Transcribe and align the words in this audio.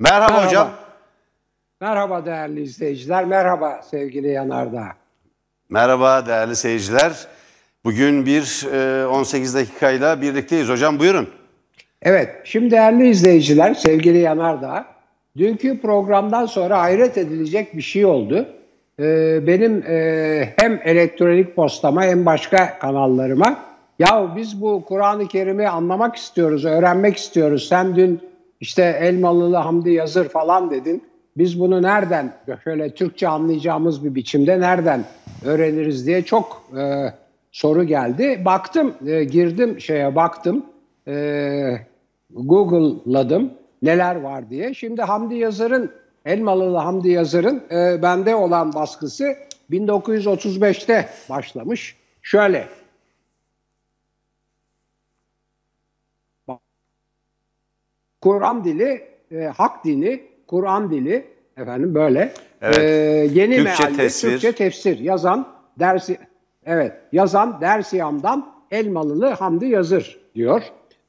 Merhaba, 0.00 0.32
Merhaba. 0.32 0.46
hocam. 0.46 0.70
Merhaba 1.80 2.26
değerli 2.26 2.62
izleyiciler, 2.62 3.24
merhaba 3.24 3.80
sevgili 3.90 4.28
Yanardağ. 4.28 4.86
Merhaba 5.70 6.26
değerli 6.26 6.56
seyirciler. 6.56 7.26
Bugün 7.84 8.26
bir 8.26 8.66
e, 9.02 9.06
18 9.06 9.54
dakikayla 9.54 10.22
birlikteyiz. 10.22 10.68
Hocam 10.68 10.98
buyurun. 10.98 11.28
Evet, 12.02 12.30
şimdi 12.44 12.70
değerli 12.70 13.08
izleyiciler, 13.08 13.74
sevgili 13.74 14.18
Yanardağ, 14.18 14.84
dünkü 15.36 15.80
programdan 15.80 16.46
sonra 16.46 16.80
hayret 16.80 17.18
edilecek 17.18 17.76
bir 17.76 17.82
şey 17.82 18.04
oldu. 18.04 18.48
Ee, 19.00 19.46
benim 19.46 19.82
e, 19.88 20.54
hem 20.56 20.80
elektronik 20.84 21.56
postama 21.56 22.02
hem 22.04 22.26
başka 22.26 22.78
kanallarıma, 22.78 23.64
ya 23.98 24.36
biz 24.36 24.60
bu 24.62 24.84
Kur'an-ı 24.84 25.28
Kerim'i 25.28 25.68
anlamak 25.68 26.16
istiyoruz, 26.16 26.64
öğrenmek 26.64 27.16
istiyoruz. 27.16 27.68
Sen 27.68 27.96
dün 27.96 28.29
işte 28.60 28.98
Elmalılı 29.00 29.56
Hamdi 29.56 29.90
Yazır 29.90 30.28
falan 30.28 30.70
dedin. 30.70 31.04
Biz 31.36 31.60
bunu 31.60 31.82
nereden, 31.82 32.32
şöyle 32.64 32.94
Türkçe 32.94 33.28
anlayacağımız 33.28 34.04
bir 34.04 34.14
biçimde 34.14 34.60
nereden 34.60 35.04
öğreniriz 35.44 36.06
diye 36.06 36.22
çok 36.22 36.62
e, 36.78 37.12
soru 37.52 37.84
geldi. 37.84 38.42
Baktım, 38.44 38.94
e, 39.06 39.24
girdim 39.24 39.80
şeye 39.80 40.16
baktım, 40.16 40.64
e, 41.08 41.72
Google'ladım 42.30 43.50
neler 43.82 44.16
var 44.16 44.50
diye. 44.50 44.74
Şimdi 44.74 45.02
Hamdi 45.02 45.34
Yazır'ın, 45.34 45.90
Elmalılı 46.24 46.76
Hamdi 46.76 47.10
Yazır'ın 47.10 47.62
e, 47.70 48.02
bende 48.02 48.34
olan 48.34 48.74
baskısı 48.74 49.36
1935'te 49.70 51.08
başlamış. 51.30 51.96
Şöyle, 52.22 52.64
Kur'an 58.20 58.64
dili, 58.64 59.02
e, 59.32 59.44
hak 59.44 59.84
dini, 59.84 60.20
Kur'an 60.46 60.90
dili 60.90 61.24
efendim 61.56 61.94
böyle. 61.94 62.32
Evet. 62.62 62.78
E, 62.78 62.82
yeni 63.34 63.56
Türkçe 63.56 63.82
mealli, 63.84 63.96
tefsir. 63.96 64.30
Türkçe 64.30 64.52
tefsir 64.52 64.98
yazan 64.98 65.48
dersi 65.78 66.18
evet 66.66 66.92
yazan 67.12 67.60
Dersiyam'dan 67.60 68.46
Elmalılı 68.70 69.26
Hamdi 69.26 69.66
Yazır 69.66 70.18
diyor. 70.34 70.62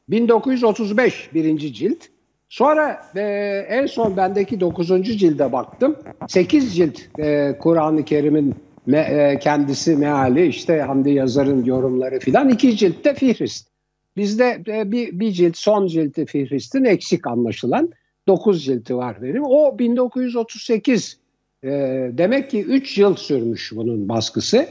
1935 0.10 1.30
birinci 1.34 1.74
cilt. 1.74 2.04
Sonra 2.50 3.02
e, 3.16 3.22
en 3.70 3.86
son 3.86 4.18
bendeki 4.18 4.60
9. 4.60 4.88
cilde 5.04 5.52
baktım. 5.52 5.96
8 6.28 6.76
cilt 6.76 7.00
e, 7.20 7.56
Kur'an-ı 7.60 8.06
Kerim'in 8.06 8.56
me- 8.88 9.32
e, 9.34 9.40
kendisi 9.40 9.96
meali 9.96 10.46
işte 10.48 10.82
Hamdi 10.82 11.12
Yazar'ın 11.12 11.66
yorumları 11.66 12.20
filan. 12.20 12.50
iki 12.50 12.78
ciltte 12.78 13.14
Fihrist. 13.14 13.71
Bizde 14.18 14.64
e, 14.68 14.92
bir, 14.92 15.20
bir 15.20 15.32
cilt 15.32 15.58
son 15.58 15.88
cilti 15.88 16.26
Fihrist'in 16.26 16.86
eksik 16.86 17.28
anlaşılan 17.28 17.90
9 18.28 18.66
cilti 18.66 18.98
var 18.98 19.22
benim. 19.22 19.44
O 19.46 19.80
1938 19.80 21.18
e, 21.64 21.70
demek 22.12 22.52
ki 22.52 22.64
3 22.64 22.98
yıl 22.98 23.16
sürmüş 23.16 23.72
bunun 23.76 24.10
baskısı. 24.10 24.68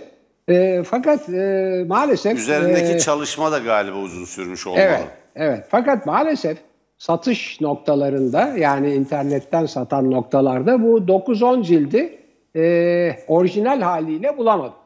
E, 0.49 0.83
fakat 0.87 1.29
e, 1.29 1.85
maalesef... 1.89 2.39
Üzerindeki 2.39 2.93
e, 2.93 2.99
çalışma 2.99 3.53
da 3.53 3.59
galiba 3.59 3.97
uzun 3.97 4.25
sürmüş 4.25 4.67
olmalı. 4.67 4.83
Evet, 4.83 5.09
evet. 5.37 5.67
Fakat 5.69 6.07
maalesef 6.07 6.59
satış 6.99 7.61
noktalarında 7.61 8.55
yani 8.59 8.95
internetten 8.95 9.67
satan 9.67 10.11
noktalarda 10.11 10.83
bu 10.83 10.99
9-10 10.99 11.65
cildi 11.65 12.19
e, 12.57 13.17
orijinal 13.29 13.81
haliyle 13.81 14.37
bulamadım. 14.37 14.80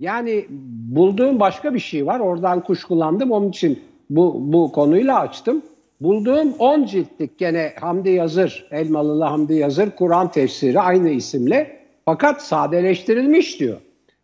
Yani 0.00 0.46
bulduğum 0.88 1.40
başka 1.40 1.74
bir 1.74 1.78
şey 1.78 2.06
var. 2.06 2.20
Oradan 2.20 2.60
kuşkulandım. 2.60 3.32
Onun 3.32 3.48
için 3.48 3.82
bu, 4.10 4.34
bu 4.52 4.72
konuyla 4.72 5.18
açtım. 5.18 5.62
Bulduğum 6.00 6.52
10 6.58 6.84
ciltlik 6.84 7.38
gene 7.38 7.72
Hamdi 7.80 8.10
Yazır, 8.10 8.68
Elmalılı 8.70 9.24
Hamdi 9.24 9.54
Yazır 9.54 9.90
Kur'an 9.90 10.30
tefsiri 10.30 10.80
aynı 10.80 11.08
isimle 11.08 11.76
fakat 12.04 12.42
sadeleştirilmiş 12.42 13.60
diyor. 13.60 13.76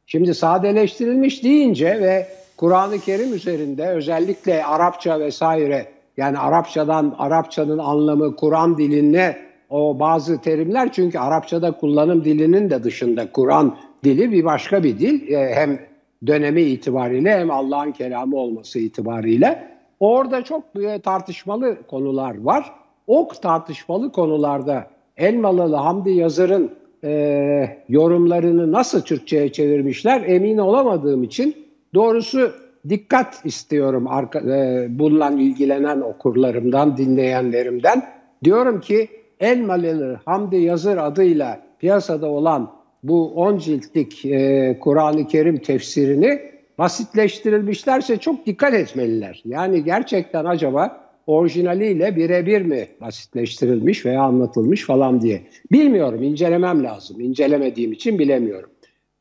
Şimdi 0.06 0.34
sadeleştirilmiş 0.34 1.44
deyince 1.44 2.00
ve 2.00 2.28
Kur'an-ı 2.56 2.98
Kerim 2.98 3.34
üzerinde 3.34 3.88
özellikle 3.88 4.64
Arapça 4.64 5.20
vesaire 5.20 5.86
yani 6.16 6.38
Arapçadan 6.38 7.14
Arapçanın 7.18 7.78
anlamı 7.78 8.36
Kur'an 8.36 8.78
diline 8.78 9.36
o 9.70 9.98
bazı 9.98 10.40
terimler 10.40 10.92
çünkü 10.92 11.18
Arapçada 11.18 11.72
kullanım 11.72 12.24
dilinin 12.24 12.70
de 12.70 12.84
dışında 12.84 13.32
Kur'an 13.32 13.76
dili 14.04 14.32
bir 14.32 14.44
başka 14.44 14.82
bir 14.82 14.98
dil 14.98 15.32
Ee, 15.32 15.54
hem 15.54 15.80
dönemi 16.26 16.62
itibariyle 16.62 17.38
hem 17.38 17.50
Allah'ın 17.50 17.92
kelamı 17.92 18.36
olması 18.36 18.78
itibariyle 18.78 19.70
orada 20.00 20.44
çok 20.44 20.64
e, 20.82 21.00
tartışmalı 21.00 21.76
konular 21.86 22.40
var. 22.40 22.72
O 23.06 23.28
tartışmalı 23.42 24.12
konularda 24.12 24.86
Elmalılı 25.16 25.76
Hamdi 25.76 26.10
Yazır'ın 26.10 26.70
e, 27.04 27.78
yorumlarını 27.88 28.72
nasıl 28.72 29.00
Türkçe'ye 29.00 29.52
çevirmişler 29.52 30.22
emin 30.26 30.58
olamadığım 30.58 31.22
için 31.22 31.56
doğrusu 31.94 32.52
dikkat 32.88 33.40
istiyorum 33.44 34.06
arka, 34.08 34.40
e, 34.40 34.86
bununla 34.90 35.30
ilgilenen 35.30 36.00
okurlarımdan, 36.00 36.96
dinleyenlerimden. 36.96 38.02
Diyorum 38.44 38.80
ki 38.80 39.08
Elmalılı 39.40 40.20
Hamdi 40.24 40.56
Yazır 40.56 40.96
adıyla 40.96 41.60
piyasada 41.78 42.28
olan 42.30 42.70
bu 43.02 43.32
10 43.34 43.58
ciltlik 43.58 44.24
e, 44.24 44.78
Kur'an-ı 44.80 45.26
Kerim 45.26 45.58
tefsirini 45.58 46.40
basitleştirilmişlerse 46.78 48.16
çok 48.16 48.46
dikkat 48.46 48.74
etmeliler. 48.74 49.42
Yani 49.44 49.84
gerçekten 49.84 50.44
acaba 50.44 51.10
orijinaliyle 51.26 52.16
birebir 52.16 52.62
mi 52.62 52.88
basitleştirilmiş 53.00 54.06
veya 54.06 54.22
anlatılmış 54.22 54.84
falan 54.84 55.20
diye. 55.20 55.42
Bilmiyorum, 55.72 56.22
incelemem 56.22 56.84
lazım. 56.84 57.20
İncelemediğim 57.20 57.92
için 57.92 58.18
bilemiyorum. 58.18 58.70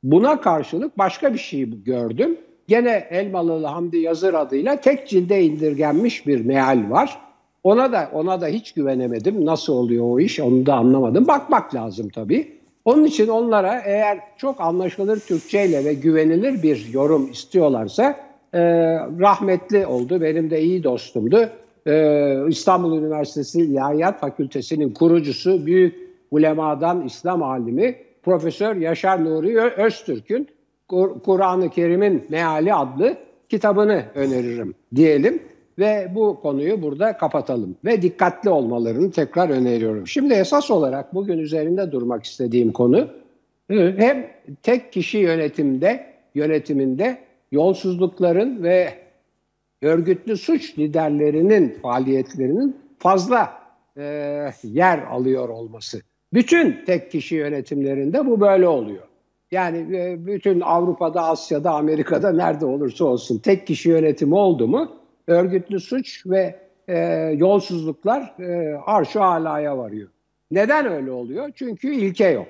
Buna 0.04 0.42
karşılık 0.42 0.98
başka 0.98 1.34
bir 1.34 1.40
şey 1.40 1.84
gördüm. 1.84 2.38
Gene 2.68 3.08
Elmalılı 3.10 3.68
Hamdi 3.68 3.98
Yazır 3.98 4.34
adıyla 4.34 4.82
tek 4.82 5.08
cilde 5.08 5.44
indirgenmiş 5.44 6.28
bir 6.28 6.46
meal 6.46 6.90
var. 6.90 7.20
Ona 7.64 7.92
da 7.92 8.10
ona 8.14 8.42
da 8.42 8.48
hiç 8.48 8.72
güvenemedim. 8.72 9.46
Nasıl 9.46 9.74
oluyor 9.74 10.06
o 10.10 10.20
iş 10.20 10.40
onu 10.40 10.66
da 10.66 10.76
anlamadım. 10.76 11.28
Bakmak 11.28 11.76
lazım 11.76 12.10
tabii. 12.10 12.59
Onun 12.86 13.04
için 13.04 13.28
onlara 13.28 13.82
eğer 13.86 14.20
çok 14.38 14.62
anlaşılır 14.62 15.20
Türkçeyle 15.20 15.86
ve 15.86 15.94
güvenilir 15.94 16.64
bir 16.64 16.88
yorum 16.94 17.32
istiyorlarsa 17.32 18.20
e, 18.54 18.60
rahmetli 19.20 19.86
oldu. 19.86 20.22
Benim 20.22 20.50
de 20.50 20.62
iyi 20.62 20.84
dostumdu. 20.84 21.50
E, 21.88 22.36
İstanbul 22.48 22.98
Üniversitesi 22.98 23.62
İlahiyat 23.62 24.20
Fakültesi'nin 24.20 24.94
kurucusu, 24.94 25.66
büyük 25.66 25.96
ulemadan 26.32 27.06
İslam 27.06 27.44
alimi 27.44 27.96
Profesör 28.24 28.76
Yaşar 28.76 29.26
Nuri 29.26 29.60
Öztürk'ün 29.60 30.48
Kur- 30.88 31.20
Kur'an-ı 31.20 31.70
Kerim'in 31.70 32.26
Meali 32.30 32.74
adlı 32.74 33.18
kitabını 33.50 34.04
öneririm 34.16 34.74
diyelim 34.96 35.42
ve 35.80 36.12
bu 36.16 36.40
konuyu 36.42 36.82
burada 36.82 37.18
kapatalım 37.18 37.76
ve 37.86 38.02
dikkatli 38.02 38.50
olmalarını 38.50 39.12
tekrar 39.12 39.50
öneriyorum. 39.50 40.08
Şimdi 40.08 40.34
esas 40.34 40.72
olarak 40.72 41.14
bugün 41.14 41.38
üzerinde 41.38 41.92
durmak 41.92 42.24
istediğim 42.24 42.72
konu 42.72 43.08
e, 43.70 43.94
hem 43.98 44.28
tek 44.64 44.94
kişi 44.94 45.18
yönetimde 45.18 46.06
yönetiminde 46.36 47.18
yolsuzlukların 47.52 48.64
ve 48.64 48.94
örgütlü 49.82 50.38
suç 50.38 50.80
liderlerinin 50.80 51.80
faaliyetlerinin 51.82 52.78
fazla 53.00 53.54
e, 53.98 54.04
yer 54.64 55.00
alıyor 55.00 55.50
olması. 55.50 56.02
Bütün 56.34 56.86
tek 56.86 57.12
kişi 57.12 57.36
yönetimlerinde 57.36 58.26
bu 58.26 58.42
böyle 58.42 58.68
oluyor. 58.68 59.04
Yani 59.52 59.98
e, 59.98 60.26
bütün 60.26 60.62
Avrupa'da, 60.62 61.24
Asya'da, 61.24 61.72
Amerika'da 61.72 62.32
nerede 62.32 62.66
olursa 62.66 63.06
olsun 63.06 63.38
tek 63.38 63.68
kişi 63.68 63.90
yönetimi 63.90 64.36
oldu 64.36 64.68
mu 64.68 64.99
örgütlü 65.30 65.80
suç 65.80 66.26
ve 66.26 66.56
e, 66.88 66.98
yolsuzluklar 67.38 68.36
e, 68.40 68.78
arş-ı 68.86 69.24
alaya 69.24 69.78
varıyor. 69.78 70.10
Neden 70.52 70.92
öyle 70.92 71.12
oluyor? 71.12 71.52
Çünkü 71.56 71.94
ilke 71.94 72.30
yok. 72.30 72.48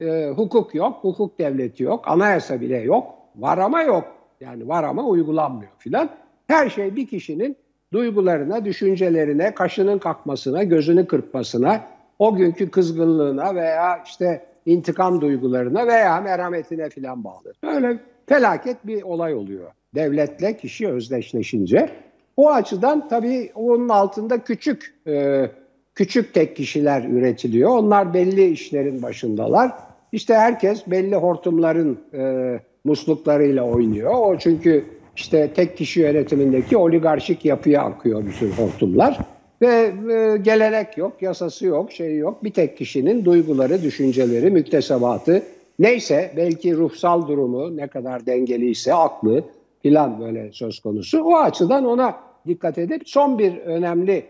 E, 0.00 0.28
hukuk 0.36 0.74
yok, 0.74 0.98
hukuk 1.00 1.38
devleti 1.38 1.82
yok, 1.82 2.08
anayasa 2.08 2.60
bile 2.60 2.78
yok. 2.78 3.14
Var 3.36 3.58
ama 3.58 3.82
yok. 3.82 4.04
Yani 4.40 4.68
var 4.68 4.84
ama 4.84 5.04
uygulanmıyor 5.04 5.72
filan. 5.78 6.10
Her 6.46 6.70
şey 6.70 6.96
bir 6.96 7.06
kişinin 7.06 7.56
duygularına, 7.92 8.64
düşüncelerine, 8.64 9.54
kaşının 9.54 9.98
kalkmasına, 9.98 10.62
gözünü 10.62 11.06
kırpmasına, 11.06 11.80
o 12.18 12.36
günkü 12.36 12.70
kızgınlığına 12.70 13.54
veya 13.54 14.02
işte 14.06 14.46
intikam 14.66 15.20
duygularına 15.20 15.86
veya 15.86 16.20
merhametine 16.20 16.90
filan 16.90 17.24
bağlı. 17.24 17.52
Öyle 17.62 17.98
felaket 18.26 18.86
bir 18.86 19.02
olay 19.02 19.34
oluyor. 19.34 19.70
Devletle 19.94 20.56
kişi 20.56 20.88
özdeşleşince. 20.88 21.90
O 22.36 22.50
açıdan 22.50 23.08
tabii 23.08 23.50
onun 23.54 23.88
altında 23.88 24.38
küçük 24.38 24.94
e, 25.06 25.46
küçük 25.94 26.34
tek 26.34 26.56
kişiler 26.56 27.04
üretiliyor. 27.04 27.70
Onlar 27.70 28.14
belli 28.14 28.46
işlerin 28.50 29.02
başındalar. 29.02 29.72
İşte 30.12 30.34
herkes 30.34 30.86
belli 30.86 31.16
hortumların 31.16 31.98
e, 32.14 32.60
musluklarıyla 32.84 33.62
oynuyor. 33.62 34.14
O 34.14 34.38
çünkü 34.38 34.84
işte 35.16 35.50
tek 35.54 35.76
kişi 35.76 36.00
yönetimindeki 36.00 36.76
oligarşik 36.76 37.44
yapıya 37.44 37.82
akıyor 37.82 38.26
bütün 38.26 38.50
hortumlar. 38.50 39.18
Ve 39.62 39.92
e, 40.12 40.36
gelenek 40.36 40.98
yok, 40.98 41.12
yasası 41.22 41.66
yok, 41.66 41.92
şey 41.92 42.16
yok. 42.16 42.44
Bir 42.44 42.50
tek 42.50 42.76
kişinin 42.76 43.24
duyguları, 43.24 43.82
düşünceleri, 43.82 44.50
müktesebatı 44.50 45.42
neyse 45.78 46.32
belki 46.36 46.76
ruhsal 46.76 47.28
durumu 47.28 47.76
ne 47.76 47.86
kadar 47.86 48.26
dengeliyse 48.26 48.94
aklı 48.94 49.44
filan 49.82 50.20
böyle 50.20 50.52
söz 50.52 50.80
konusu. 50.80 51.22
O 51.22 51.36
açıdan 51.36 51.84
ona 51.84 52.25
dikkat 52.46 52.78
edip 52.78 53.08
son 53.08 53.38
bir 53.38 53.58
önemli 53.58 54.24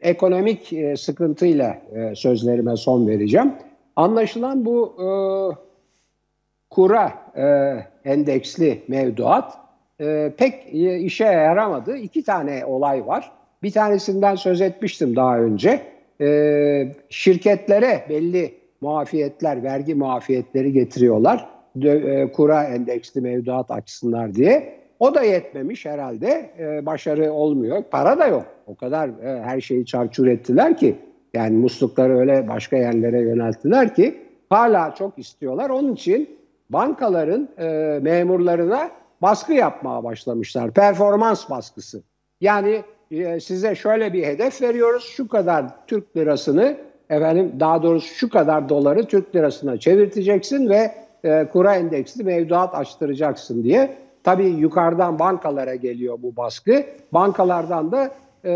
ekonomik 0.00 0.72
e, 0.72 0.96
sıkıntıyla 0.96 1.78
e, 1.94 2.14
sözlerime 2.14 2.76
son 2.76 3.08
vereceğim. 3.08 3.52
Anlaşılan 3.96 4.64
bu 4.64 4.94
e, 4.98 5.08
kura 6.70 7.12
e, 7.36 7.44
endeksli 8.10 8.82
mevduat 8.88 9.58
e, 10.00 10.32
pek 10.36 10.74
e, 10.74 10.98
işe 10.98 11.24
yaramadı. 11.24 11.96
İki 11.96 12.24
tane 12.24 12.64
olay 12.64 13.06
var. 13.06 13.32
Bir 13.62 13.72
tanesinden 13.72 14.34
söz 14.34 14.60
etmiştim 14.60 15.16
daha 15.16 15.38
önce. 15.38 15.82
E, 16.20 16.92
şirketlere 17.08 18.04
belli 18.08 18.54
muafiyetler, 18.80 19.62
vergi 19.62 19.94
muafiyetleri 19.94 20.72
getiriyorlar. 20.72 21.48
E, 21.84 22.32
kura 22.32 22.64
endeksli 22.64 23.20
mevduat 23.20 23.70
açsınlar 23.70 24.34
diye. 24.34 24.79
O 25.00 25.14
da 25.14 25.22
yetmemiş 25.22 25.86
herhalde. 25.86 26.50
E, 26.58 26.86
başarı 26.86 27.32
olmuyor. 27.32 27.82
Para 27.90 28.18
da 28.18 28.26
yok. 28.26 28.46
O 28.66 28.74
kadar 28.74 29.08
e, 29.08 29.42
her 29.42 29.60
şeyi 29.60 29.86
çarçur 29.86 30.26
ettiler 30.26 30.76
ki. 30.76 30.96
Yani 31.34 31.56
muslukları 31.56 32.18
öyle 32.18 32.48
başka 32.48 32.76
yerlere 32.76 33.20
yönelttiler 33.20 33.94
ki 33.94 34.20
hala 34.50 34.94
çok 34.94 35.18
istiyorlar. 35.18 35.70
Onun 35.70 35.94
için 35.94 36.38
bankaların 36.70 37.48
e, 37.58 37.98
memurlarına 38.02 38.90
baskı 39.22 39.52
yapmaya 39.52 40.04
başlamışlar. 40.04 40.70
Performans 40.70 41.50
baskısı. 41.50 42.02
Yani 42.40 42.82
e, 43.10 43.40
size 43.40 43.74
şöyle 43.74 44.12
bir 44.12 44.24
hedef 44.26 44.62
veriyoruz. 44.62 45.04
Şu 45.04 45.28
kadar 45.28 45.86
Türk 45.86 46.16
lirasını 46.16 46.76
efendim 47.10 47.52
daha 47.60 47.82
doğrusu 47.82 48.14
şu 48.14 48.30
kadar 48.30 48.68
doları 48.68 49.04
Türk 49.04 49.36
lirasına 49.36 49.76
çevirteceksin 49.76 50.68
ve 50.68 50.94
e, 51.24 51.48
kura 51.52 51.76
endeksli 51.76 52.24
mevduat 52.24 52.74
açtıracaksın 52.74 53.64
diye. 53.64 53.96
Tabii 54.24 54.46
yukarıdan 54.46 55.18
bankalara 55.18 55.74
geliyor 55.74 56.18
bu 56.22 56.36
baskı. 56.36 56.84
Bankalardan 57.12 57.92
da 57.92 58.14
e, 58.44 58.52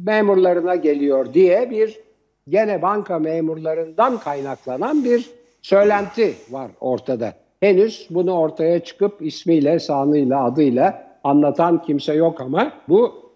memurlarına 0.00 0.74
geliyor 0.74 1.34
diye 1.34 1.70
bir 1.70 2.00
gene 2.48 2.82
banka 2.82 3.18
memurlarından 3.18 4.18
kaynaklanan 4.18 5.04
bir 5.04 5.30
söylenti 5.62 6.34
var 6.50 6.70
ortada. 6.80 7.34
Henüz 7.60 8.06
bunu 8.10 8.32
ortaya 8.32 8.84
çıkıp 8.84 9.22
ismiyle, 9.22 9.78
sanıyla, 9.78 10.44
adıyla 10.44 11.16
anlatan 11.24 11.82
kimse 11.82 12.14
yok 12.14 12.40
ama 12.40 12.72
bu 12.88 13.30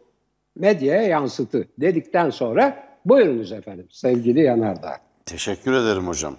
medyaya 0.57 1.03
yansıtı 1.03 1.69
dedikten 1.79 2.31
sonra 2.31 2.85
buyurunuz 3.05 3.53
efendim 3.53 3.87
sevgili 3.91 4.41
Yanardağ. 4.41 4.97
Teşekkür 5.27 5.73
ederim 5.73 6.07
hocam. 6.07 6.37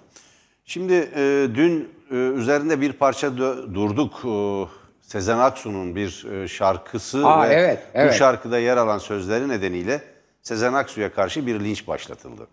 Şimdi 0.65 0.93
e, 1.15 1.47
dün 1.55 1.87
e, 2.11 2.15
üzerinde 2.15 2.81
bir 2.81 2.93
parça 2.93 3.37
durduk. 3.73 4.25
E, 4.25 4.78
Sezen 5.09 5.37
Aksu'nun 5.37 5.95
bir 5.95 6.25
e, 6.25 6.47
şarkısı 6.47 7.27
Aa, 7.27 7.49
ve 7.49 7.53
evet, 7.53 7.79
evet. 7.93 8.13
bu 8.13 8.17
şarkıda 8.17 8.59
yer 8.59 8.77
alan 8.77 8.97
sözleri 8.97 9.49
nedeniyle 9.49 10.01
Sezen 10.41 10.73
Aksu'ya 10.73 11.13
karşı 11.13 11.47
bir 11.47 11.59
linç 11.59 11.87
başlatıldı. 11.87 12.47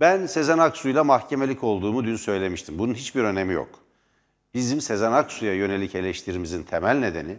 Ben 0.00 0.26
Sezen 0.26 0.58
Aksu'yla 0.58 1.04
mahkemelik 1.04 1.64
olduğumu 1.64 2.04
dün 2.04 2.16
söylemiştim. 2.16 2.78
Bunun 2.78 2.94
hiçbir 2.94 3.22
önemi 3.22 3.52
yok. 3.52 3.68
Bizim 4.54 4.80
Sezen 4.80 5.12
Aksu'ya 5.12 5.54
yönelik 5.54 5.94
eleştirimizin 5.94 6.62
temel 6.62 6.96
nedeni 6.96 7.36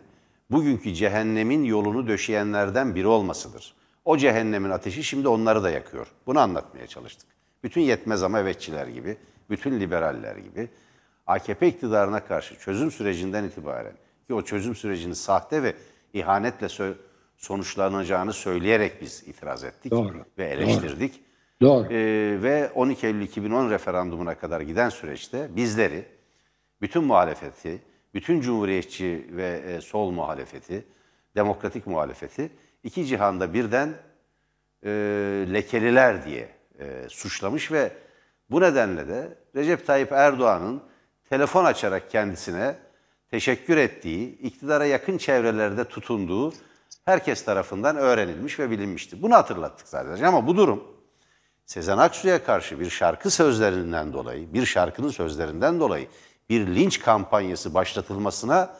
bugünkü 0.52 0.94
cehennemin 0.94 1.64
yolunu 1.64 2.08
döşeyenlerden 2.08 2.96
biri 2.96 3.08
olmasıdır. 3.08 3.74
O 4.06 4.18
cehennemin 4.18 4.70
ateşi 4.70 5.04
şimdi 5.04 5.28
onları 5.28 5.64
da 5.64 5.70
yakıyor. 5.70 6.08
Bunu 6.28 6.40
anlatmaya 6.40 6.88
çalıştık. 6.88 7.28
Bütün 7.64 7.82
yetmez 7.82 8.24
ama 8.24 8.40
evetçiler 8.40 8.88
gibi, 8.88 9.18
bütün 9.50 9.80
liberaller 9.80 10.36
gibi 10.36 10.70
AKP 11.28 11.68
iktidarına 11.68 12.26
karşı 12.26 12.60
çözüm 12.60 12.92
sürecinden 12.92 13.44
itibaren 13.44 13.94
ki 14.28 14.34
o 14.34 14.42
çözüm 14.42 14.76
sürecini 14.76 15.16
sahte 15.16 15.64
ve 15.64 15.74
ihanetle 16.14 16.68
sonuçlanacağını 17.38 18.34
söyleyerek 18.34 19.02
biz 19.02 19.24
itiraz 19.28 19.64
ettik 19.64 19.92
Doğru. 19.92 20.26
ve 20.38 20.46
eleştirdik. 20.46 21.22
Doğru. 21.62 21.94
Ee, 21.94 22.38
ve 22.44 22.72
12 22.76 23.08
Eylül 23.08 23.22
2010 23.22 23.70
referandumuna 23.70 24.36
kadar 24.36 24.62
giden 24.62 24.90
süreçte 24.90 25.50
bizleri, 25.56 26.06
bütün 26.82 27.04
muhalefeti, 27.04 27.82
bütün 28.14 28.42
cumhuriyetçi 28.42 29.28
ve 29.32 29.62
e, 29.68 29.82
sol 29.82 30.12
muhalefeti, 30.12 30.86
demokratik 31.36 31.88
muhalefeti 31.88 32.50
iki 32.84 33.06
cihanda 33.06 33.54
birden 33.54 33.94
e, 34.86 34.90
lekeliler 35.54 36.26
diye 36.26 36.50
e, 36.80 37.10
suçlamış 37.10 37.72
ve 37.72 37.92
bu 38.50 38.62
nedenle 38.62 39.08
de 39.08 39.38
Recep 39.56 39.88
Tayyip 39.88 40.12
Erdoğan'ın 40.12 40.82
telefon 41.30 41.66
açarak 41.66 42.12
kendisine 42.12 42.76
teşekkür 43.32 43.78
ettiği, 43.78 44.38
iktidara 44.40 44.86
yakın 44.86 45.18
çevrelerde 45.18 45.84
tutunduğu 45.84 46.54
herkes 47.06 47.46
tarafından 47.46 47.98
öğrenilmiş 47.98 48.60
ve 48.60 48.72
bilinmişti. 48.72 49.22
Bunu 49.22 49.36
hatırlattık 49.36 49.88
sadece 49.88 50.28
ama 50.28 50.48
bu 50.48 50.58
durum 50.58 50.84
Sezen 51.66 51.98
Aksu'ya 51.98 52.44
karşı 52.44 52.80
bir 52.80 52.90
şarkı 52.90 53.30
sözlerinden 53.30 54.14
dolayı, 54.14 54.54
bir 54.54 54.66
şarkının 54.66 55.10
sözlerinden 55.10 55.80
dolayı 55.80 56.08
bir 56.50 56.68
linç 56.68 57.00
kampanyası 57.00 57.74
başlatılmasına 57.74 58.78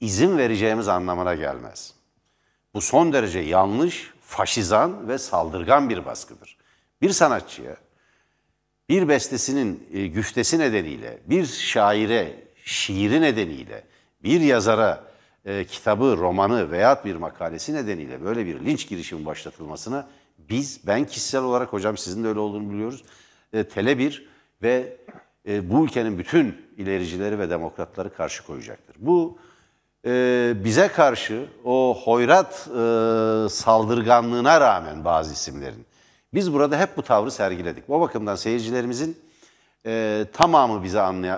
izin 0.00 0.38
vereceğimiz 0.38 0.88
anlamına 0.88 1.34
gelmez. 1.34 1.94
Bu 2.74 2.80
son 2.80 3.12
derece 3.12 3.38
yanlış, 3.38 4.10
faşizan 4.20 5.08
ve 5.08 5.18
saldırgan 5.18 5.88
bir 5.88 6.06
baskıdır. 6.06 6.56
Bir 7.02 7.10
sanatçıya 7.10 7.76
bir 8.88 9.08
bestesinin 9.08 9.88
e, 9.92 10.06
güftesi 10.06 10.58
nedeniyle, 10.58 11.18
bir 11.26 11.46
şaire 11.46 12.34
şiiri 12.64 13.20
nedeniyle, 13.20 13.82
bir 14.24 14.40
yazara 14.40 15.04
e, 15.44 15.64
kitabı, 15.64 16.16
romanı 16.16 16.70
veya 16.70 17.02
bir 17.04 17.16
makalesi 17.16 17.74
nedeniyle 17.74 18.24
böyle 18.24 18.46
bir 18.46 18.60
linç 18.60 18.88
girişimi 18.88 19.26
başlatılmasına 19.26 20.08
biz, 20.38 20.80
ben 20.86 21.04
kişisel 21.04 21.42
olarak 21.42 21.72
hocam 21.72 21.96
sizin 21.96 22.24
de 22.24 22.28
öyle 22.28 22.38
olduğunu 22.38 22.70
biliyoruz, 22.70 23.04
e, 23.52 23.60
Tele1 23.60 24.22
ve 24.62 24.96
e, 25.48 25.70
bu 25.70 25.84
ülkenin 25.84 26.18
bütün 26.18 26.56
ilericileri 26.76 27.38
ve 27.38 27.50
demokratları 27.50 28.14
karşı 28.14 28.46
koyacaktır. 28.46 28.96
Bu 28.98 29.38
bize 30.64 30.88
karşı 30.88 31.46
o 31.64 32.00
hoyrat 32.04 32.54
saldırganlığına 33.52 34.60
rağmen 34.60 35.04
bazı 35.04 35.32
isimlerin, 35.32 35.86
biz 36.34 36.52
burada 36.52 36.80
hep 36.80 36.96
bu 36.96 37.02
tavrı 37.02 37.30
sergiledik. 37.30 37.90
O 37.90 38.00
bakımdan 38.00 38.34
seyircilerimizin 38.34 39.18
e, 39.86 40.24
tamamı 40.32 40.82
bizi 40.82 41.00
anlay 41.00 41.30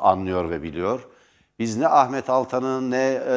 anlıyor 0.00 0.50
ve 0.50 0.62
biliyor. 0.62 1.06
Biz 1.58 1.76
ne 1.76 1.88
Ahmet 1.88 2.30
Altan'ın 2.30 2.90
ne 2.90 3.22
e, 3.28 3.36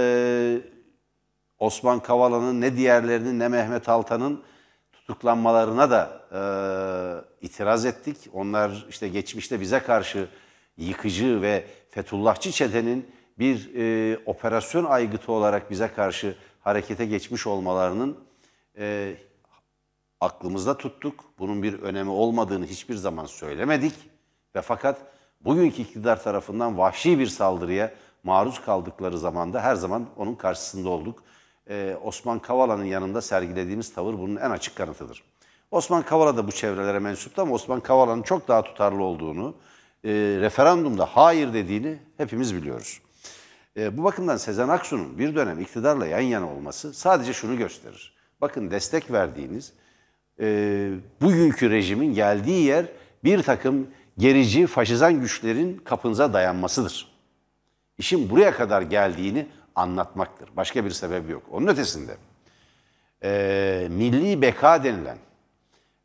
Osman 1.60 2.00
Kavala'nın 2.00 2.62
ne 2.62 2.78
diğerlerinin 2.78 3.40
ne 3.40 3.48
Mehmet 3.48 3.90
Altan'ın 3.90 4.44
tutuklanmalarına 4.92 5.92
da 5.92 6.22
e, 6.32 7.46
itiraz 7.46 7.86
ettik. 7.86 8.18
Onlar 8.34 8.86
işte 8.90 9.08
geçmişte 9.08 9.60
bize 9.60 9.80
karşı 9.80 10.28
yıkıcı 10.78 11.42
ve 11.42 11.66
Fethullahçı 11.90 12.52
çetenin 12.52 13.12
bir 13.40 13.76
e, 13.76 14.18
operasyon 14.26 14.86
aygıtı 14.86 15.32
olarak 15.32 15.72
bize 15.72 15.88
karşı 15.88 16.36
harekete 16.62 17.06
geçmiş 17.06 17.48
olmalarının 17.48 18.18
e, 18.78 19.16
aklımızda 20.22 20.78
tuttuk. 20.78 21.24
Bunun 21.40 21.64
bir 21.64 21.80
önemi 21.80 22.10
olmadığını 22.10 22.66
hiçbir 22.66 22.96
zaman 22.96 23.26
söylemedik 23.26 23.94
ve 24.56 24.62
fakat 24.62 24.98
bugünkü 25.42 25.82
iktidar 25.82 26.24
tarafından 26.24 26.78
vahşi 26.78 27.20
bir 27.20 27.28
saldırıya 27.28 27.94
maruz 28.24 28.62
kaldıkları 28.62 29.18
zamanda 29.18 29.62
her 29.62 29.76
zaman 29.76 30.06
onun 30.18 30.36
karşısında 30.36 30.90
olduk. 30.90 31.24
Ee, 31.70 31.98
Osman 32.04 32.40
Kavala'nın 32.40 32.86
yanında 32.86 33.22
sergilediğimiz 33.22 33.94
tavır 33.94 34.14
bunun 34.14 34.36
en 34.36 34.52
açık 34.52 34.76
kanıtıdır. 34.76 35.24
Osman 35.72 36.04
Kavala 36.04 36.38
da 36.38 36.48
bu 36.48 36.52
çevrelere 36.52 37.00
mensuptu 37.00 37.42
ama 37.42 37.54
Osman 37.54 37.80
Kavala'nın 37.80 38.22
çok 38.22 38.48
daha 38.48 38.64
tutarlı 38.64 39.04
olduğunu, 39.04 39.56
e, 40.04 40.10
referandumda 40.42 41.06
hayır 41.06 41.54
dediğini 41.54 42.00
hepimiz 42.18 42.56
biliyoruz. 42.56 43.02
E, 43.78 43.98
bu 43.98 44.04
bakımdan 44.04 44.38
Sezen 44.38 44.68
Aksu'nun 44.68 45.18
bir 45.18 45.36
dönem 45.36 45.60
iktidarla 45.60 46.06
yan 46.06 46.20
yana 46.20 46.52
olması 46.52 46.94
sadece 46.94 47.34
şunu 47.34 47.58
gösterir. 47.58 48.16
Bakın 48.42 48.72
destek 48.72 49.12
verdiğiniz 49.12 49.74
e, 50.40 50.90
bugünkü 51.22 51.70
rejimin 51.70 52.14
geldiği 52.14 52.66
yer 52.66 52.86
bir 53.24 53.44
takım 53.44 53.88
gerici, 54.18 54.68
faşizan 54.68 55.22
güçlerin 55.22 55.78
kapınıza 55.78 56.34
dayanmasıdır. 56.34 57.12
İşin 57.98 58.30
buraya 58.30 58.52
kadar 58.52 58.82
geldiğini 58.82 59.48
anlatmaktır. 59.76 60.50
Başka 60.56 60.86
bir 60.86 60.92
sebebi 60.92 61.32
yok. 61.32 61.44
Onun 61.52 61.68
ötesinde 61.68 62.18
e, 63.24 63.88
milli 63.92 64.42
beka 64.42 64.84
denilen 64.84 65.18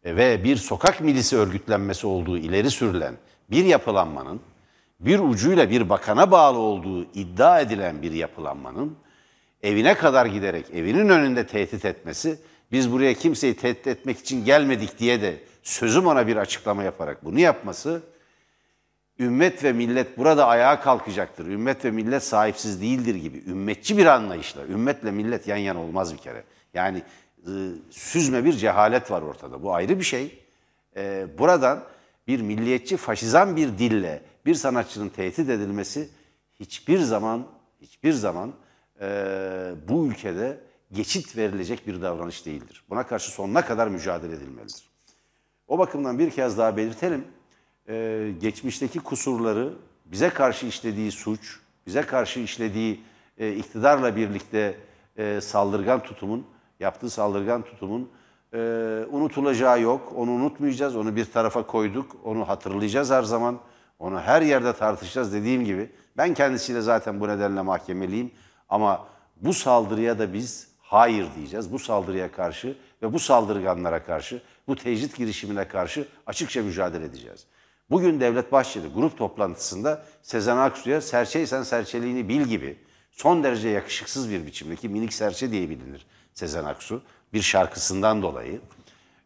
e, 0.05 0.17
ve 0.17 0.45
bir 0.45 0.57
sokak 0.57 1.01
milisi 1.01 1.37
örgütlenmesi 1.37 2.07
olduğu 2.07 2.39
ileri 2.39 2.71
sürülen 2.71 3.15
bir 3.51 3.65
yapılanmanın 3.65 4.41
bir 5.01 5.19
ucuyla 5.19 5.71
bir 5.71 5.89
bakana 5.89 6.31
bağlı 6.31 6.59
olduğu 6.59 7.05
iddia 7.05 7.61
edilen 7.61 8.03
bir 8.03 8.13
yapılanmanın 8.13 8.97
evine 9.63 9.95
kadar 9.95 10.27
giderek 10.27 10.67
evinin 10.75 11.09
önünde 11.09 11.47
tehdit 11.47 11.85
etmesi 11.85 12.39
biz 12.73 12.93
buraya 12.93 13.15
kimseyi 13.15 13.57
tehdit 13.57 13.87
etmek 13.87 14.19
için 14.19 14.45
gelmedik 14.45 14.99
diye 14.99 15.23
de 15.23 15.41
sözüm 15.63 16.07
ona 16.07 16.27
bir 16.27 16.37
açıklama 16.37 16.83
yaparak 16.83 17.25
bunu 17.25 17.41
yapması 17.41 18.03
ümmet 19.19 19.65
ve 19.65 19.73
millet 19.73 20.19
burada 20.19 20.47
ayağa 20.47 20.81
kalkacaktır. 20.81 21.47
Ümmet 21.47 21.85
ve 21.85 21.91
millet 21.91 22.23
sahipsiz 22.23 22.83
değildir 22.83 23.15
gibi. 23.15 23.43
Ümmetçi 23.47 23.99
bir 23.99 24.07
anlayışla. 24.07 24.67
Ümmetle 24.67 25.11
millet 25.11 25.47
yan 25.47 25.57
yana 25.57 25.83
olmaz 25.83 26.13
bir 26.15 26.19
kere. 26.19 26.45
Yani 26.75 27.03
e, 27.39 27.51
süzme 27.91 28.45
bir 28.45 28.53
cehalet 28.53 29.11
var 29.11 29.23
ortada. 29.23 29.63
Bu 29.63 29.75
ayrı 29.75 29.99
bir 29.99 30.05
şey. 30.05 30.39
E, 30.97 31.27
buradan 31.39 31.85
bir 32.27 32.41
milliyetçi 32.41 32.97
faşizan 32.97 33.57
bir 33.57 33.79
dille 33.79 34.23
bir 34.47 34.55
sanatçının 34.55 35.09
tehdit 35.09 35.49
edilmesi 35.49 36.09
hiçbir 36.61 36.99
zaman 36.99 37.47
hiçbir 37.81 38.13
zaman 38.13 38.53
e, 39.01 39.07
bu 39.89 40.07
ülkede 40.07 40.61
geçit 40.93 41.37
verilecek 41.37 41.87
bir 41.87 42.03
davranış 42.03 42.47
değildir. 42.47 42.85
Buna 42.91 43.07
karşı 43.07 43.31
sonuna 43.31 43.65
kadar 43.65 43.89
mücadele 43.89 44.35
edilmelidir. 44.35 44.91
O 45.69 45.79
bakımdan 45.79 46.19
bir 46.19 46.31
kez 46.31 46.59
daha 46.59 46.77
belirtelim. 46.77 47.25
Ee, 47.89 48.33
geçmişteki 48.41 48.99
kusurları, 48.99 49.73
bize 50.05 50.31
karşı 50.31 50.67
işlediği 50.67 51.13
suç, 51.13 51.61
bize 51.87 52.03
karşı 52.03 52.41
işlediği 52.41 53.01
e, 53.39 53.53
iktidarla 53.53 54.17
birlikte 54.17 54.77
e, 55.17 55.41
saldırgan 55.41 56.03
tutumun, 56.03 56.47
yaptığı 56.81 57.11
saldırgan 57.11 57.63
tutumun 57.63 58.11
e, 58.55 58.59
unutulacağı 59.11 59.81
yok. 59.81 60.13
Onu 60.17 60.31
unutmayacağız, 60.31 60.97
onu 60.97 61.17
bir 61.17 61.25
tarafa 61.25 61.67
koyduk, 61.67 62.17
onu 62.25 62.49
hatırlayacağız 62.49 63.11
her 63.11 63.23
zaman. 63.23 63.59
Onu 63.99 64.21
her 64.21 64.43
yerde 64.43 64.73
tartışacağız 64.73 65.33
dediğim 65.33 65.65
gibi. 65.65 65.91
Ben 66.17 66.35
kendisiyle 66.35 66.81
zaten 66.81 67.21
bu 67.21 67.29
nedenle 67.29 67.63
mahkemeliyim. 67.63 68.31
Ama 68.69 69.07
bu 69.37 69.53
saldırıya 69.53 70.19
da 70.19 70.33
biz 70.33 70.72
hayır 70.93 71.27
diyeceğiz. 71.37 71.73
Bu 71.73 71.79
saldırıya 71.79 72.33
karşı 72.33 72.77
ve 73.03 73.13
bu 73.13 73.19
saldırganlara 73.19 74.03
karşı, 74.03 74.43
bu 74.69 74.77
tecrit 74.77 75.17
girişimine 75.17 75.69
karşı 75.69 76.09
açıkça 76.27 76.63
mücadele 76.63 77.05
edeceğiz. 77.05 77.45
Bugün 77.91 78.21
Devlet 78.21 78.53
Bahçeli 78.53 78.89
grup 78.89 79.19
toplantısında 79.19 80.05
Sezen 80.23 80.57
Aksu'ya 80.57 81.01
serçeysen 81.01 81.63
serçeliğini 81.63 82.29
bil 82.29 82.41
gibi 82.41 82.77
son 83.11 83.45
derece 83.45 83.69
yakışıksız 83.69 84.31
bir 84.31 84.47
biçimdeki 84.47 84.89
minik 84.89 85.13
serçe 85.13 85.51
diye 85.51 85.71
bilinir 85.71 86.07
Sezen 86.35 86.65
Aksu. 86.65 87.03
Bir 87.33 87.43
şarkısından 87.43 88.23
dolayı 88.23 88.61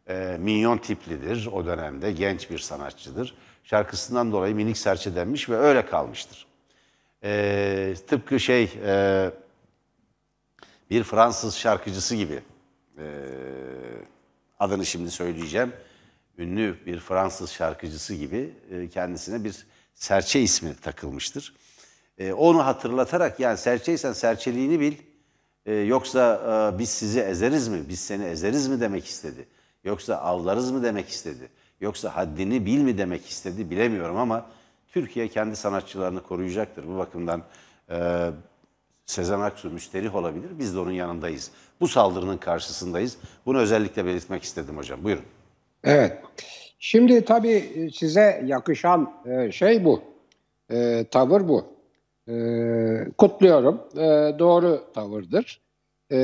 e, 0.08 0.36
minyon 0.40 0.78
tiplidir 0.78 1.48
o 1.52 1.66
dönemde 1.66 2.12
genç 2.12 2.50
bir 2.50 2.58
sanatçıdır. 2.58 3.34
Şarkısından 3.64 4.32
dolayı 4.32 4.54
minik 4.54 4.78
serçe 4.78 5.14
denmiş 5.14 5.48
ve 5.48 5.56
öyle 5.56 5.86
kalmıştır. 5.86 6.46
E, 7.24 7.94
tıpkı 8.06 8.40
şey 8.40 8.72
e, 8.84 9.30
bir 10.90 11.04
Fransız 11.04 11.56
şarkıcısı 11.56 12.16
gibi 12.16 12.42
e, 12.98 13.04
adını 14.58 14.86
şimdi 14.86 15.10
söyleyeceğim 15.10 15.72
ünlü 16.38 16.76
bir 16.86 17.00
Fransız 17.00 17.50
şarkıcısı 17.50 18.14
gibi 18.14 18.54
e, 18.70 18.88
kendisine 18.88 19.44
bir 19.44 19.66
serçe 19.94 20.40
ismi 20.40 20.74
takılmıştır. 20.74 21.54
E, 22.18 22.32
onu 22.32 22.66
hatırlatarak 22.66 23.40
yani 23.40 23.58
serçeysen 23.58 24.12
serçeliğini 24.12 24.80
bil 24.80 24.94
e, 25.66 25.74
yoksa 25.74 26.74
biz 26.78 26.88
sizi 26.88 27.20
ezeriz 27.20 27.68
mi, 27.68 27.88
biz 27.88 28.00
seni 28.00 28.24
ezeriz 28.24 28.68
mi 28.68 28.80
demek 28.80 29.06
istedi. 29.06 29.46
Yoksa 29.84 30.16
avlarız 30.16 30.70
mı 30.70 30.82
demek 30.82 31.08
istedi. 31.08 31.48
Yoksa 31.80 32.16
haddini 32.16 32.66
bil 32.66 32.78
mi 32.78 32.98
demek 32.98 33.26
istedi 33.26 33.70
bilemiyorum 33.70 34.16
ama 34.16 34.46
Türkiye 34.88 35.28
kendi 35.28 35.56
sanatçılarını 35.56 36.22
koruyacaktır. 36.22 36.88
Bu 36.88 36.98
bakımdan 36.98 37.42
e, 37.90 38.30
Sezen 39.06 39.40
Aksu 39.40 39.70
müsterih 39.70 40.14
olabilir. 40.14 40.48
Biz 40.58 40.74
de 40.74 40.78
onun 40.78 40.90
yanındayız. 40.90 41.50
Bu 41.80 41.88
saldırının 41.88 42.38
karşısındayız. 42.38 43.16
Bunu 43.46 43.58
özellikle 43.58 44.06
belirtmek 44.06 44.42
istedim 44.42 44.76
hocam. 44.76 45.04
Buyurun. 45.04 45.24
Evet. 45.84 46.18
Şimdi 46.78 47.24
tabii 47.24 47.90
size 47.94 48.42
yakışan 48.46 49.12
e, 49.26 49.52
şey 49.52 49.84
bu. 49.84 50.02
E, 50.70 51.04
tavır 51.10 51.48
bu. 51.48 51.64
E, 52.28 52.34
kutluyorum. 53.18 53.80
E, 53.96 54.38
doğru 54.38 54.84
tavırdır. 54.94 55.60
E, 56.12 56.18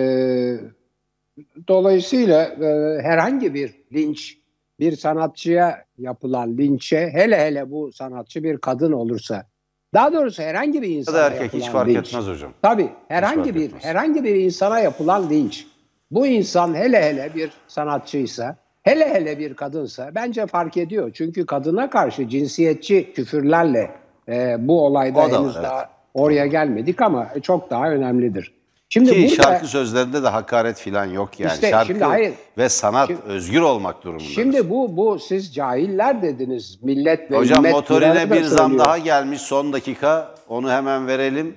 dolayısıyla 1.69 2.43
e, 2.45 2.99
herhangi 3.03 3.55
bir 3.55 3.75
linç, 3.93 4.39
bir 4.81 4.97
sanatçıya 4.97 5.85
yapılan 5.99 6.59
linçe, 6.59 7.11
hele 7.13 7.39
hele 7.39 7.71
bu 7.71 7.93
sanatçı 7.93 8.45
bir 8.45 8.59
kadın 8.59 8.93
olursa, 8.93 9.47
daha 9.95 10.13
doğrusu 10.13 10.43
herhangi 10.43 10.83
bir 10.83 10.89
insana 10.89 11.19
ya 11.19 11.25
da 11.25 11.35
erkek 11.35 11.53
hiç 11.53 11.69
fark 11.69 11.89
linç, 11.89 12.09
etmez 12.09 12.27
hocam. 12.27 12.53
Tabii 12.63 12.89
herhangi 13.09 13.55
bir 13.55 13.65
etmez. 13.65 13.85
herhangi 13.85 14.25
bir 14.25 14.35
insana 14.35 14.79
yapılan 14.79 15.31
linç. 15.31 15.67
Bu 16.11 16.27
insan 16.27 16.75
hele 16.75 17.03
hele 17.03 17.35
bir 17.35 17.51
sanatçıysa 17.69 18.57
Hele 18.83 19.15
hele 19.15 19.39
bir 19.39 19.55
kadınsa 19.55 20.15
bence 20.15 20.47
fark 20.47 20.77
ediyor. 20.77 21.11
Çünkü 21.15 21.47
kadına 21.47 21.91
karşı 21.91 22.29
cinsiyetçi 22.29 23.13
küfürlerle 23.13 23.91
e, 24.29 24.57
bu 24.59 24.87
olayda 24.87 25.21
o 25.21 25.29
henüz 25.29 25.57
var, 25.57 25.63
daha 25.63 25.79
evet. 25.79 25.89
oraya 26.15 26.47
gelmedik 26.47 27.03
ama 27.03 27.29
çok 27.43 27.71
daha 27.71 27.91
önemlidir. 27.91 28.53
Şimdi 28.93 29.11
Ki 29.11 29.23
burada, 29.23 29.43
şarkı 29.43 29.67
sözlerinde 29.67 30.23
de 30.23 30.29
hakaret 30.29 30.81
falan 30.81 31.05
yok 31.05 31.41
yani. 31.41 31.55
İşte, 31.55 31.71
şarkı 31.71 31.87
şimdi 31.87 32.05
hayır, 32.05 32.35
ve 32.59 32.69
sanat 32.69 33.07
şimdi, 33.07 33.23
özgür 33.23 33.61
olmak 33.61 34.05
durumunda. 34.05 34.25
Şimdi 34.25 34.71
bu 34.71 34.97
bu 34.97 35.19
siz 35.19 35.55
cahiller 35.55 36.23
dediniz 36.23 36.79
millet 36.83 37.31
ve 37.31 37.37
Hocam 37.37 37.67
motorine 37.71 38.31
bir 38.31 38.45
zam 38.45 38.79
daha 38.79 38.99
gelmiş 38.99 39.41
son 39.41 39.73
dakika 39.73 40.35
onu 40.49 40.71
hemen 40.71 41.07
verelim. 41.07 41.57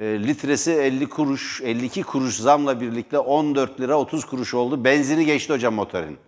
E, 0.00 0.04
litresi 0.04 0.72
50 0.72 1.08
kuruş 1.08 1.60
52 1.64 2.02
kuruş 2.02 2.36
zamla 2.36 2.80
birlikte 2.80 3.18
14 3.18 3.80
lira 3.80 3.98
30 3.98 4.24
kuruş 4.24 4.54
oldu. 4.54 4.84
Benzini 4.84 5.26
geçti 5.26 5.52
hocam 5.52 5.74
motorin. 5.74 6.18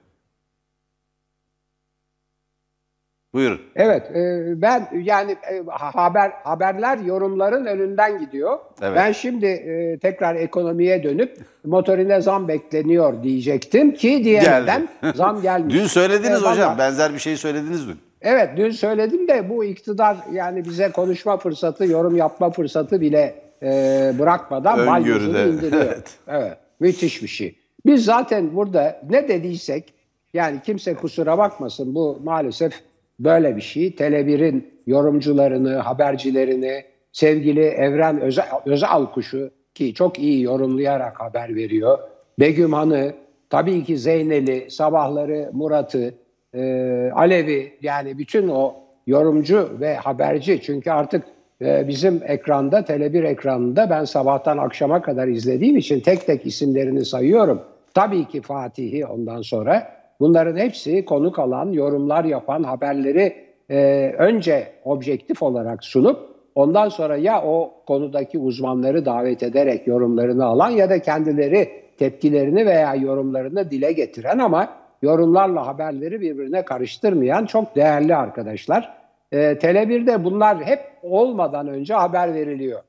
Buyurun. 3.34 3.60
Evet, 3.76 4.10
e, 4.10 4.62
ben 4.62 4.88
yani 5.02 5.32
e, 5.32 5.62
haber 5.70 6.32
haberler 6.44 6.98
yorumların 6.98 7.66
önünden 7.66 8.18
gidiyor. 8.18 8.58
Evet. 8.82 8.96
Ben 8.96 9.12
şimdi 9.12 9.46
e, 9.46 9.98
tekrar 9.98 10.34
ekonomiye 10.34 11.02
dönüp 11.02 11.36
motorine 11.64 12.20
zam 12.20 12.48
bekleniyor 12.48 13.22
diyecektim 13.22 13.94
ki 13.94 14.24
diğerden 14.24 14.88
zam 15.14 15.42
gelmiş. 15.42 15.74
dün 15.74 15.86
söylediniz 15.86 16.42
e, 16.42 16.46
hocam, 16.46 16.78
benzer 16.78 17.14
bir 17.14 17.18
şey 17.18 17.36
söylediniz 17.36 17.88
dün. 17.88 17.98
Evet, 18.22 18.50
dün 18.56 18.70
söyledim 18.70 19.28
de 19.28 19.48
bu 19.48 19.64
iktidar 19.64 20.16
yani 20.32 20.64
bize 20.64 20.90
konuşma 20.92 21.36
fırsatı, 21.36 21.86
yorum 21.86 22.16
yapma 22.16 22.50
fırsatı 22.50 23.00
bile 23.00 23.34
e, 23.62 24.12
bırakmadan 24.18 24.86
balyozunu 24.86 25.38
indiriyor. 25.38 25.82
evet. 25.82 26.18
evet, 26.28 26.58
müthiş 26.80 27.22
bir 27.22 27.28
şey. 27.28 27.58
Biz 27.86 28.04
zaten 28.04 28.56
burada 28.56 29.00
ne 29.10 29.28
dediysek 29.28 29.94
yani 30.34 30.60
kimse 30.64 30.94
kusura 30.94 31.38
bakmasın 31.38 31.94
bu 31.94 32.20
maalesef 32.24 32.72
böyle 33.20 33.56
bir 33.56 33.60
şey. 33.60 33.88
Tele1'in 33.88 34.74
yorumcularını, 34.86 35.74
habercilerini, 35.74 36.84
sevgili 37.12 37.60
Evren 37.60 38.20
Özel, 38.66 39.06
Kuşu 39.14 39.50
ki 39.74 39.94
çok 39.94 40.18
iyi 40.18 40.42
yorumlayarak 40.42 41.20
haber 41.20 41.54
veriyor. 41.54 41.98
Begüm 42.40 42.72
Han'ı, 42.72 43.12
tabii 43.50 43.84
ki 43.84 43.98
Zeynel'i, 43.98 44.70
sabahları 44.70 45.50
Murat'ı, 45.52 46.14
e, 46.54 46.62
Alev'i 47.14 47.72
yani 47.82 48.18
bütün 48.18 48.48
o 48.48 48.74
yorumcu 49.06 49.76
ve 49.80 49.94
haberci 49.94 50.62
çünkü 50.62 50.90
artık 50.90 51.24
e, 51.62 51.88
bizim 51.88 52.20
ekranda, 52.26 52.78
Tele1 52.80 53.26
ekranında 53.26 53.90
ben 53.90 54.04
sabahtan 54.04 54.58
akşama 54.58 55.02
kadar 55.02 55.28
izlediğim 55.28 55.76
için 55.76 56.00
tek 56.00 56.26
tek 56.26 56.46
isimlerini 56.46 57.04
sayıyorum. 57.04 57.62
Tabii 57.94 58.24
ki 58.24 58.40
Fatih'i 58.40 59.06
ondan 59.06 59.42
sonra 59.42 60.03
Bunların 60.24 60.56
hepsi 60.56 61.04
konuk 61.04 61.38
alan, 61.38 61.72
yorumlar 61.72 62.24
yapan, 62.24 62.62
haberleri 62.62 63.34
e, 63.70 64.10
önce 64.18 64.72
objektif 64.84 65.42
olarak 65.42 65.84
sunup 65.84 66.18
ondan 66.54 66.88
sonra 66.88 67.16
ya 67.16 67.42
o 67.42 67.74
konudaki 67.86 68.38
uzmanları 68.38 69.04
davet 69.04 69.42
ederek 69.42 69.86
yorumlarını 69.86 70.44
alan 70.44 70.70
ya 70.70 70.90
da 70.90 70.98
kendileri 70.98 71.68
tepkilerini 71.98 72.66
veya 72.66 72.94
yorumlarını 72.94 73.70
dile 73.70 73.92
getiren 73.92 74.38
ama 74.38 74.68
yorumlarla 75.02 75.66
haberleri 75.66 76.20
birbirine 76.20 76.64
karıştırmayan 76.64 77.46
çok 77.46 77.76
değerli 77.76 78.16
arkadaşlar. 78.16 78.94
E, 79.32 79.38
Tele1'de 79.38 80.24
bunlar 80.24 80.64
hep 80.64 80.80
olmadan 81.02 81.68
önce 81.68 81.94
haber 81.94 82.34
veriliyor. 82.34 82.80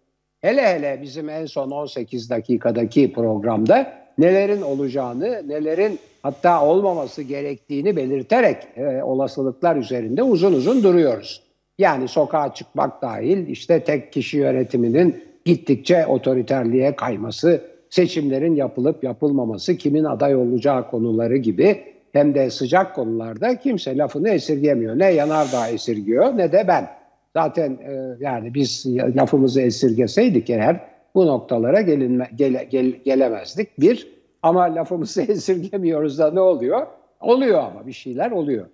Hele 0.41 0.61
hele 0.61 0.99
bizim 1.01 1.29
en 1.29 1.45
son 1.45 1.71
18 1.71 2.29
dakikadaki 2.29 3.13
programda 3.13 3.93
nelerin 4.17 4.61
olacağını, 4.61 5.49
nelerin 5.49 5.99
hatta 6.25 6.65
olmaması 6.65 7.21
gerektiğini 7.21 7.95
belirterek 7.95 8.57
e, 8.75 9.03
olasılıklar 9.03 9.75
üzerinde 9.75 10.23
uzun 10.23 10.53
uzun 10.53 10.83
duruyoruz. 10.83 11.43
Yani 11.77 12.07
sokağa 12.07 12.53
çıkmak 12.53 13.01
dahil 13.01 13.47
işte 13.47 13.83
tek 13.83 14.13
kişi 14.13 14.37
yönetiminin 14.37 15.23
gittikçe 15.45 16.05
otoriterliğe 16.05 16.95
kayması, 16.95 17.61
seçimlerin 17.89 18.55
yapılıp 18.55 19.03
yapılmaması, 19.03 19.77
kimin 19.77 20.03
aday 20.03 20.35
olacağı 20.35 20.89
konuları 20.89 21.37
gibi 21.37 21.83
hem 22.13 22.35
de 22.35 22.49
sıcak 22.49 22.95
konularda 22.95 23.59
kimse 23.59 23.97
lafını 23.97 24.29
esirgemiyor. 24.29 24.99
Ne 24.99 25.11
Yanardağ 25.11 25.67
esirgiyor 25.67 26.37
ne 26.37 26.51
de 26.51 26.65
ben. 26.67 26.87
Zaten 27.33 27.71
e, 27.71 28.15
yani 28.19 28.53
biz 28.53 28.85
lafımızı 29.15 29.61
esirgeseydik 29.61 30.49
eğer 30.49 30.79
bu 31.15 31.25
noktalara 31.25 31.81
gelinme, 31.81 32.29
gele, 32.35 32.67
gel, 32.71 32.93
gelemezdik. 33.05 33.79
Bir, 33.79 34.14
Ama 34.45 34.75
lafımızı 34.75 35.21
esirgemiyoruz 35.31 36.19
da 36.19 36.31
ne 36.31 36.39
oluyor? 36.39 36.87
Oluyor 37.19 37.59
ama 37.59 37.87
bir 37.87 37.93
şeyler 37.93 38.31
oluyor. 38.31 38.65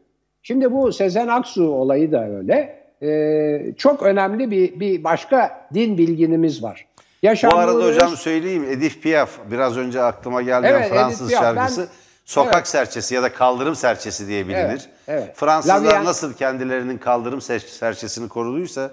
Şimdi 0.43 0.71
bu 0.71 0.91
Sezen 0.91 1.27
Aksu 1.27 1.67
olayı 1.67 2.11
da 2.11 2.29
öyle. 2.29 2.81
Ee, 3.01 3.73
çok 3.77 4.03
önemli 4.03 4.51
bir, 4.51 4.79
bir 4.79 5.03
başka 5.03 5.67
din 5.73 5.97
bilginimiz 5.97 6.63
var. 6.63 6.87
Yaşar 7.23 7.51
Bu 7.51 7.55
arada 7.55 7.85
hocam 7.85 8.09
söyleyeyim 8.09 8.63
Edith 8.63 9.01
Piaf 9.01 9.39
biraz 9.51 9.77
önce 9.77 10.01
aklıma 10.01 10.41
geldi 10.41 10.67
evet, 10.69 10.89
Fransız 10.89 11.29
Piaf, 11.29 11.43
şarkısı. 11.43 11.81
Ben, 11.81 11.87
Sokak 12.25 12.55
evet. 12.55 12.67
serçesi 12.67 13.15
ya 13.15 13.23
da 13.23 13.33
kaldırım 13.33 13.75
serçesi 13.75 14.27
diye 14.27 14.47
bilinir. 14.47 14.61
Evet, 14.63 14.89
evet. 15.07 15.31
Fransızlar 15.35 15.81
Lavien... 15.81 16.05
nasıl 16.05 16.33
kendilerinin 16.33 16.97
kaldırım 16.97 17.41
serçesini 17.41 18.29
koruduysa 18.29 18.91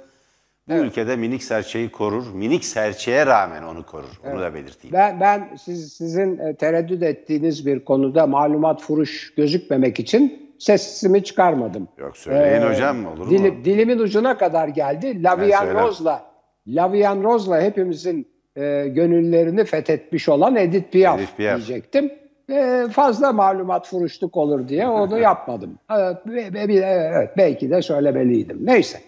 bu 0.69 0.73
evet. 0.73 0.85
ülkede 0.85 1.17
minik 1.17 1.43
serçeyi 1.43 1.91
korur. 1.91 2.35
Minik 2.35 2.65
serçeye 2.65 3.27
rağmen 3.27 3.63
onu 3.63 3.87
korur. 3.87 4.21
Evet. 4.25 4.35
Onu 4.35 4.43
da 4.43 4.55
belirteyim. 4.55 4.93
Ben, 4.93 5.21
ben 5.21 5.49
siz, 5.65 5.93
sizin 5.93 6.39
e, 6.39 6.55
tereddüt 6.55 7.03
ettiğiniz 7.03 7.67
bir 7.67 7.85
konuda 7.85 8.27
malumat 8.27 8.83
furuş 8.83 9.35
gözükmemek 9.35 10.01
için 10.01 10.49
sesimi 10.59 11.25
çıkarmadım. 11.25 11.89
Yok 11.99 12.17
söyleyin 12.17 12.63
ee, 12.63 12.69
hocam 12.69 13.07
olur 13.07 13.31
dili, 13.31 13.51
mu? 13.51 13.65
Dilimin 13.65 13.99
ucuna 13.99 14.39
kadar 14.39 14.69
geldi. 14.69 15.23
Lavian 15.23 15.75
Rose'la 15.75 16.23
Lavian 16.67 17.23
Rose'la 17.23 17.61
hepimizin 17.63 18.29
e, 18.57 18.89
gönüllerini 18.89 19.65
fethetmiş 19.65 20.29
olan 20.29 20.57
Edith 20.57 20.93
Piaf, 20.93 21.19
Edith 21.21 21.37
Piaf. 21.37 21.57
diyecektim. 21.57 22.11
E, 22.51 22.87
fazla 22.93 23.33
malumat 23.33 23.89
furuşluk 23.89 24.37
olur 24.37 24.69
diye 24.69 24.89
onu 24.89 25.19
yapmadım. 25.29 25.79
Evet, 25.91 26.17
evet, 26.27 27.31
belki 27.37 27.71
de 27.71 27.83
söylemeliydim. 27.83 28.67
Neyse. 28.67 28.99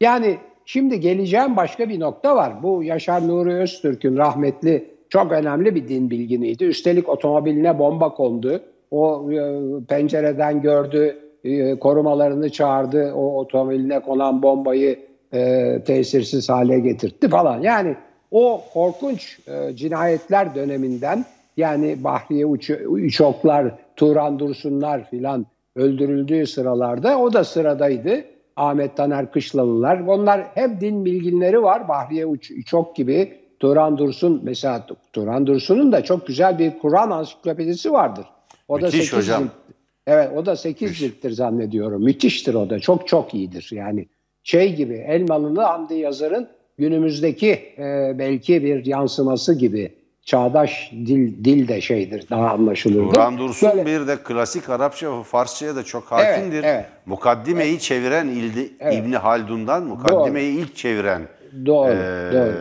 Yani 0.00 0.38
Şimdi 0.66 1.00
geleceğim 1.00 1.56
başka 1.56 1.88
bir 1.88 2.00
nokta 2.00 2.36
var. 2.36 2.62
Bu 2.62 2.82
Yaşar 2.82 3.28
Nuri 3.28 3.54
Öztürk'ün 3.54 4.16
rahmetli 4.16 4.90
çok 5.08 5.32
önemli 5.32 5.74
bir 5.74 5.88
din 5.88 6.10
bilginiydi. 6.10 6.64
Üstelik 6.64 7.08
otomobiline 7.08 7.78
bomba 7.78 8.14
kondu. 8.14 8.60
O 8.90 9.32
e, 9.32 9.38
pencereden 9.88 10.62
gördü, 10.62 11.16
e, 11.44 11.78
korumalarını 11.78 12.50
çağırdı. 12.50 13.12
O 13.14 13.38
otomobiline 13.38 14.00
konan 14.00 14.42
bombayı 14.42 14.98
e, 15.34 15.82
tesirsiz 15.86 16.48
hale 16.48 16.80
getirtti 16.80 17.28
falan. 17.28 17.60
Yani 17.60 17.96
o 18.30 18.60
korkunç 18.72 19.38
e, 19.48 19.76
cinayetler 19.76 20.54
döneminden 20.54 21.24
yani 21.56 22.04
Bahriye 22.04 22.46
Uç 22.46 22.70
Turan 23.96 24.38
Dursunlar 24.38 25.10
filan 25.10 25.46
öldürüldüğü 25.76 26.46
sıralarda 26.46 27.18
o 27.18 27.32
da 27.32 27.44
sıradaydı. 27.44 28.24
Ahmet 28.56 28.96
Taner 28.96 29.32
Kışlalılar. 29.32 30.00
Onlar 30.00 30.46
hem 30.54 30.80
din 30.80 31.04
bilginleri 31.04 31.62
var. 31.62 31.88
Bahriye 31.88 32.26
Uçok 32.26 32.96
gibi. 32.96 33.46
Turan 33.60 33.98
Dursun 33.98 34.40
mesela 34.44 34.86
Turan 35.12 35.46
Dursun'un 35.46 35.92
da 35.92 36.04
çok 36.04 36.26
güzel 36.26 36.58
bir 36.58 36.78
Kur'an 36.78 37.10
ansiklopedisi 37.10 37.92
vardır. 37.92 38.26
O 38.68 38.76
Müthiş 38.76 38.92
da 38.92 39.02
8 39.02 39.12
hocam. 39.12 39.42
Cilt, 39.42 39.50
evet 40.06 40.30
o 40.36 40.46
da 40.46 40.56
8 40.56 40.82
Müthiş. 40.82 40.98
cilttir 40.98 41.30
zannediyorum. 41.30 42.04
Müthiştir 42.04 42.54
o 42.54 42.70
da. 42.70 42.78
Çok 42.78 43.08
çok 43.08 43.34
iyidir. 43.34 43.68
Yani 43.72 44.06
şey 44.42 44.74
gibi 44.74 44.94
Elmalılı 44.94 45.60
Hamdi 45.60 45.94
Yazar'ın 45.94 46.48
günümüzdeki 46.78 47.50
e, 47.78 48.14
belki 48.18 48.64
bir 48.64 48.86
yansıması 48.86 49.58
gibi 49.58 49.94
çağdaş 50.26 50.90
dil 50.92 51.44
dil 51.44 51.68
de 51.68 51.80
şeydir 51.80 52.26
daha 52.30 52.50
anlaşılır. 52.50 53.12
Turan 53.12 53.38
Dursun 53.38 53.70
Böyle, 53.70 53.86
bir 53.86 54.06
de 54.06 54.16
klasik 54.16 54.68
Arapça 54.68 55.18
ve 55.18 55.22
Farsçaya 55.22 55.76
da 55.76 55.82
çok 55.82 56.04
hakimdir. 56.04 56.64
Evet, 56.64 56.64
evet. 56.64 56.86
Mukaddimeyi 57.06 57.70
evet. 57.70 57.80
çeviren 57.80 58.26
İldi, 58.26 58.70
evet. 58.80 58.94
İbni 58.94 59.16
Haldun'dan 59.16 59.82
Mukaddimeyi 59.82 60.54
doğru. 60.54 60.62
ilk 60.62 60.76
çeviren 60.76 61.22
doğru, 61.66 61.90
e, 61.90 62.32
doğru. 62.32 62.54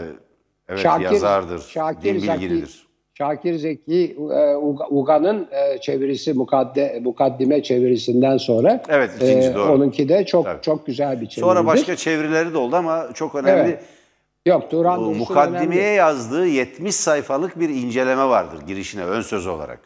Evet 0.69 0.79
Şakir, 0.79 1.05
yazardır. 1.05 1.60
Şakir 1.60 2.03
din 2.03 2.15
bilginidir. 2.15 2.86
Şakir 3.13 3.55
Zeki 3.55 4.17
e, 4.19 4.55
Uga'nın 4.89 5.48
e, 5.51 5.81
çevirisi 5.81 6.34
mukadde, 6.34 7.00
mukaddime 7.03 7.63
çevirisinden 7.63 8.38
sonra. 8.38 8.84
Evet 8.89 9.12
ikinci 9.15 9.48
e, 9.48 9.55
doğru. 9.55 9.72
Onunki 9.72 10.10
de 10.10 10.25
çok 10.25 10.45
Tabii. 10.45 10.62
çok 10.62 10.86
güzel 10.86 11.12
bir 11.12 11.25
çeviridir. 11.25 11.41
Sonra 11.41 11.65
başka 11.65 11.95
çevirileri 11.95 12.53
de 12.53 12.57
oldu 12.57 12.75
ama 12.75 13.07
çok 13.13 13.35
önemli. 13.35 13.70
Evet. 13.70 13.83
Yok 14.46 14.72
Turan 14.72 15.00
Dursun 15.00 15.18
Mukaddimeye 15.18 15.81
önemli. 15.81 15.98
yazdığı 15.98 16.48
70 16.48 16.96
sayfalık 16.96 17.60
bir 17.60 17.70
inceleme 17.70 18.24
vardır 18.24 18.62
girişine 18.68 19.03
ön 19.05 19.22
söz 19.22 19.48
olarak. 19.48 19.79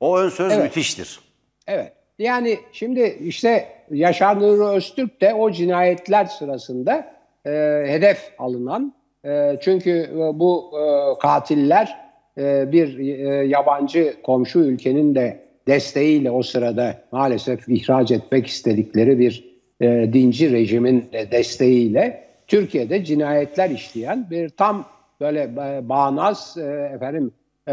O 0.00 0.18
ön 0.18 0.28
söz 0.28 0.52
evet. 0.52 0.64
müthiştir. 0.64 1.20
Evet. 1.66 1.92
Yani 2.18 2.58
şimdi 2.72 3.18
işte 3.20 3.68
Yaşar 3.90 4.40
Nuri 4.40 4.76
Öztürk 4.76 5.20
de 5.20 5.34
o 5.34 5.50
cinayetler 5.50 6.24
sırasında 6.24 7.14
e, 7.46 7.50
hedef 7.86 8.32
alınan 8.38 8.94
e, 9.24 9.58
çünkü 9.62 9.90
e, 9.90 10.16
bu 10.16 10.70
e, 10.74 11.18
katiller 11.18 11.96
e, 12.38 12.72
bir 12.72 12.98
e, 12.98 13.46
yabancı 13.46 14.14
komşu 14.22 14.58
ülkenin 14.58 15.14
de 15.14 15.42
desteğiyle 15.68 16.30
o 16.30 16.42
sırada 16.42 17.02
maalesef 17.12 17.68
ihraç 17.68 18.10
etmek 18.10 18.46
istedikleri 18.46 19.18
bir 19.18 19.52
e, 19.80 20.10
dinci 20.12 20.52
rejimin 20.52 21.08
de 21.12 21.30
desteğiyle 21.30 22.31
Türkiye'de 22.46 23.04
cinayetler 23.04 23.70
işleyen 23.70 24.26
bir 24.30 24.48
tam 24.48 24.84
böyle 25.20 25.42
e, 25.42 25.88
bağnaz 25.88 26.56
e, 26.58 26.90
efendim 26.94 27.32
e, 27.68 27.72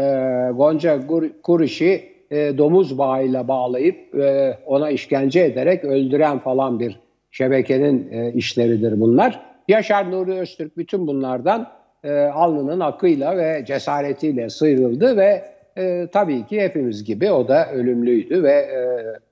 Gonca 0.54 1.00
Kuriş'i 1.42 2.10
domuz 2.32 2.98
bağıyla 2.98 3.48
bağlayıp 3.48 4.14
ona 4.66 4.90
işkence 4.90 5.40
ederek 5.40 5.84
öldüren 5.84 6.38
falan 6.38 6.80
bir 6.80 7.00
şebekenin 7.30 8.32
işleridir 8.32 9.00
bunlar. 9.00 9.40
Yaşar 9.68 10.10
Nuri 10.10 10.32
Öztürk 10.32 10.76
bütün 10.76 11.06
bunlardan 11.06 11.68
alnının 12.32 12.80
akıyla 12.80 13.36
ve 13.36 13.64
cesaretiyle 13.66 14.50
sıyrıldı 14.50 15.16
ve 15.16 15.44
e, 15.78 16.08
tabii 16.12 16.46
ki 16.46 16.60
hepimiz 16.60 17.04
gibi 17.04 17.30
o 17.30 17.48
da 17.48 17.70
ölümlüydü 17.72 18.42
ve 18.42 18.52
e, 18.52 18.78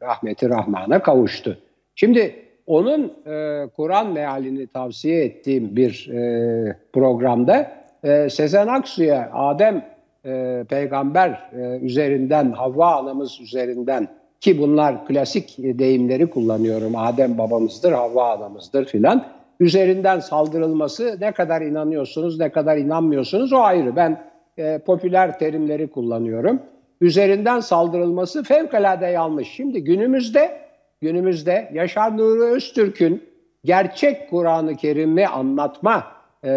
rahmeti 0.07 0.48
rahmana 0.48 1.03
kavuştu. 1.03 1.59
Şimdi 1.94 2.35
onun 2.69 3.13
e, 3.27 3.67
Kur'an 3.77 4.13
mealini 4.13 4.67
tavsiye 4.67 5.25
ettiğim 5.25 5.77
bir 5.77 6.11
e, 6.11 6.77
programda 6.93 7.73
e, 8.05 8.31
Sezen 8.31 8.67
Aksu'ya 8.67 9.31
Adem 9.35 9.85
e, 10.25 10.65
peygamber 10.69 11.51
e, 11.53 11.79
üzerinden, 11.79 12.53
Havva 12.53 12.97
anamız 12.97 13.41
üzerinden 13.41 14.09
ki 14.41 14.59
bunlar 14.59 15.07
klasik 15.07 15.59
deyimleri 15.59 16.31
kullanıyorum. 16.31 16.97
Adem 16.97 17.39
babamızdır, 17.39 17.93
Havva 17.93 18.33
anamızdır 18.33 18.85
filan. 18.85 19.25
Üzerinden 19.61 20.21
saldırılması 20.21 21.17
ne 21.21 21.33
kadar 21.33 21.61
inanıyorsunuz, 21.63 22.39
ne 22.39 22.49
kadar 22.53 22.77
inanmıyorsunuz 22.77 23.53
o 23.53 23.59
ayrı. 23.59 23.97
Ben 23.97 24.21
e, 24.59 24.79
popüler 24.79 25.39
terimleri 25.39 25.91
kullanıyorum. 25.91 26.63
Üzerinden 27.01 27.61
saldırılması 27.61 28.43
fevkalade 28.43 29.07
yanlış. 29.07 29.49
Şimdi 29.49 29.85
günümüzde 29.85 30.68
günümüzde 31.01 31.71
Yaşar 31.73 32.17
Nuri 32.17 32.43
Öztürk'ün 32.43 33.25
gerçek 33.65 34.31
Kur'an-ı 34.31 34.77
Kerim'i 34.77 35.29
anlatma 35.29 36.07
e, 36.45 36.49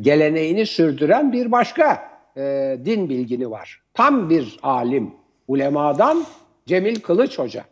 geleneğini 0.00 0.66
sürdüren 0.66 1.32
bir 1.32 1.52
başka 1.52 2.02
e, 2.36 2.76
din 2.84 3.08
bilgini 3.08 3.50
var. 3.50 3.82
Tam 3.94 4.30
bir 4.30 4.58
alim, 4.62 5.10
ulemadan 5.48 6.24
Cemil 6.66 7.00
Kılıç 7.00 7.38
Hoca. 7.38 7.64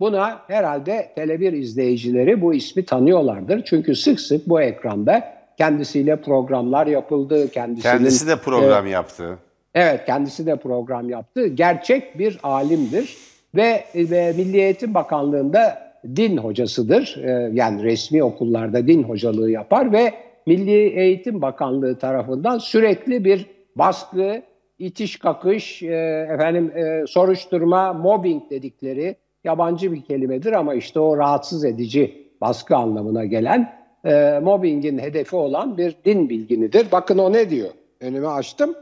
Buna 0.00 0.42
herhalde 0.46 1.12
Tele1 1.16 1.56
izleyicileri 1.56 2.40
bu 2.40 2.54
ismi 2.54 2.84
tanıyorlardır. 2.84 3.64
Çünkü 3.64 3.96
sık 3.96 4.20
sık 4.20 4.48
bu 4.48 4.60
ekranda 4.60 5.34
kendisiyle 5.58 6.16
programlar 6.16 6.86
yapıldı. 6.86 7.50
Kendisinin, 7.50 7.92
kendisi 7.92 8.26
de 8.26 8.36
program 8.36 8.86
e, 8.86 8.90
yaptı. 8.90 9.38
Evet 9.74 10.04
kendisi 10.06 10.46
de 10.46 10.56
program 10.56 11.10
yaptı. 11.10 11.46
Gerçek 11.46 12.18
bir 12.18 12.38
alimdir 12.42 13.16
ve, 13.54 13.84
ve 13.94 14.32
Milli 14.36 14.60
Eğitim 14.60 14.94
Bakanlığı'nda 14.94 15.92
din 16.16 16.36
hocasıdır. 16.36 17.16
E, 17.24 17.50
yani 17.52 17.82
resmi 17.82 18.24
okullarda 18.24 18.86
din 18.86 19.02
hocalığı 19.02 19.50
yapar 19.50 19.92
ve 19.92 20.14
Milli 20.46 21.00
Eğitim 21.00 21.42
Bakanlığı 21.42 21.98
tarafından 21.98 22.58
sürekli 22.58 23.24
bir 23.24 23.46
baskı, 23.76 24.42
itiş 24.78 25.18
kakış, 25.18 25.82
e, 25.82 26.26
efendim 26.34 26.72
e, 26.76 27.06
soruşturma, 27.06 27.92
mobbing 27.92 28.50
dedikleri 28.50 29.16
yabancı 29.44 29.92
bir 29.92 30.02
kelimedir 30.02 30.52
ama 30.52 30.74
işte 30.74 31.00
o 31.00 31.16
rahatsız 31.16 31.64
edici 31.64 32.28
baskı 32.40 32.76
anlamına 32.76 33.24
gelen 33.24 33.72
e, 34.04 34.40
mobbingin 34.42 34.98
hedefi 34.98 35.36
olan 35.36 35.78
bir 35.78 35.96
din 36.04 36.28
bilginidir. 36.28 36.86
Bakın 36.92 37.18
o 37.18 37.32
ne 37.32 37.50
diyor? 37.50 37.70
Önümü 38.00 38.28
açtım. 38.28 38.74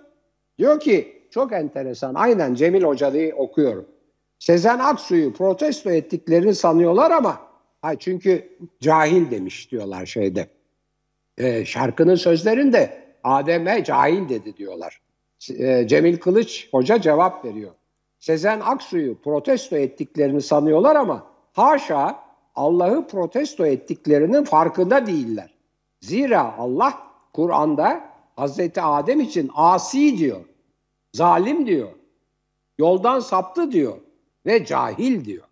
Diyor 0.58 0.80
ki 0.80 1.08
çok 1.30 1.52
enteresan. 1.52 2.14
Aynen 2.14 2.54
Cemil 2.54 2.82
Hoca'yı 2.82 3.34
okuyorum. 3.34 3.86
Sezen 4.40 4.78
Aksu'yu 4.78 5.32
protesto 5.32 5.90
ettiklerini 5.90 6.54
sanıyorlar 6.54 7.10
ama 7.10 7.40
ha 7.82 7.98
çünkü 7.98 8.58
cahil 8.80 9.30
demiş 9.30 9.70
diyorlar 9.70 10.06
şeyde. 10.06 10.48
E, 11.38 11.64
şarkının 11.64 12.14
sözlerinde 12.14 13.04
Adem'e 13.24 13.84
cahil 13.84 14.28
dedi 14.28 14.56
diyorlar. 14.56 15.00
E, 15.50 15.88
Cemil 15.88 16.18
Kılıç 16.18 16.68
Hoca 16.72 17.00
cevap 17.00 17.44
veriyor. 17.44 17.70
Sezen 18.18 18.60
Aksu'yu 18.60 19.20
protesto 19.20 19.76
ettiklerini 19.76 20.42
sanıyorlar 20.42 20.96
ama 20.96 21.26
haşa 21.52 22.24
Allah'ı 22.54 23.06
protesto 23.06 23.66
ettiklerinin 23.66 24.44
farkında 24.44 25.06
değiller. 25.06 25.54
Zira 26.00 26.54
Allah 26.58 26.98
Kur'an'da 27.32 28.10
Hazreti 28.36 28.82
Adem 28.82 29.20
için 29.20 29.50
asi 29.54 30.18
diyor, 30.18 30.44
zalim 31.12 31.66
diyor. 31.66 31.88
yoldan 32.78 33.20
saptı 33.20 33.72
diyor 33.72 33.96
ve 34.46 34.64
cahil 34.64 35.24
diyor. 35.24 35.44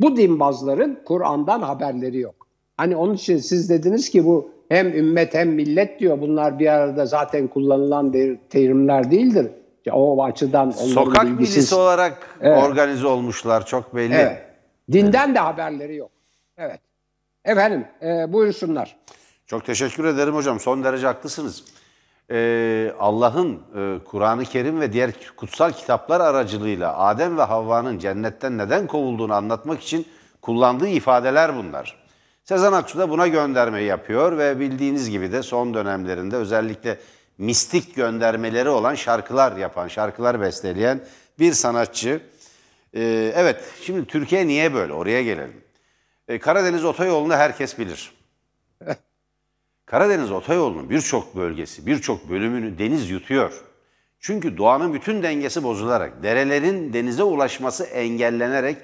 Bu 0.00 0.16
dinbazların 0.16 0.98
Kur'an'dan 1.04 1.62
haberleri 1.62 2.18
yok. 2.18 2.46
Hani 2.76 2.96
onun 2.96 3.14
için 3.14 3.38
siz 3.38 3.70
dediniz 3.70 4.10
ki 4.10 4.24
bu 4.24 4.50
hem 4.68 4.94
ümmet 4.94 5.34
hem 5.34 5.48
millet 5.48 6.00
diyor. 6.00 6.20
Bunlar 6.20 6.58
bir 6.58 6.66
arada 6.66 7.06
zaten 7.06 7.48
kullanılan 7.48 8.12
terimler 8.50 9.10
değildir. 9.10 9.50
O 9.92 10.24
açıdan 10.24 10.70
Sokak 10.70 11.24
bilgisiz... 11.24 11.56
milisi 11.56 11.74
olarak 11.74 12.38
evet. 12.40 12.62
organize 12.62 13.06
olmuşlar 13.06 13.66
çok 13.66 13.94
belli. 13.94 14.14
Evet. 14.14 14.42
Dinden 14.92 15.34
de 15.34 15.38
haberleri 15.38 15.96
yok. 15.96 16.10
Evet. 16.58 16.80
Efendim 17.44 17.84
e, 18.02 18.32
buyursunlar. 18.32 18.96
Çok 19.46 19.64
teşekkür 19.64 20.04
ederim 20.04 20.34
hocam. 20.34 20.60
Son 20.60 20.84
derece 20.84 21.06
haklısınız. 21.06 21.64
Ee, 22.30 22.92
Allah'ın 22.98 23.62
e, 23.76 24.04
Kur'an-ı 24.04 24.44
Kerim 24.44 24.80
ve 24.80 24.92
diğer 24.92 25.10
kutsal 25.36 25.72
kitaplar 25.72 26.20
aracılığıyla 26.20 26.98
Adem 26.98 27.38
ve 27.38 27.42
Havva'nın 27.42 27.98
cennetten 27.98 28.58
neden 28.58 28.86
kovulduğunu 28.86 29.34
anlatmak 29.34 29.82
için 29.82 30.06
kullandığı 30.42 30.88
ifadeler 30.88 31.56
bunlar. 31.56 32.06
Sezen 32.44 32.72
Aksu 32.72 32.98
da 32.98 33.10
buna 33.10 33.26
gönderme 33.26 33.82
yapıyor 33.82 34.38
ve 34.38 34.60
bildiğiniz 34.60 35.10
gibi 35.10 35.32
de 35.32 35.42
son 35.42 35.74
dönemlerinde 35.74 36.36
özellikle 36.36 36.98
mistik 37.38 37.94
göndermeleri 37.94 38.68
olan 38.68 38.94
şarkılar 38.94 39.56
yapan, 39.56 39.88
şarkılar 39.88 40.40
besteleyen 40.40 41.00
bir 41.38 41.52
sanatçı. 41.52 42.20
Ee, 42.94 43.32
evet, 43.36 43.64
şimdi 43.82 44.06
Türkiye 44.06 44.46
niye 44.46 44.74
böyle? 44.74 44.92
Oraya 44.92 45.22
gelelim. 45.22 45.60
Ee, 46.28 46.38
Karadeniz 46.38 46.84
Otoyolu'nu 46.84 47.34
herkes 47.34 47.78
bilir. 47.78 48.12
Karadeniz 49.86 50.30
Otoyolu'nun 50.30 50.90
birçok 50.90 51.36
bölgesi, 51.36 51.86
birçok 51.86 52.30
bölümünü 52.30 52.78
deniz 52.78 53.10
yutuyor. 53.10 53.64
Çünkü 54.20 54.58
doğanın 54.58 54.94
bütün 54.94 55.22
dengesi 55.22 55.62
bozularak, 55.62 56.22
derelerin 56.22 56.92
denize 56.92 57.22
ulaşması 57.22 57.84
engellenerek 57.84 58.76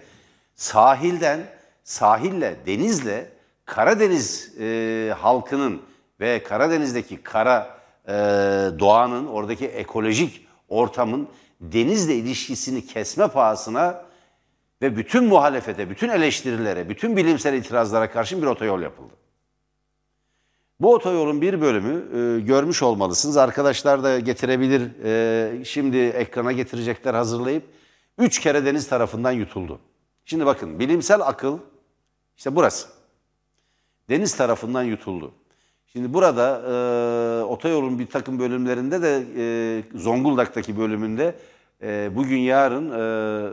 sahilden, 0.54 1.40
sahille, 1.84 2.56
denizle 2.66 3.28
Karadeniz 3.64 4.54
e, 4.60 5.14
halkının 5.18 5.82
ve 6.20 6.42
Karadeniz'deki 6.42 7.22
kara 7.22 7.78
e, 8.08 8.12
doğanın, 8.78 9.26
oradaki 9.26 9.66
ekolojik 9.66 10.46
ortamın 10.68 11.28
denizle 11.60 12.14
ilişkisini 12.14 12.86
kesme 12.86 13.28
pahasına 13.28 14.04
ve 14.82 14.96
bütün 14.96 15.24
muhalefete, 15.24 15.90
bütün 15.90 16.08
eleştirilere, 16.08 16.88
bütün 16.88 17.16
bilimsel 17.16 17.54
itirazlara 17.54 18.10
karşı 18.10 18.42
bir 18.42 18.46
otoyol 18.46 18.80
yapıldı. 18.82 19.14
Bu 20.82 20.94
otoyolun 20.94 21.40
bir 21.40 21.60
bölümü 21.60 22.04
e, 22.18 22.40
görmüş 22.40 22.82
olmalısınız. 22.82 23.36
Arkadaşlar 23.36 24.02
da 24.02 24.18
getirebilir. 24.18 24.90
E, 25.04 25.64
şimdi 25.64 25.98
ekrana 25.98 26.52
getirecekler 26.52 27.14
hazırlayıp. 27.14 27.64
Üç 28.18 28.40
kere 28.40 28.64
deniz 28.64 28.88
tarafından 28.88 29.32
yutuldu. 29.32 29.80
Şimdi 30.24 30.46
bakın 30.46 30.78
bilimsel 30.78 31.20
akıl 31.20 31.58
işte 32.36 32.56
burası. 32.56 32.88
Deniz 34.10 34.36
tarafından 34.36 34.82
yutuldu. 34.82 35.32
Şimdi 35.92 36.14
burada 36.14 36.62
e, 36.68 37.44
otoyolun 37.44 37.98
bir 37.98 38.06
takım 38.06 38.38
bölümlerinde 38.38 39.02
de 39.02 39.24
e, 39.36 39.98
Zonguldak'taki 39.98 40.78
bölümünde 40.78 41.34
e, 41.82 42.10
bugün 42.16 42.38
yarın 42.38 42.90
e, 42.90 43.52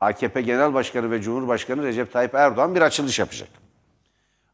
AKP 0.00 0.42
Genel 0.42 0.74
Başkanı 0.74 1.10
ve 1.10 1.22
Cumhurbaşkanı 1.22 1.82
Recep 1.82 2.12
Tayyip 2.12 2.34
Erdoğan 2.34 2.74
bir 2.74 2.80
açılış 2.80 3.18
yapacak. 3.18 3.48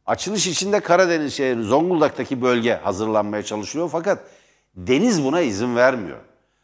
Açılış 0.07 0.47
içinde 0.47 0.81
Karadeniz 0.81 1.35
şehri 1.35 1.63
Zonguldak'taki 1.63 2.43
bölge 2.43 2.75
hazırlanmaya 2.75 3.43
çalışıyor 3.43 3.89
fakat 3.93 4.25
deniz 4.75 5.25
buna 5.25 5.41
izin 5.41 5.77
vermiyor. 5.77 6.21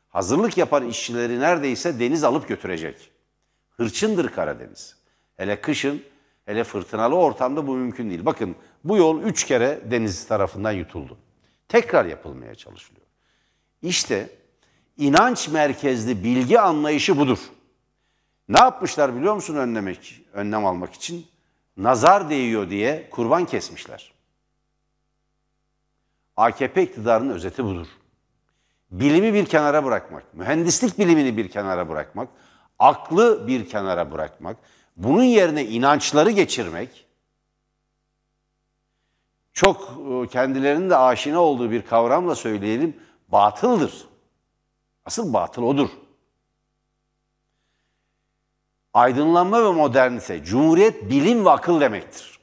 Hazırlık 0.08 0.58
yapan 0.58 0.88
işçileri 0.88 1.40
neredeyse 1.40 2.00
deniz 2.00 2.24
alıp 2.24 2.48
götürecek. 2.48 3.10
Hırçındır 3.70 4.28
Karadeniz. 4.28 4.96
Hele 5.36 5.60
kışın, 5.60 6.02
hele 6.46 6.64
fırtınalı 6.64 7.14
ortamda 7.14 7.66
bu 7.66 7.74
mümkün 7.74 8.10
değil. 8.10 8.24
Bakın 8.24 8.56
bu 8.84 8.96
yol 8.96 9.22
üç 9.22 9.44
kere 9.44 9.80
deniz 9.90 10.26
tarafından 10.26 10.72
yutuldu. 10.72 11.18
Tekrar 11.68 12.04
yapılmaya 12.04 12.54
çalışılıyor. 12.54 13.06
İşte 13.82 14.28
inanç 14.98 15.48
merkezli 15.48 16.24
bilgi 16.24 16.60
anlayışı 16.60 17.18
budur. 17.18 17.38
Ne 18.48 18.58
yapmışlar 18.58 19.16
biliyor 19.16 19.34
musun 19.34 19.56
önlemek, 19.56 20.20
önlem 20.32 20.66
almak 20.66 20.94
için? 20.94 21.26
Nazar 21.76 22.30
değiyor 22.30 22.70
diye 22.70 23.10
kurban 23.10 23.44
kesmişler. 23.44 24.12
AKP 26.36 26.82
iktidarının 26.82 27.34
özeti 27.34 27.64
budur. 27.64 27.86
Bilimi 28.90 29.34
bir 29.34 29.46
kenara 29.46 29.84
bırakmak, 29.84 30.34
mühendislik 30.34 30.98
bilimini 30.98 31.36
bir 31.36 31.48
kenara 31.48 31.88
bırakmak, 31.88 32.28
aklı 32.78 33.46
bir 33.46 33.68
kenara 33.68 34.12
bırakmak, 34.12 34.56
bunun 34.96 35.22
yerine 35.22 35.64
inançları 35.66 36.30
geçirmek, 36.30 37.06
çok 39.52 39.98
e, 40.10 40.28
kendilerinin 40.28 40.90
de 40.90 40.96
aşina 40.96 41.40
olduğu 41.40 41.70
bir 41.70 41.82
kavramla 41.82 42.34
söyleyelim, 42.34 42.96
batıldır. 43.28 44.04
Asıl 45.04 45.32
batıl 45.32 45.62
odur. 45.62 45.88
Aydınlanma 48.94 49.64
ve 49.64 49.72
modernite, 49.72 50.44
cumhuriyet 50.44 51.10
bilim 51.10 51.44
ve 51.44 51.50
akıl 51.50 51.80
demektir. 51.80 52.38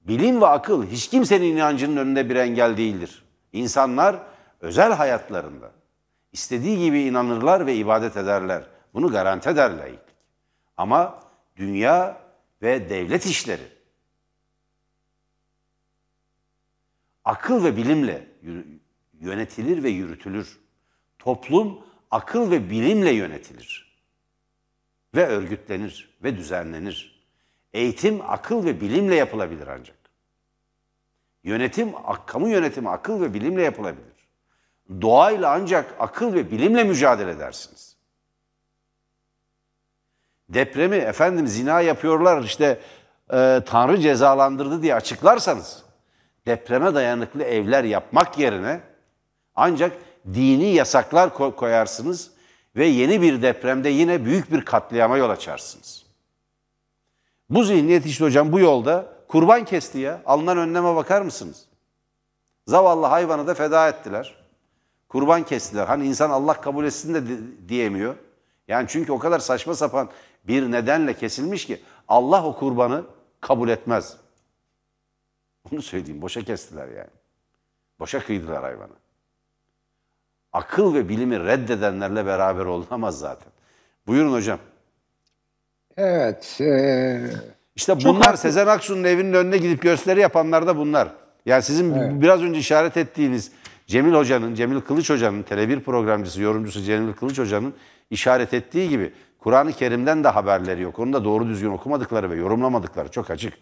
Bilim 0.00 0.40
ve 0.40 0.46
akıl 0.46 0.86
hiç 0.86 1.08
kimsenin 1.08 1.56
inancının 1.56 1.96
önünde 1.96 2.30
bir 2.30 2.36
engel 2.36 2.76
değildir. 2.76 3.24
İnsanlar 3.52 4.16
özel 4.60 4.92
hayatlarında 4.92 5.70
istediği 6.32 6.78
gibi 6.78 7.00
inanırlar 7.00 7.66
ve 7.66 7.74
ibadet 7.74 8.16
ederler. 8.16 8.64
Bunu 8.94 9.08
garanti 9.10 9.48
eder 9.48 9.70
laiklik. 9.70 10.00
Ama 10.76 11.20
dünya 11.56 12.20
ve 12.62 12.90
devlet 12.90 13.26
işleri 13.26 13.80
akıl 17.24 17.64
ve 17.64 17.76
bilimle 17.76 18.26
yönetilir 19.20 19.82
ve 19.82 19.88
yürütülür. 19.88 20.60
Toplum 21.18 21.84
akıl 22.10 22.50
ve 22.50 22.70
bilimle 22.70 23.10
yönetilir. 23.10 23.89
Ve 25.14 25.26
örgütlenir 25.26 26.18
ve 26.24 26.36
düzenlenir. 26.36 27.20
Eğitim 27.72 28.20
akıl 28.28 28.64
ve 28.64 28.80
bilimle 28.80 29.14
yapılabilir 29.14 29.66
ancak. 29.66 29.96
Yönetim, 31.44 31.92
kamu 32.26 32.48
yönetimi 32.48 32.90
akıl 32.90 33.20
ve 33.20 33.34
bilimle 33.34 33.62
yapılabilir. 33.62 34.28
Doğayla 35.00 35.50
ancak 35.50 35.94
akıl 35.98 36.34
ve 36.34 36.50
bilimle 36.50 36.84
mücadele 36.84 37.30
edersiniz. 37.30 37.96
Depremi 40.48 40.96
efendim 40.96 41.46
zina 41.46 41.80
yapıyorlar 41.80 42.42
işte 42.42 42.80
e, 43.32 43.60
Tanrı 43.66 44.00
cezalandırdı 44.00 44.82
diye 44.82 44.94
açıklarsanız 44.94 45.82
depreme 46.46 46.94
dayanıklı 46.94 47.42
evler 47.42 47.84
yapmak 47.84 48.38
yerine 48.38 48.80
ancak 49.54 49.92
dini 50.34 50.66
yasaklar 50.66 51.34
koyarsınız 51.34 52.30
ve 52.80 52.86
yeni 52.86 53.22
bir 53.22 53.42
depremde 53.42 53.88
yine 53.88 54.24
büyük 54.24 54.52
bir 54.52 54.64
katliama 54.64 55.16
yol 55.16 55.30
açarsınız. 55.30 56.06
Bu 57.50 57.64
zihniyet 57.64 58.06
işte 58.06 58.24
hocam 58.24 58.52
bu 58.52 58.60
yolda 58.60 59.12
kurban 59.28 59.64
kesti 59.64 59.98
ya. 59.98 60.22
Alınan 60.26 60.58
önleme 60.58 60.96
bakar 60.96 61.22
mısınız? 61.22 61.66
Zavallı 62.66 63.06
hayvanı 63.06 63.46
da 63.46 63.54
feda 63.54 63.88
ettiler. 63.88 64.44
Kurban 65.08 65.44
kestiler. 65.44 65.86
Hani 65.86 66.06
insan 66.06 66.30
Allah 66.30 66.60
kabul 66.60 66.84
etsin 66.84 67.14
de 67.14 67.22
diyemiyor. 67.68 68.14
Yani 68.68 68.86
çünkü 68.88 69.12
o 69.12 69.18
kadar 69.18 69.38
saçma 69.38 69.74
sapan 69.74 70.10
bir 70.44 70.70
nedenle 70.70 71.14
kesilmiş 71.14 71.66
ki 71.66 71.80
Allah 72.08 72.44
o 72.44 72.56
kurbanı 72.56 73.04
kabul 73.40 73.68
etmez. 73.68 74.16
Onu 75.72 75.82
söyleyeyim. 75.82 76.22
Boşa 76.22 76.42
kestiler 76.42 76.88
yani. 76.88 77.10
Boşa 77.98 78.20
kıydılar 78.20 78.62
hayvanı. 78.62 78.92
Akıl 80.52 80.94
ve 80.94 81.08
bilimi 81.08 81.40
reddedenlerle 81.40 82.26
beraber 82.26 82.64
olunamaz 82.64 83.18
zaten. 83.18 83.52
Buyurun 84.06 84.32
hocam. 84.32 84.58
Evet. 85.96 86.60
E, 86.60 87.20
işte 87.76 87.96
bunlar 88.04 88.22
haklı. 88.22 88.38
Sezen 88.38 88.66
Aksu'nun 88.66 89.04
evinin 89.04 89.32
önüne 89.32 89.56
gidip 89.56 89.82
gösteri 89.82 90.20
yapanlar 90.20 90.66
da 90.66 90.76
bunlar. 90.76 91.08
Yani 91.46 91.62
sizin 91.62 91.94
evet. 91.94 92.22
biraz 92.22 92.42
önce 92.42 92.58
işaret 92.60 92.96
ettiğiniz 92.96 93.52
Cemil 93.86 94.14
Hoca'nın, 94.14 94.54
Cemil 94.54 94.80
Kılıç 94.80 95.10
Hoca'nın, 95.10 95.42
Tele1 95.42 95.80
programcısı, 95.80 96.42
yorumcusu 96.42 96.82
Cemil 96.82 97.12
Kılıç 97.12 97.38
Hoca'nın 97.38 97.74
işaret 98.10 98.54
ettiği 98.54 98.88
gibi 98.88 99.12
Kur'an-ı 99.38 99.72
Kerim'den 99.72 100.24
de 100.24 100.28
haberleri 100.28 100.82
yok. 100.82 100.98
Onu 100.98 101.12
da 101.12 101.24
doğru 101.24 101.48
düzgün 101.48 101.70
okumadıkları 101.70 102.30
ve 102.30 102.36
yorumlamadıkları 102.36 103.10
çok 103.10 103.30
açık. 103.30 103.54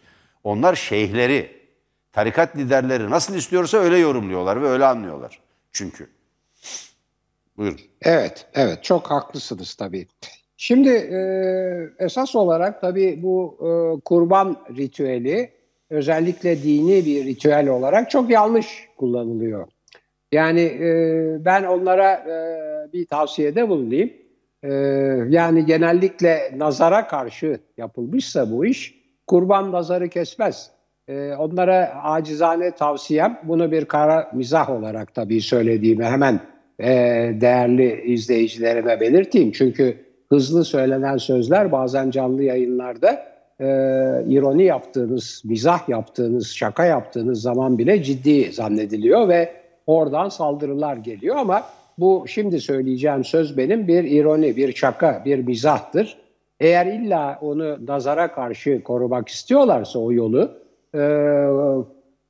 Onlar 0.45 0.75
şeyhleri, 0.75 1.59
Tarikat 2.13 2.57
liderleri 2.57 3.11
nasıl 3.11 3.35
istiyorsa 3.35 3.79
öyle 3.79 3.99
yorumluyorlar 3.99 4.63
ve 4.63 4.69
öyle 4.69 4.87
anlıyorlar. 4.87 5.41
Çünkü. 5.73 6.18
Buyurun. 7.59 7.79
Evet, 8.03 8.47
evet 8.55 8.85
çok 8.85 9.11
haklısınız 9.11 9.75
tabii. 9.75 10.07
Şimdi 10.57 10.89
e, 10.89 11.21
esas 11.99 12.37
olarak 12.37 12.81
tabii 12.81 13.23
bu 13.23 13.59
e, 13.61 14.01
kurban 14.01 14.57
ritüeli 14.77 15.51
özellikle 15.91 16.63
dini 16.63 17.07
bir 17.07 17.25
ritüel 17.25 17.69
olarak 17.69 18.11
çok 18.11 18.31
yanlış 18.31 18.89
kullanılıyor. 18.97 19.69
Yani 20.33 20.61
e, 20.61 20.91
ben 21.45 21.65
onlara 21.65 22.13
e, 22.13 22.93
bir 22.93 23.07
tavsiyede 23.07 23.69
bulunayım. 23.69 24.13
e, 24.63 24.73
yani 25.29 25.67
genellikle 25.67 26.53
nazara 26.57 27.07
karşı 27.07 27.61
yapılmışsa 27.77 28.51
bu 28.51 28.67
iş 28.67 28.95
kurban 29.27 29.73
nazarı 29.73 30.09
kesmez. 30.09 30.71
E, 31.09 31.33
onlara 31.33 32.03
acizane 32.03 32.71
tavsiyem 32.71 33.41
bunu 33.43 33.73
bir 33.73 33.85
kara 33.85 34.31
mizah 34.35 34.71
olarak 34.71 35.15
tabii 35.15 35.41
söylediğimi 35.41 36.05
hemen 36.05 36.41
e, 36.81 36.87
değerli 37.41 38.03
izleyicilerime 38.03 39.01
belirteyim. 39.01 39.53
Çünkü 39.53 39.97
hızlı 40.29 40.65
söylenen 40.65 41.17
sözler 41.17 41.73
bazen 41.73 42.11
canlı 42.11 42.43
yayınlarda 42.43 43.29
e, 43.61 43.67
ironi 44.29 44.65
yaptığınız, 44.65 45.43
mizah 45.45 45.89
yaptığınız, 45.89 46.49
şaka 46.49 46.85
yaptığınız 46.85 47.43
zaman 47.43 47.79
bile 47.79 48.03
ciddi 48.03 48.53
zannediliyor 48.53 49.29
ve 49.29 49.53
oradan 49.87 50.29
saldırılar 50.29 50.97
geliyor 50.97 51.37
ama 51.37 51.63
bu 51.99 52.25
şimdi 52.29 52.61
söyleyeceğim 52.61 53.25
söz 53.25 53.57
benim 53.57 53.89
bir 53.89 54.05
ironi, 54.05 54.57
bir 54.57 54.75
şaka, 54.75 55.23
bir 55.25 55.39
mizahtır. 55.39 56.17
Eğer 56.61 56.87
illa 56.87 57.39
onu 57.43 57.87
nazara 57.87 58.33
karşı 58.33 58.83
korumak 58.83 59.29
istiyorlarsa 59.29 59.99
o 59.99 60.13
yolu, 60.13 60.51
e, 60.95 60.99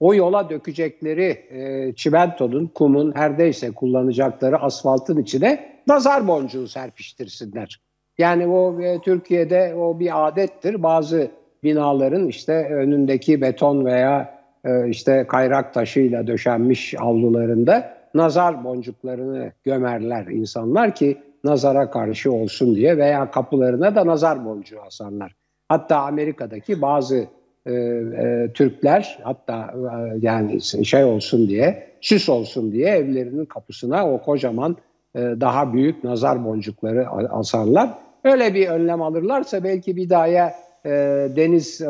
o 0.01 0.15
yola 0.15 0.51
dökecekleri 0.51 1.45
e, 1.51 1.93
çimentonun, 1.97 2.67
kumun, 2.67 3.13
her 3.17 3.39
neyse 3.39 3.71
kullanacakları 3.71 4.59
asfaltın 4.59 5.23
içine 5.23 5.81
nazar 5.87 6.29
boncuğu 6.29 6.69
serpiştirsinler. 6.69 7.81
Yani 8.19 8.47
o 8.47 8.81
e, 8.81 9.01
Türkiye'de 9.01 9.75
o 9.75 9.99
bir 10.01 10.29
adettir. 10.29 10.83
Bazı 10.83 11.31
binaların 11.63 12.27
işte 12.27 12.53
önündeki 12.53 13.41
beton 13.41 13.85
veya 13.85 14.39
e, 14.65 14.89
işte 14.89 15.27
kayrak 15.29 15.75
taşıyla 15.75 16.27
döşenmiş 16.27 16.95
avlularında 17.01 17.99
nazar 18.15 18.65
boncuklarını 18.65 19.53
gömerler 19.65 20.27
insanlar 20.27 20.95
ki 20.95 21.19
nazara 21.45 21.91
karşı 21.91 22.33
olsun 22.33 22.75
diye 22.75 22.97
veya 22.97 23.31
kapılarına 23.31 23.95
da 23.95 24.07
nazar 24.07 24.45
boncuğu 24.45 24.81
asarlar. 24.81 25.35
Hatta 25.69 25.99
Amerika'daki 25.99 26.83
bazı 26.83 27.27
e, 27.69 27.73
e, 27.73 28.53
Türkler 28.55 29.19
hatta 29.23 29.75
e, 29.75 30.19
yani 30.21 30.61
şey 30.85 31.05
olsun 31.05 31.49
diye 31.49 31.89
süs 32.01 32.29
olsun 32.29 32.73
diye 32.73 32.89
evlerinin 32.89 33.45
kapısına 33.45 34.13
o 34.13 34.23
kocaman 34.23 34.77
e, 35.15 35.19
daha 35.19 35.73
büyük 35.73 36.05
nazar 36.05 36.45
boncukları 36.45 37.09
asarlar. 37.31 37.91
Öyle 38.25 38.55
bir 38.55 38.69
önlem 38.69 39.03
alırlarsa 39.03 39.65
belki 39.65 39.97
bir 39.97 40.11
daha 40.11 40.29
e, 40.29 40.91
deniz 41.37 41.81
e, 41.81 41.87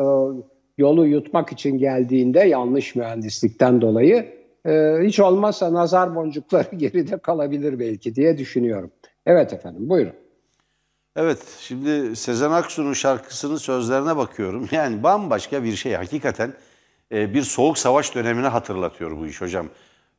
yolu 0.77 1.07
yutmak 1.07 1.51
için 1.51 1.77
geldiğinde 1.77 2.39
yanlış 2.39 2.95
mühendislikten 2.95 3.81
dolayı 3.81 4.25
e, 4.65 4.95
hiç 5.03 5.19
olmazsa 5.19 5.73
nazar 5.73 6.15
boncukları 6.15 6.75
geride 6.75 7.17
kalabilir 7.17 7.79
belki 7.79 8.15
diye 8.15 8.37
düşünüyorum. 8.37 8.91
Evet 9.25 9.53
efendim 9.53 9.89
buyurun. 9.89 10.13
Evet 11.21 11.39
şimdi 11.59 12.15
Sezen 12.15 12.51
Aksu'nun 12.51 12.93
şarkısının 12.93 13.57
sözlerine 13.57 14.17
bakıyorum. 14.17 14.69
Yani 14.71 15.03
bambaşka 15.03 15.63
bir 15.63 15.75
şey 15.75 15.93
hakikaten 15.93 16.53
e, 17.11 17.33
bir 17.33 17.41
soğuk 17.41 17.77
savaş 17.77 18.15
dönemini 18.15 18.47
hatırlatıyor 18.47 19.17
bu 19.17 19.27
iş 19.27 19.41
hocam. 19.41 19.67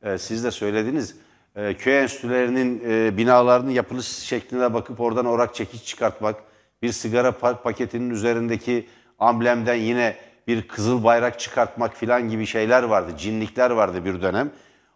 E, 0.03 0.17
siz 0.17 0.43
de 0.43 0.51
söylediniz 0.51 1.15
e, 1.55 1.73
köy 1.73 2.01
enstitülerinin 2.01 2.81
binalarının 3.17 3.69
yapılış 3.69 4.05
şekline 4.07 4.73
bakıp 4.73 4.99
oradan 4.99 5.25
orak 5.25 5.55
çekiç 5.55 5.83
çıkartmak, 5.83 6.35
bir 6.81 6.91
sigara 6.91 7.31
paketinin 7.61 8.09
üzerindeki 8.09 8.87
amblemden 9.19 9.75
yine 9.75 10.15
bir 10.47 10.67
kızıl 10.67 11.03
bayrak 11.03 11.39
çıkartmak 11.39 11.95
filan 11.95 12.29
gibi 12.29 12.45
şeyler 12.45 12.83
vardı, 12.83 13.11
cinlikler 13.17 13.69
vardı 13.69 14.05
bir 14.05 14.21
dönem. 14.21 14.51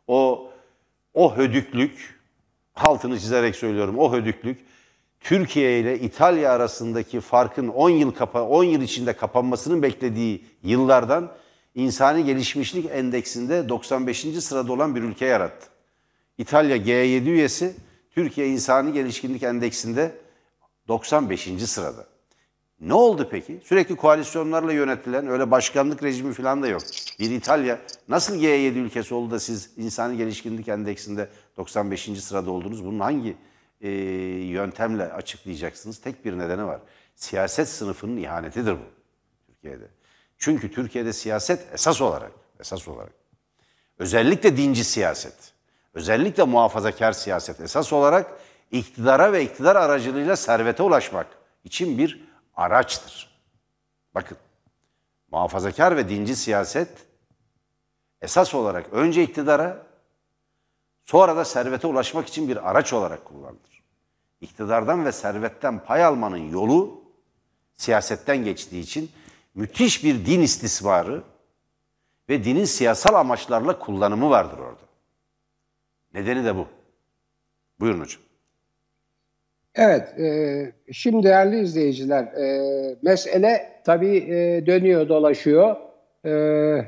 O 0.08 0.52
o 1.13 1.38
hödüklük, 1.38 2.20
altını 2.76 3.20
çizerek 3.20 3.56
söylüyorum, 3.56 4.00
o 4.00 4.13
hödüklük 4.13 4.74
Türkiye 5.25 5.79
ile 5.79 5.99
İtalya 5.99 6.51
arasındaki 6.51 7.21
farkın 7.21 7.67
10 7.67 7.89
yıl 7.89 8.11
kapa 8.11 8.41
10 8.41 8.63
yıl 8.63 8.81
içinde 8.81 9.13
kapanmasının 9.13 9.81
beklediği 9.81 10.45
yıllardan 10.63 11.31
insani 11.75 12.25
gelişmişlik 12.25 12.85
endeksinde 12.91 13.69
95. 13.69 14.21
sırada 14.21 14.73
olan 14.73 14.95
bir 14.95 15.01
ülke 15.01 15.25
yarattı. 15.25 15.67
İtalya 16.38 16.77
G7 16.77 17.29
üyesi, 17.29 17.75
Türkiye 18.11 18.47
İnsani 18.47 18.93
Gelişkinlik 18.93 19.43
Endeksinde 19.43 20.15
95. 20.88 21.49
sırada. 21.65 22.05
Ne 22.79 22.93
oldu 22.93 23.27
peki? 23.31 23.59
Sürekli 23.63 23.95
koalisyonlarla 23.95 24.73
yönetilen 24.73 25.27
öyle 25.27 25.51
başkanlık 25.51 26.03
rejimi 26.03 26.33
falan 26.33 26.63
da 26.63 26.67
yok. 26.67 26.81
Bir 27.19 27.31
İtalya 27.31 27.79
nasıl 28.07 28.35
G7 28.35 28.79
ülkesi 28.79 29.13
oldu 29.13 29.31
da 29.31 29.39
siz 29.39 29.69
insani 29.77 30.17
gelişkinlik 30.17 30.67
endeksinde 30.67 31.29
95. 31.57 32.09
sırada 32.23 32.51
oldunuz? 32.51 32.85
Bunun 32.85 32.99
hangi 32.99 33.35
e, 33.86 33.89
yöntemle 34.45 35.13
açıklayacaksınız? 35.13 36.02
Tek 36.02 36.26
bir 36.26 36.38
nedeni 36.38 36.65
var. 36.65 36.80
Siyaset 37.15 37.69
sınıfının 37.69 38.17
ihanetidir 38.17 38.74
bu 38.74 38.86
Türkiye'de. 39.48 39.88
Çünkü 40.38 40.71
Türkiye'de 40.71 41.13
siyaset 41.13 41.74
esas 41.74 42.02
olarak, 42.02 42.32
esas 42.60 42.88
olarak 42.88 43.13
özellikle 44.00 44.58
dinci 44.58 44.84
siyaset 44.84 45.54
özellikle 45.93 46.43
muhafazakar 46.43 47.12
siyaset 47.12 47.62
esas 47.62 47.93
olarak 47.93 48.32
iktidara 48.71 49.34
ve 49.34 49.43
iktidar 49.43 49.76
aracılığıyla 49.76 50.36
servete 50.36 50.84
ulaşmak 50.84 51.28
için 51.63 51.98
bir 51.98 52.28
araçtır. 52.56 53.39
Bakın, 54.15 54.38
muhafazakar 55.32 55.98
ve 55.98 56.10
dinci 56.10 56.36
siyaset 56.36 56.89
esas 58.21 58.56
olarak 58.56 58.93
önce 58.93 59.24
iktidara, 59.24 59.86
sonra 61.06 61.36
da 61.36 61.45
servete 61.45 61.88
ulaşmak 61.88 62.28
için 62.28 62.48
bir 62.48 62.69
araç 62.69 62.93
olarak 62.93 63.26
kullanılır. 63.26 63.74
İktidardan 64.41 65.06
ve 65.06 65.12
servetten 65.12 65.80
pay 65.80 66.04
almanın 66.04 66.50
yolu 66.50 67.04
siyasetten 67.76 68.38
geçtiği 68.38 68.82
için 68.82 69.10
müthiş 69.56 70.04
bir 70.04 70.26
din 70.26 70.41
istismarı 70.41 71.24
ve 72.30 72.43
dinin 72.43 72.65
siyasal 72.65 73.15
amaçlarla 73.15 73.80
kullanımı 73.80 74.30
vardır 74.30 74.58
orada. 74.58 74.86
Nedeni 76.13 76.45
de 76.45 76.56
bu. 76.56 76.67
Buyurun 77.80 78.00
hocam. 78.00 78.21
Evet, 79.76 80.19
e, 80.19 80.74
şimdi 80.91 81.24
değerli 81.28 81.60
izleyiciler, 81.60 82.24
e, 82.24 82.95
mesele 83.02 83.82
tabii 83.86 84.17
e, 84.17 84.65
dönüyor 84.65 85.10
dolaşıyor. 85.10 85.76
E, 86.26 86.32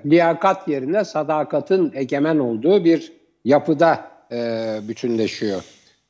liyakat 0.06 0.68
yerine 0.68 1.06
sadakatın 1.06 1.92
egemen 1.96 2.40
olduğu 2.40 2.86
bir 2.86 3.14
yapıda 3.46 4.12
e, 4.32 4.80
bütünleşiyor. 4.88 5.64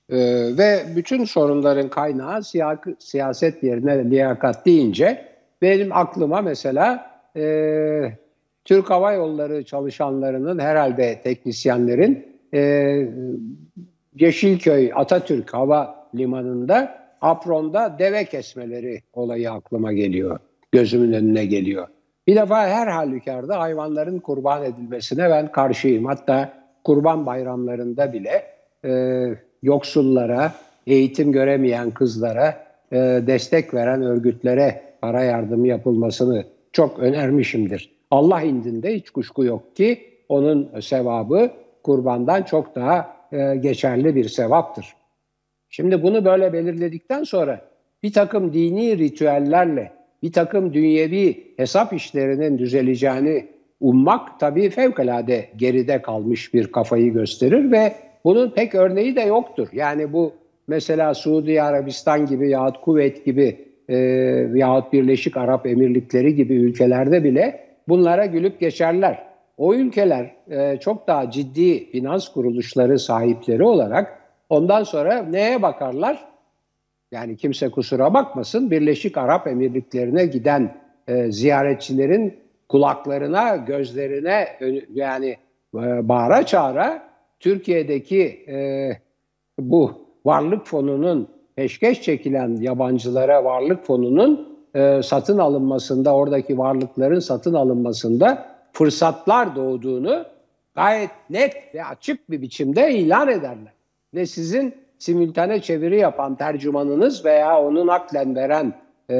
E, 0.09 0.17
ve 0.57 0.83
bütün 0.95 1.25
sorunların 1.25 1.89
kaynağı 1.89 2.43
siya, 2.43 2.81
siyaset 2.99 3.63
yerine 3.63 4.09
liyakat 4.09 4.65
deyince 4.65 5.25
benim 5.61 5.91
aklıma 5.91 6.41
mesela 6.41 7.11
e, 7.35 7.43
Türk 8.65 8.89
Hava 8.89 9.13
Yolları 9.13 9.65
çalışanlarının 9.65 10.59
herhalde 10.59 11.21
teknisyenlerin 11.23 12.25
e, 12.53 12.61
Yeşilköy 14.19 14.91
Atatürk 14.95 15.53
Hava 15.53 16.09
Limanı'nda 16.15 17.07
apronda 17.21 17.95
deve 17.99 18.25
kesmeleri 18.25 19.01
olayı 19.13 19.51
aklıma 19.51 19.93
geliyor. 19.93 20.39
Gözümün 20.71 21.13
önüne 21.13 21.45
geliyor. 21.45 21.87
Bir 22.27 22.35
defa 22.35 22.67
her 22.67 22.87
halükarda 22.87 23.59
hayvanların 23.59 24.19
kurban 24.19 24.63
edilmesine 24.63 25.29
ben 25.29 25.51
karşıyım. 25.51 26.05
Hatta 26.05 26.53
kurban 26.83 27.25
bayramlarında 27.25 28.13
bile 28.13 28.43
e, 28.85 28.91
yoksullara, 29.67 30.53
eğitim 30.87 31.31
göremeyen 31.31 31.91
kızlara 31.91 32.67
e, 32.91 32.97
destek 33.27 33.73
veren 33.73 34.01
örgütlere 34.01 34.81
para 35.01 35.23
yardımı 35.23 35.67
yapılmasını 35.67 36.45
çok 36.71 36.99
önermişimdir. 36.99 37.91
Allah 38.11 38.41
indinde 38.41 38.95
hiç 38.95 39.09
kuşku 39.09 39.43
yok 39.43 39.75
ki 39.75 39.99
onun 40.29 40.79
sevabı 40.81 41.51
kurbandan 41.83 42.43
çok 42.43 42.75
daha 42.75 43.17
e, 43.31 43.55
geçerli 43.55 44.15
bir 44.15 44.29
sevaptır. 44.29 44.95
Şimdi 45.69 46.03
bunu 46.03 46.25
böyle 46.25 46.53
belirledikten 46.53 47.23
sonra 47.23 47.61
bir 48.03 48.13
takım 48.13 48.53
dini 48.53 48.97
ritüellerle 48.97 49.91
bir 50.23 50.31
takım 50.31 50.73
dünyevi 50.73 51.53
hesap 51.57 51.93
işlerinin 51.93 52.57
düzeleceğini 52.57 53.47
ummak 53.79 54.39
tabii 54.39 54.69
fevkalade 54.69 55.49
geride 55.57 56.01
kalmış 56.01 56.53
bir 56.53 56.71
kafayı 56.71 57.13
gösterir 57.13 57.71
ve 57.71 57.93
bunun 58.27 58.49
pek 58.49 58.75
örneği 58.75 59.15
de 59.15 59.21
yoktur. 59.21 59.67
Yani 59.73 60.13
bu 60.13 60.33
mesela 60.67 61.13
Suudi 61.13 61.61
Arabistan 61.61 62.25
gibi 62.25 62.49
yahut 62.49 62.81
Kuveyt 62.81 63.25
gibi 63.25 63.67
e, 63.89 63.97
yahut 64.53 64.93
Birleşik 64.93 65.37
Arap 65.37 65.65
Emirlikleri 65.67 66.35
gibi 66.35 66.53
ülkelerde 66.53 67.23
bile 67.23 67.67
bunlara 67.87 68.25
gülüp 68.25 68.59
geçerler 68.59 69.23
o 69.57 69.73
ülkeler 69.73 70.35
e, 70.49 70.77
çok 70.79 71.07
daha 71.07 71.31
ciddi 71.31 71.91
finans 71.91 72.27
kuruluşları 72.27 72.99
sahipleri 72.99 73.63
olarak 73.63 74.19
ondan 74.49 74.83
sonra 74.83 75.23
neye 75.23 75.61
bakarlar? 75.61 76.25
Yani 77.11 77.37
kimse 77.37 77.69
kusura 77.69 78.13
bakmasın 78.13 78.71
Birleşik 78.71 79.17
Arap 79.17 79.47
Emirlikleri'ne 79.47 80.25
giden 80.25 80.77
e, 81.07 81.31
ziyaretçilerin 81.31 82.39
kulaklarına, 82.69 83.55
gözlerine 83.55 84.47
yani 84.93 85.37
e, 85.75 86.09
bağıra 86.09 86.45
çağıra 86.45 87.07
Türkiye'deki 87.39 88.45
e, 88.47 88.89
bu 89.59 89.91
varlık 90.25 90.65
fonunun 90.65 91.27
peşkeş 91.55 92.01
çekilen 92.01 92.55
yabancılara 92.55 93.43
varlık 93.43 93.85
fonunun 93.85 94.57
e, 94.75 95.03
satın 95.03 95.37
alınmasında, 95.37 96.15
oradaki 96.15 96.57
varlıkların 96.57 97.19
satın 97.19 97.53
alınmasında 97.53 98.45
fırsatlar 98.73 99.55
doğduğunu 99.55 100.25
gayet 100.75 101.11
net 101.29 101.75
ve 101.75 101.85
açık 101.85 102.31
bir 102.31 102.41
biçimde 102.41 102.93
ilan 102.93 103.27
ederler. 103.27 103.73
Ve 104.13 104.25
sizin 104.25 104.75
simültane 104.99 105.61
çeviri 105.61 105.99
yapan 105.99 106.35
tercümanınız 106.35 107.25
veya 107.25 107.61
onu 107.61 107.87
naklen 107.87 108.35
veren 108.35 108.73
e, 109.09 109.17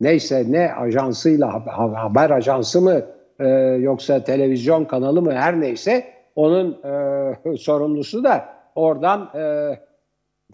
neyse 0.00 0.44
ne 0.48 0.72
ajansıyla 0.72 1.66
haber 1.94 2.30
ajansı 2.30 2.80
mı 2.80 3.02
e, 3.38 3.48
yoksa 3.80 4.24
televizyon 4.24 4.84
kanalı 4.84 5.22
mı 5.22 5.32
her 5.32 5.60
neyse 5.60 6.13
onun 6.36 6.72
e, 6.72 7.56
sorumlusu 7.56 8.24
da 8.24 8.48
oradan 8.74 9.30
e, 9.34 9.74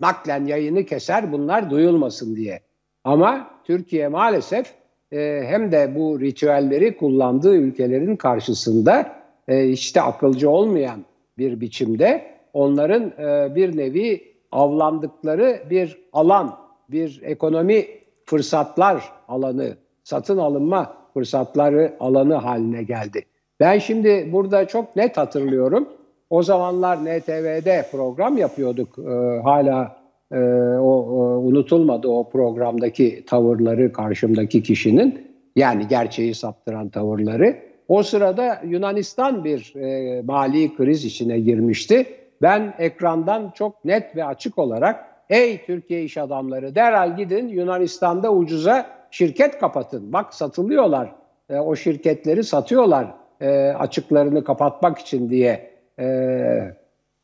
naklen 0.01 0.47
yayını 0.47 0.85
keser 0.85 1.33
bunlar 1.33 1.71
duyulmasın 1.71 2.37
diye. 2.37 2.61
Ama 3.05 3.51
Türkiye 3.65 4.09
maalesef 4.09 4.75
e, 5.13 5.43
hem 5.47 5.73
de 5.73 5.95
bu 5.95 6.21
ritüelleri 6.21 6.97
kullandığı 6.97 7.55
ülkelerin 7.55 8.17
karşısında 8.17 9.13
e, 9.49 9.69
işte 9.69 10.01
akılcı 10.01 10.51
olmayan 10.51 11.05
bir 11.39 11.61
biçimde 11.61 12.31
onların 12.53 13.03
e, 13.03 13.55
bir 13.55 13.77
nevi 13.77 14.35
avlandıkları 14.53 15.63
bir 15.71 15.99
alan, 16.13 16.59
bir 16.89 17.21
ekonomi 17.25 17.87
fırsatlar 18.25 19.13
alanı, 19.29 19.77
satın 20.05 20.39
alınma 20.39 20.97
fırsatları 21.15 21.97
alanı 22.01 22.35
haline 22.35 22.83
geldi. 22.83 23.25
Ben 23.61 23.79
şimdi 23.79 24.29
burada 24.33 24.69
çok 24.69 24.97
net 24.97 25.17
hatırlıyorum. 25.17 25.89
O 26.31 26.43
zamanlar 26.43 26.99
NTV'de 27.05 27.87
program 27.93 28.39
yapıyorduk. 28.39 28.99
Ee, 28.99 29.41
hala 29.43 29.97
e, 30.33 30.39
o, 30.79 30.91
o 30.91 31.39
unutulmadı 31.39 32.09
o 32.09 32.31
programdaki 32.31 33.25
tavırları 33.27 33.93
karşımdaki 33.93 34.63
kişinin. 34.63 35.31
Yani 35.57 35.89
gerçeği 35.89 36.35
saptıran 36.35 36.89
tavırları. 36.89 37.57
O 37.89 38.03
sırada 38.03 38.61
Yunanistan 38.65 39.45
bir 39.45 39.75
e, 39.77 40.23
mali 40.23 40.77
kriz 40.77 41.05
içine 41.05 41.41
girmişti. 41.41 42.07
Ben 42.43 42.75
ekrandan 42.79 43.53
çok 43.55 43.85
net 43.85 44.17
ve 44.17 44.25
açık 44.25 44.59
olarak 44.59 45.05
ey 45.31 45.65
Türkiye 45.67 46.03
iş 46.05 46.19
adamları 46.19 46.75
derhal 46.75 47.17
gidin 47.17 47.49
Yunanistan'da 47.49 48.33
ucuza 48.33 48.87
şirket 49.11 49.59
kapatın. 49.59 50.13
Bak 50.13 50.35
satılıyorlar. 50.35 51.13
E, 51.51 51.59
o 51.59 51.77
şirketleri 51.77 52.45
satıyorlar 52.45 53.21
e, 53.41 53.49
açıklarını 53.79 54.45
kapatmak 54.45 54.99
için 54.99 55.31
diye 55.31 55.71
e, 55.99 56.07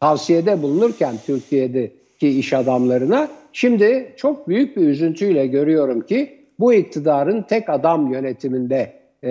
tavsiyede 0.00 0.62
bulunurken 0.62 1.14
Türkiye'deki 1.26 2.38
iş 2.38 2.52
adamlarına 2.52 3.28
şimdi 3.52 4.12
çok 4.16 4.48
büyük 4.48 4.76
bir 4.76 4.88
üzüntüyle 4.88 5.46
görüyorum 5.46 6.00
ki 6.00 6.36
bu 6.58 6.74
iktidarın 6.74 7.42
tek 7.42 7.70
adam 7.70 8.12
yönetiminde 8.12 8.92
e, 9.22 9.30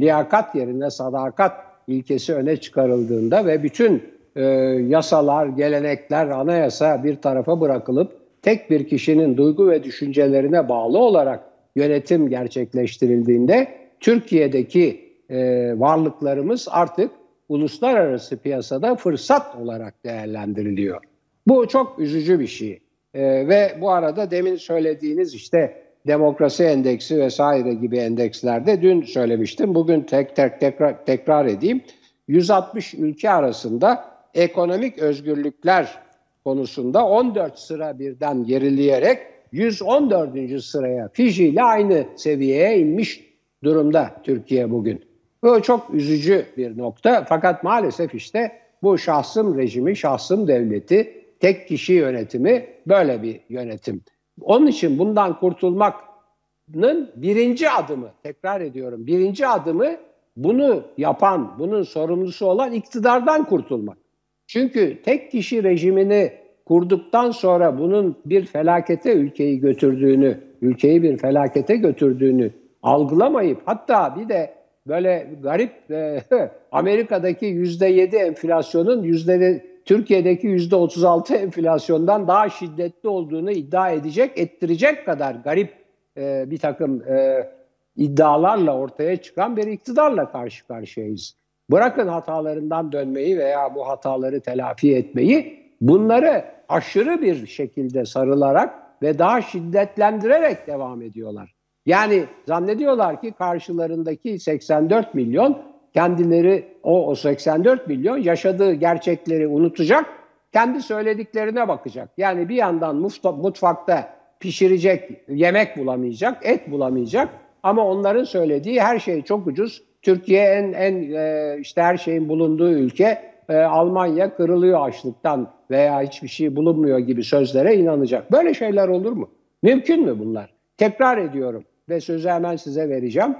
liyakat 0.00 0.54
yerine 0.54 0.90
sadakat 0.90 1.52
ilkesi 1.88 2.34
öne 2.34 2.56
çıkarıldığında 2.56 3.46
ve 3.46 3.62
bütün 3.62 4.02
e, 4.36 4.42
yasalar, 4.88 5.46
gelenekler, 5.46 6.26
anayasa 6.26 7.04
bir 7.04 7.16
tarafa 7.16 7.60
bırakılıp 7.60 8.12
tek 8.42 8.70
bir 8.70 8.88
kişinin 8.88 9.36
duygu 9.36 9.70
ve 9.70 9.84
düşüncelerine 9.84 10.68
bağlı 10.68 10.98
olarak 10.98 11.40
yönetim 11.76 12.28
gerçekleştirildiğinde 12.28 13.68
Türkiye'deki 14.00 15.11
e, 15.30 15.38
varlıklarımız 15.80 16.68
artık 16.70 17.10
uluslararası 17.48 18.36
piyasada 18.36 18.94
fırsat 18.96 19.56
olarak 19.56 20.04
değerlendiriliyor. 20.04 21.00
Bu 21.46 21.68
çok 21.68 21.98
üzücü 21.98 22.40
bir 22.40 22.46
şey. 22.46 22.80
E, 23.14 23.22
ve 23.48 23.78
bu 23.80 23.90
arada 23.90 24.30
demin 24.30 24.56
söylediğiniz 24.56 25.34
işte 25.34 25.82
demokrasi 26.06 26.64
endeksi 26.64 27.20
vesaire 27.20 27.74
gibi 27.74 27.98
endekslerde 27.98 28.82
dün 28.82 29.02
söylemiştim. 29.02 29.74
Bugün 29.74 30.00
tek 30.00 30.36
tek 30.36 30.60
tekrar, 30.60 31.04
tekrar 31.04 31.46
edeyim. 31.46 31.82
160 32.28 32.94
ülke 32.94 33.30
arasında 33.30 34.04
ekonomik 34.34 34.98
özgürlükler 34.98 35.98
konusunda 36.44 37.06
14 37.06 37.58
sıra 37.58 37.98
birden 37.98 38.44
gerileyerek 38.44 39.18
114. 39.52 40.62
sıraya 40.62 41.08
Fiji 41.12 41.46
ile 41.46 41.62
aynı 41.62 42.06
seviyeye 42.16 42.78
inmiş 42.78 43.24
durumda 43.64 44.10
Türkiye 44.24 44.70
bugün. 44.70 45.11
Bu 45.42 45.62
çok 45.62 45.94
üzücü 45.94 46.46
bir 46.56 46.78
nokta 46.78 47.24
fakat 47.28 47.64
maalesef 47.64 48.14
işte 48.14 48.52
bu 48.82 48.98
şahsım 48.98 49.58
rejimi, 49.58 49.96
şahsım 49.96 50.48
devleti, 50.48 51.24
tek 51.40 51.68
kişi 51.68 51.92
yönetimi 51.92 52.66
böyle 52.86 53.22
bir 53.22 53.40
yönetim. 53.48 54.02
Onun 54.40 54.66
için 54.66 54.98
bundan 54.98 55.40
kurtulmanın 55.40 57.10
birinci 57.16 57.70
adımı, 57.70 58.10
tekrar 58.22 58.60
ediyorum, 58.60 59.06
birinci 59.06 59.46
adımı 59.46 59.96
bunu 60.36 60.84
yapan, 60.98 61.58
bunun 61.58 61.82
sorumlusu 61.82 62.46
olan 62.46 62.72
iktidardan 62.72 63.44
kurtulmak. 63.44 63.98
Çünkü 64.46 65.02
tek 65.02 65.30
kişi 65.30 65.62
rejimini 65.62 66.32
kurduktan 66.66 67.30
sonra 67.30 67.78
bunun 67.78 68.18
bir 68.26 68.44
felakete 68.44 69.12
ülkeyi 69.12 69.60
götürdüğünü, 69.60 70.40
ülkeyi 70.62 71.02
bir 71.02 71.18
felakete 71.18 71.76
götürdüğünü 71.76 72.50
algılamayıp 72.82 73.62
hatta 73.64 74.16
bir 74.16 74.28
de 74.28 74.61
böyle 74.86 75.30
garip 75.42 75.90
e, 75.90 76.22
Amerika'daki 76.72 77.46
yüzde 77.46 77.86
yedi 77.86 78.16
enflasyonun 78.16 79.02
yüzde 79.02 79.64
Türkiye'deki 79.84 80.46
yüzde 80.46 80.76
otuz 80.76 81.04
altı 81.04 81.34
enflasyondan 81.34 82.28
daha 82.28 82.50
şiddetli 82.50 83.08
olduğunu 83.08 83.50
iddia 83.50 83.90
edecek, 83.90 84.38
ettirecek 84.38 85.06
kadar 85.06 85.34
garip 85.34 85.72
e, 86.16 86.50
bir 86.50 86.58
takım 86.58 87.02
e, 87.08 87.48
iddialarla 87.96 88.78
ortaya 88.78 89.16
çıkan 89.16 89.56
bir 89.56 89.66
iktidarla 89.66 90.32
karşı 90.32 90.66
karşıyayız. 90.66 91.36
Bırakın 91.70 92.08
hatalarından 92.08 92.92
dönmeyi 92.92 93.38
veya 93.38 93.74
bu 93.74 93.88
hataları 93.88 94.40
telafi 94.40 94.96
etmeyi, 94.96 95.62
bunları 95.80 96.44
aşırı 96.68 97.22
bir 97.22 97.46
şekilde 97.46 98.04
sarılarak 98.04 98.74
ve 99.02 99.18
daha 99.18 99.42
şiddetlendirerek 99.42 100.66
devam 100.66 101.02
ediyorlar. 101.02 101.51
Yani 101.86 102.24
zannediyorlar 102.46 103.20
ki 103.20 103.32
karşılarındaki 103.38 104.38
84 104.38 105.14
milyon 105.14 105.58
kendileri 105.94 106.64
o, 106.82 107.06
o 107.06 107.14
84 107.14 107.88
milyon 107.88 108.18
yaşadığı 108.18 108.72
gerçekleri 108.72 109.46
unutacak, 109.48 110.06
kendi 110.52 110.82
söylediklerine 110.82 111.68
bakacak. 111.68 112.08
Yani 112.16 112.48
bir 112.48 112.54
yandan 112.54 112.96
mutfakta 113.24 114.14
pişirecek 114.40 115.10
yemek 115.28 115.76
bulamayacak, 115.76 116.46
et 116.46 116.70
bulamayacak 116.70 117.28
ama 117.62 117.86
onların 117.86 118.24
söylediği 118.24 118.80
her 118.80 118.98
şey 118.98 119.22
çok 119.22 119.46
ucuz. 119.46 119.82
Türkiye 120.02 120.42
en 120.42 120.72
en 120.72 121.12
e, 121.12 121.56
işte 121.60 121.82
her 121.82 121.96
şeyin 121.96 122.28
bulunduğu 122.28 122.70
ülke. 122.70 123.32
E, 123.48 123.56
Almanya 123.56 124.36
kırılıyor 124.36 124.86
açlıktan 124.86 125.50
veya 125.70 126.02
hiçbir 126.02 126.28
şey 126.28 126.56
bulunmuyor 126.56 126.98
gibi 126.98 127.24
sözlere 127.24 127.74
inanacak. 127.74 128.32
Böyle 128.32 128.54
şeyler 128.54 128.88
olur 128.88 129.12
mu? 129.12 129.30
Mümkün 129.62 130.04
mü 130.04 130.18
bunlar? 130.18 130.54
Tekrar 130.76 131.18
ediyorum 131.18 131.64
ve 131.92 132.00
sözü 132.00 132.28
hemen 132.28 132.56
size 132.56 132.88
vereceğim. 132.88 133.36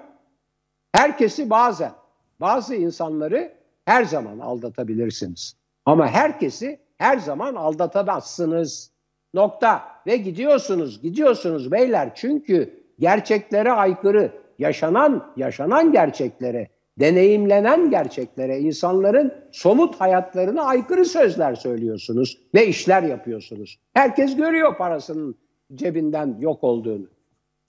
Herkesi 0.92 1.50
bazen, 1.50 1.92
bazı 2.40 2.74
insanları 2.74 3.52
her 3.84 4.04
zaman 4.04 4.38
aldatabilirsiniz. 4.38 5.56
Ama 5.86 6.08
herkesi 6.08 6.78
her 6.98 7.18
zaman 7.18 7.54
aldatamazsınız. 7.54 8.92
Nokta. 9.34 9.82
Ve 10.06 10.16
gidiyorsunuz, 10.16 11.02
gidiyorsunuz 11.02 11.72
beyler. 11.72 12.12
Çünkü 12.14 12.84
gerçeklere 12.98 13.72
aykırı, 13.72 14.32
yaşanan, 14.58 15.32
yaşanan 15.36 15.92
gerçeklere, 15.92 16.68
deneyimlenen 17.00 17.90
gerçeklere, 17.90 18.58
insanların 18.60 19.34
somut 19.52 20.00
hayatlarına 20.00 20.62
aykırı 20.62 21.04
sözler 21.04 21.54
söylüyorsunuz 21.54 22.38
ve 22.54 22.66
işler 22.66 23.02
yapıyorsunuz. 23.02 23.78
Herkes 23.94 24.36
görüyor 24.36 24.76
parasının 24.76 25.36
cebinden 25.74 26.36
yok 26.40 26.64
olduğunu. 26.64 27.06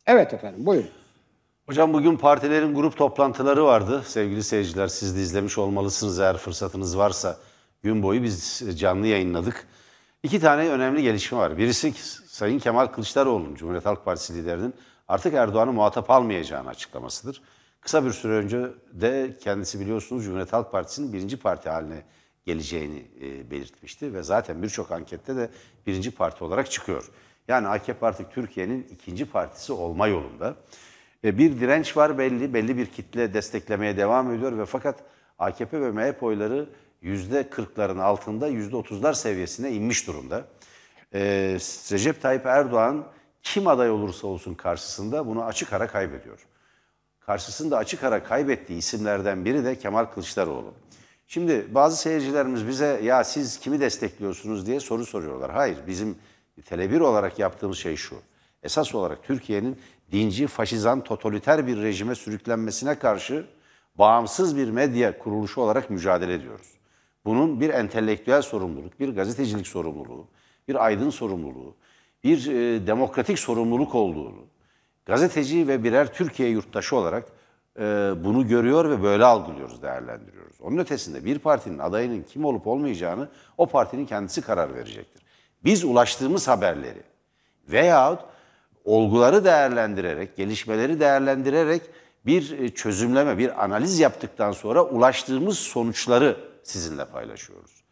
Evet 0.08 0.34
efendim 0.34 0.66
buyurun. 0.66 0.90
Hocam 1.66 1.94
bugün 1.94 2.18
partilerin 2.18 2.76
grup 2.76 2.98
toplantıları 2.98 3.66
vardı. 3.66 4.04
Sevgili 4.06 4.44
seyirciler 4.44 4.88
siz 4.88 5.16
de 5.16 5.22
izlemiş 5.22 5.58
olmalısınız 5.58 6.20
eğer 6.20 6.38
fırsatınız 6.38 6.98
varsa. 6.98 7.38
Gün 7.84 8.04
boyu 8.04 8.24
biz 8.24 8.64
canlı 8.80 9.08
yayınladık. 9.08 9.68
İki 10.24 10.40
tane 10.40 10.70
önemli 10.70 11.04
gelişme 11.04 11.38
var. 11.38 11.58
Birisi 11.58 11.94
Sayın 12.28 12.60
Kemal 12.60 12.88
Kılıçdaroğlu'nun, 12.88 13.56
Cumhuriyet 13.56 13.86
Halk 13.86 14.06
Partisi 14.06 14.34
liderinin 14.34 14.74
artık 15.08 15.34
Erdoğan'ı 15.34 15.74
muhatap 15.74 16.10
almayacağını 16.10 16.70
açıklamasıdır. 16.70 17.42
Kısa 17.82 18.06
bir 18.06 18.12
süre 18.12 18.34
önce 18.34 18.68
de 18.92 19.38
kendisi 19.42 19.80
biliyorsunuz 19.80 20.24
Cumhuriyet 20.24 20.54
Halk 20.54 20.72
Partisi'nin 20.72 21.14
birinci 21.14 21.38
parti 21.38 21.70
haline 21.70 22.04
geleceğini 22.46 23.08
e, 23.22 23.52
belirtmişti. 23.52 24.14
Ve 24.14 24.24
zaten 24.24 24.64
birçok 24.64 24.92
ankette 24.92 25.36
de 25.36 25.50
birinci 25.88 26.12
parti 26.12 26.44
olarak 26.44 26.72
çıkıyor. 26.72 27.12
Yani 27.48 27.68
AKP 27.68 28.06
artık 28.06 28.32
Türkiye'nin 28.32 28.88
ikinci 28.92 29.26
partisi 29.26 29.74
olma 29.74 30.08
yolunda. 30.08 30.56
E, 31.24 31.38
bir 31.38 31.60
direnç 31.60 31.98
var 31.98 32.18
belli, 32.18 32.54
belli 32.54 32.78
bir 32.78 32.86
kitle 32.86 33.34
desteklemeye 33.34 33.98
devam 33.98 34.34
ediyor 34.34 34.58
ve 34.58 34.66
fakat 34.66 35.00
AKP 35.40 35.82
ve 35.82 35.92
MHP 35.92 36.24
oyları 36.24 36.70
yüzde 37.02 37.42
40'ların 37.42 38.02
altında 38.02 38.48
yüzde 38.48 38.76
30'lar 38.76 39.16
seviyesine 39.16 39.72
inmiş 39.72 40.08
durumda. 40.08 40.46
e, 41.14 41.22
Recep 41.92 42.22
Tayyip 42.22 42.46
Erdoğan 42.46 43.06
kim 43.44 43.68
aday 43.68 43.90
olursa 43.90 44.28
olsun 44.28 44.54
karşısında 44.54 45.28
bunu 45.28 45.44
açık 45.44 45.74
ara 45.74 45.88
kaybediyor. 45.88 46.40
Karşısında 47.20 47.78
açık 47.78 48.04
ara 48.04 48.24
kaybettiği 48.24 48.80
isimlerden 48.80 49.46
biri 49.46 49.66
de 49.66 49.76
Kemal 49.80 50.06
Kılıçdaroğlu. 50.06 50.74
Şimdi 51.28 51.68
bazı 51.72 51.98
seyircilerimiz 51.98 52.68
bize 52.68 53.00
ya 53.04 53.24
siz 53.24 53.60
kimi 53.60 53.80
destekliyorsunuz 53.80 54.66
diye 54.66 54.80
soru 54.80 55.06
soruyorlar. 55.06 55.52
Hayır 55.52 55.78
bizim 55.88 56.16
Tele1 56.62 57.00
olarak 57.00 57.40
yaptığımız 57.40 57.78
şey 57.78 57.96
şu. 57.96 58.16
Esas 58.64 58.96
olarak 58.96 59.24
Türkiye'nin 59.24 59.80
dinci, 60.12 60.48
faşizan, 60.48 61.04
totaliter 61.04 61.68
bir 61.68 61.82
rejime 61.82 62.16
sürüklenmesine 62.16 63.00
karşı 63.00 63.46
bağımsız 63.96 64.58
bir 64.58 64.70
medya 64.70 65.20
kuruluşu 65.20 65.62
olarak 65.62 65.90
mücadele 65.90 66.34
ediyoruz. 66.34 66.68
Bunun 67.26 67.62
bir 67.62 67.70
entelektüel 67.70 68.42
sorumluluk, 68.42 69.00
bir 69.00 69.10
gazetecilik 69.10 69.68
sorumluluğu, 69.68 70.28
bir 70.68 70.86
aydın 70.86 71.10
sorumluluğu, 71.10 71.76
bir 72.24 72.48
e, 72.48 72.88
demokratik 72.88 73.40
sorumluluk 73.40 73.96
olduğunu, 73.96 74.46
gazeteci 75.06 75.68
ve 75.68 75.84
birer 75.84 76.14
Türkiye 76.14 76.50
yurttaşı 76.50 76.96
olarak 76.96 77.28
e, 77.80 77.84
bunu 78.24 78.48
görüyor 78.48 78.90
ve 78.90 79.04
böyle 79.04 79.26
algılıyoruz, 79.26 79.82
değerlendiriyoruz. 79.82 80.62
Onun 80.62 80.78
ötesinde 80.78 81.26
bir 81.26 81.40
partinin 81.40 81.80
adayının 81.80 82.24
kim 82.24 82.46
olup 82.46 82.68
olmayacağını 82.68 83.30
o 83.58 83.66
partinin 83.66 84.06
kendisi 84.06 84.42
karar 84.42 84.76
verecektir. 84.76 85.23
Biz 85.66 85.84
ulaştığımız 85.84 86.48
haberleri 86.48 87.04
veyahut 87.68 88.20
olguları 88.86 89.46
değerlendirerek, 89.46 90.36
gelişmeleri 90.36 91.00
değerlendirerek 91.00 91.82
bir 92.26 92.60
e, 92.60 92.70
çözümleme, 92.70 93.38
bir 93.38 93.64
analiz 93.64 94.00
yaptıktan 94.00 94.52
sonra 94.52 94.84
ulaştığımız 94.84 95.60
sonuçları 95.60 96.38
sizinle 96.64 97.06
paylaşıyoruz. 97.06 97.84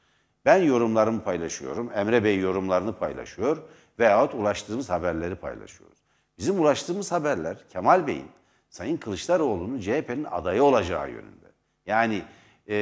Ben 0.45 0.57
yorumlarımı 0.57 1.23
paylaşıyorum, 1.23 1.91
Emre 1.95 2.23
Bey 2.23 2.39
yorumlarını 2.39 2.93
paylaşıyor 2.93 3.57
veyahut 3.99 4.33
ulaştığımız 4.33 4.89
haberleri 4.89 5.35
paylaşıyoruz. 5.35 5.97
Bizim 6.37 6.59
ulaştığımız 6.59 7.11
haberler 7.11 7.57
Kemal 7.73 8.07
Bey'in 8.07 8.27
Sayın 8.69 8.97
Kılıçdaroğlu'nun 8.97 9.79
CHP'nin 9.79 10.23
adayı 10.23 10.63
olacağı 10.63 11.09
yönünde. 11.09 11.47
Yani 11.85 12.23
e, 12.69 12.73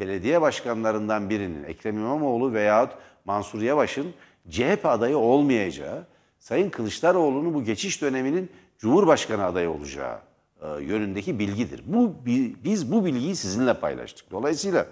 belediye 0.00 0.40
başkanlarından 0.40 1.30
birinin 1.30 1.64
Ekrem 1.64 1.98
İmamoğlu 1.98 2.52
veyahut 2.52 2.90
Mansur 3.24 3.62
Yavaş'ın 3.62 4.14
CHP 4.50 4.80
adayı 4.84 5.18
olmayacağı, 5.18 6.06
Sayın 6.38 6.70
Kılıçdaroğlu'nun 6.70 7.54
bu 7.54 7.64
geçiş 7.64 8.02
döneminin 8.02 8.50
Cumhurbaşkanı 8.78 9.44
adayı 9.44 9.70
olacağı 9.70 10.18
e, 10.62 10.82
yönündeki 10.82 11.38
bilgidir. 11.38 11.82
Bu 11.86 12.14
biz 12.64 12.92
bu 12.92 13.04
bilgiyi 13.04 13.36
sizinle 13.36 13.74
paylaştık. 13.74 14.30
Dolayısıyla 14.30 14.86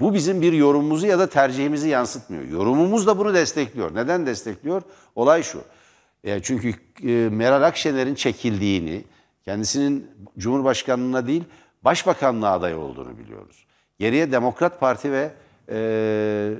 bu 0.00 0.14
bizim 0.14 0.42
bir 0.42 0.52
yorumumuzu 0.52 1.06
ya 1.06 1.18
da 1.18 1.28
tercihimizi 1.28 1.88
yansıtmıyor. 1.88 2.44
Yorumumuz 2.44 3.06
da 3.06 3.18
bunu 3.18 3.34
destekliyor. 3.34 3.94
Neden 3.94 4.26
destekliyor? 4.26 4.82
Olay 5.14 5.42
şu. 5.42 5.62
E, 6.24 6.42
çünkü 6.42 6.74
e, 7.02 7.28
Meral 7.28 7.62
Akşener'in 7.62 8.14
çekildiğini, 8.14 9.04
kendisinin 9.44 10.10
Cumhurbaşkanlığına 10.38 11.26
değil 11.26 11.44
Başbakanlığa 11.82 12.52
aday 12.52 12.74
olduğunu 12.74 13.18
biliyoruz. 13.18 13.66
Geriye 13.98 14.32
Demokrat 14.32 14.80
Parti 14.80 15.12
ve 15.12 15.30
e, 15.68 16.54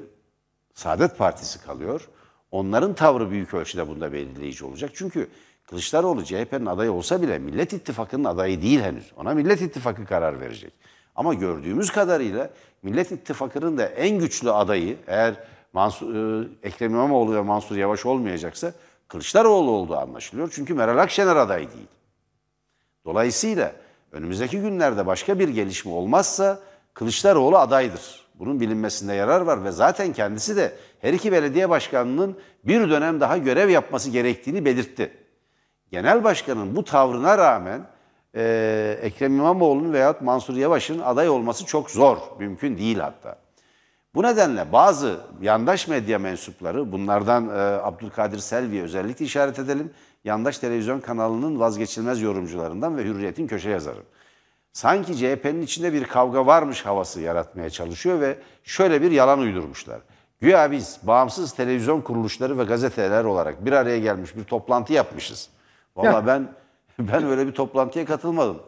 Saadet 0.80 1.18
Partisi 1.18 1.62
kalıyor. 1.66 2.08
Onların 2.50 2.94
tavrı 2.94 3.30
büyük 3.30 3.54
ölçüde 3.54 3.88
bunda 3.88 4.12
belirleyici 4.12 4.64
olacak. 4.64 4.90
Çünkü 4.94 5.28
Kılıçdaroğlu 5.64 6.24
CHP'nin 6.24 6.66
adayı 6.66 6.92
olsa 6.92 7.22
bile 7.22 7.38
Millet 7.38 7.72
İttifakı'nın 7.72 8.24
adayı 8.24 8.62
değil 8.62 8.80
henüz. 8.80 9.12
Ona 9.16 9.34
Millet 9.34 9.62
İttifakı 9.62 10.06
karar 10.06 10.40
verecek. 10.40 10.72
Ama 11.16 11.34
gördüğümüz 11.34 11.90
kadarıyla 11.90 12.50
Millet 12.82 13.12
İttifakı'nın 13.12 13.78
da 13.78 13.86
en 13.86 14.18
güçlü 14.18 14.50
adayı 14.50 14.96
eğer 15.06 15.34
Mansur, 15.72 16.14
e, 16.14 16.48
Ekrem 16.62 16.90
İmamoğlu 16.90 17.34
ve 17.34 17.40
Mansur 17.40 17.76
Yavaş 17.76 18.06
olmayacaksa 18.06 18.72
Kılıçdaroğlu 19.08 19.70
olduğu 19.70 19.96
anlaşılıyor. 19.96 20.50
Çünkü 20.54 20.74
Meral 20.74 20.98
Akşener 20.98 21.36
aday 21.36 21.72
değil. 21.72 21.88
Dolayısıyla 23.04 23.72
önümüzdeki 24.12 24.60
günlerde 24.60 25.06
başka 25.06 25.38
bir 25.38 25.48
gelişme 25.48 25.92
olmazsa 25.92 26.58
Kılıçdaroğlu 26.94 27.58
adaydır. 27.58 28.29
Bunun 28.40 28.60
bilinmesinde 28.60 29.14
yarar 29.14 29.40
var 29.40 29.64
ve 29.64 29.70
zaten 29.70 30.12
kendisi 30.12 30.56
de 30.56 30.72
her 31.00 31.12
iki 31.12 31.32
belediye 31.32 31.70
başkanının 31.70 32.36
bir 32.64 32.90
dönem 32.90 33.20
daha 33.20 33.38
görev 33.38 33.68
yapması 33.68 34.10
gerektiğini 34.10 34.64
belirtti. 34.64 35.12
Genel 35.90 36.24
başkanın 36.24 36.76
bu 36.76 36.84
tavrına 36.84 37.38
rağmen 37.38 37.80
e, 38.34 38.98
Ekrem 39.02 39.36
İmamoğlu'nun 39.36 39.92
veyahut 39.92 40.22
Mansur 40.22 40.56
Yavaş'ın 40.56 41.00
aday 41.00 41.28
olması 41.28 41.66
çok 41.66 41.90
zor, 41.90 42.16
mümkün 42.38 42.78
değil 42.78 42.98
hatta. 42.98 43.36
Bu 44.14 44.22
nedenle 44.22 44.72
bazı 44.72 45.20
yandaş 45.40 45.88
medya 45.88 46.18
mensupları, 46.18 46.92
bunlardan 46.92 47.48
e, 47.48 47.52
Abdülkadir 47.60 48.38
Selvi'ye 48.38 48.82
özellikle 48.82 49.24
işaret 49.24 49.58
edelim, 49.58 49.90
yandaş 50.24 50.58
televizyon 50.58 51.00
kanalının 51.00 51.60
vazgeçilmez 51.60 52.22
yorumcularından 52.22 52.96
ve 52.96 53.04
Hürriyet'in 53.04 53.46
köşe 53.46 53.70
yazarı. 53.70 54.02
Sanki 54.72 55.16
CHP'nin 55.16 55.62
içinde 55.62 55.92
bir 55.92 56.04
kavga 56.04 56.46
varmış 56.46 56.86
havası 56.86 57.20
yaratmaya 57.20 57.70
çalışıyor 57.70 58.20
ve 58.20 58.38
şöyle 58.64 59.02
bir 59.02 59.10
yalan 59.10 59.38
uydurmuşlar. 59.38 60.00
Güya 60.40 60.70
biz 60.70 60.98
bağımsız 61.02 61.52
televizyon 61.52 62.00
kuruluşları 62.00 62.58
ve 62.58 62.64
gazeteler 62.64 63.24
olarak 63.24 63.64
bir 63.64 63.72
araya 63.72 63.98
gelmiş 63.98 64.36
bir 64.36 64.44
toplantı 64.44 64.92
yapmışız. 64.92 65.48
Valla 65.96 66.26
ben 66.26 66.48
ben 66.98 67.24
öyle 67.24 67.46
bir 67.46 67.52
toplantıya 67.52 68.04
katılmadım. 68.04 68.62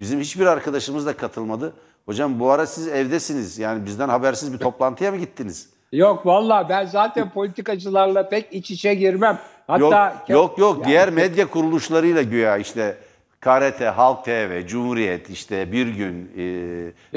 Bizim 0.00 0.20
hiçbir 0.20 0.46
arkadaşımız 0.46 1.06
da 1.06 1.16
katılmadı. 1.16 1.72
Hocam 2.06 2.40
bu 2.40 2.50
ara 2.50 2.66
siz 2.66 2.88
evdesiniz. 2.88 3.58
Yani 3.58 3.86
bizden 3.86 4.08
habersiz 4.08 4.52
bir 4.52 4.58
toplantıya 4.58 5.10
mı 5.10 5.16
gittiniz? 5.16 5.70
Yok 5.92 6.26
valla 6.26 6.68
ben 6.68 6.86
zaten 6.86 7.30
politikacılarla 7.30 8.28
pek 8.28 8.52
iç 8.52 8.70
içe 8.70 8.94
girmem. 8.94 9.38
Hatta 9.66 10.24
yok 10.28 10.28
yok, 10.28 10.58
yok. 10.58 10.76
Yani, 10.76 10.86
diğer 10.88 11.10
medya 11.10 11.46
kuruluşlarıyla 11.46 12.22
güya 12.22 12.56
işte 12.56 12.96
KRT, 13.40 13.80
Halk 13.80 14.24
TV, 14.24 14.66
Cumhuriyet, 14.66 15.30
işte 15.30 15.72
Bir 15.72 15.86
Gün, 15.86 16.30
e, 16.36 16.42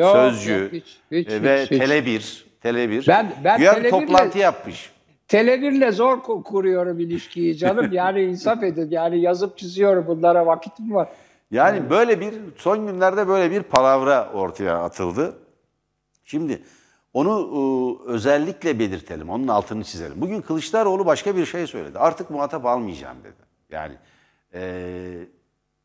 yok, 0.01 0.15
Sözcü 0.15 0.51
yok, 0.51 0.71
hiç, 0.71 0.99
hiç, 1.11 1.29
e, 1.29 1.43
ve 1.43 1.61
hiç, 1.63 1.71
Tele1, 1.71 2.43
Tele1 2.63 3.07
ben, 3.07 3.31
ben 3.43 3.57
güya 3.57 3.83
bir 3.83 3.89
toplantı 3.89 4.37
yapmış. 4.37 4.91
Tele1'le 5.27 5.91
zor 5.91 6.21
kuruyorum 6.21 6.99
ilişkiyi 6.99 7.57
canım. 7.57 7.91
Yani 7.93 8.21
insaf 8.21 8.63
edin. 8.63 8.87
Yani 8.91 9.21
yazıp 9.21 9.57
çiziyorum. 9.57 10.07
Bunlara 10.07 10.45
vakitim 10.45 10.93
var. 10.93 11.09
Yani, 11.51 11.77
yani 11.77 11.89
böyle 11.89 12.19
bir 12.19 12.33
son 12.57 12.87
günlerde 12.87 13.27
böyle 13.27 13.51
bir 13.51 13.63
palavra 13.63 14.31
ortaya 14.33 14.83
atıldı. 14.83 15.33
Şimdi 16.25 16.61
onu 17.13 17.49
e, 18.07 18.11
özellikle 18.11 18.79
belirtelim. 18.79 19.29
Onun 19.29 19.47
altını 19.47 19.83
çizelim. 19.83 20.21
Bugün 20.21 20.41
Kılıçdaroğlu 20.41 21.05
başka 21.05 21.35
bir 21.35 21.45
şey 21.45 21.67
söyledi. 21.67 21.99
Artık 21.99 22.29
muhatap 22.29 22.65
almayacağım 22.65 23.17
dedi. 23.23 23.43
Yani 23.69 23.93
e, 24.53 24.61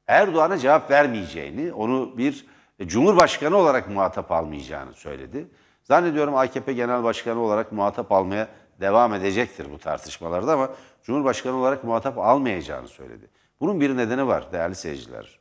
Erdoğan'a 0.06 0.58
cevap 0.58 0.90
vermeyeceğini, 0.90 1.72
onu 1.72 2.18
bir 2.18 2.46
Cumhurbaşkanı 2.82 3.56
olarak 3.56 3.88
muhatap 3.88 4.32
almayacağını 4.32 4.92
söyledi. 4.92 5.48
Zannediyorum 5.84 6.36
AKP 6.36 6.72
Genel 6.72 7.02
Başkanı 7.02 7.40
olarak 7.40 7.72
muhatap 7.72 8.12
almaya 8.12 8.48
devam 8.80 9.14
edecektir 9.14 9.66
bu 9.72 9.78
tartışmalarda 9.78 10.52
ama 10.52 10.70
Cumhurbaşkanı 11.02 11.56
olarak 11.56 11.84
muhatap 11.84 12.18
almayacağını 12.18 12.88
söyledi. 12.88 13.28
Bunun 13.60 13.80
bir 13.80 13.96
nedeni 13.96 14.26
var 14.26 14.52
değerli 14.52 14.74
seyirciler. 14.74 15.38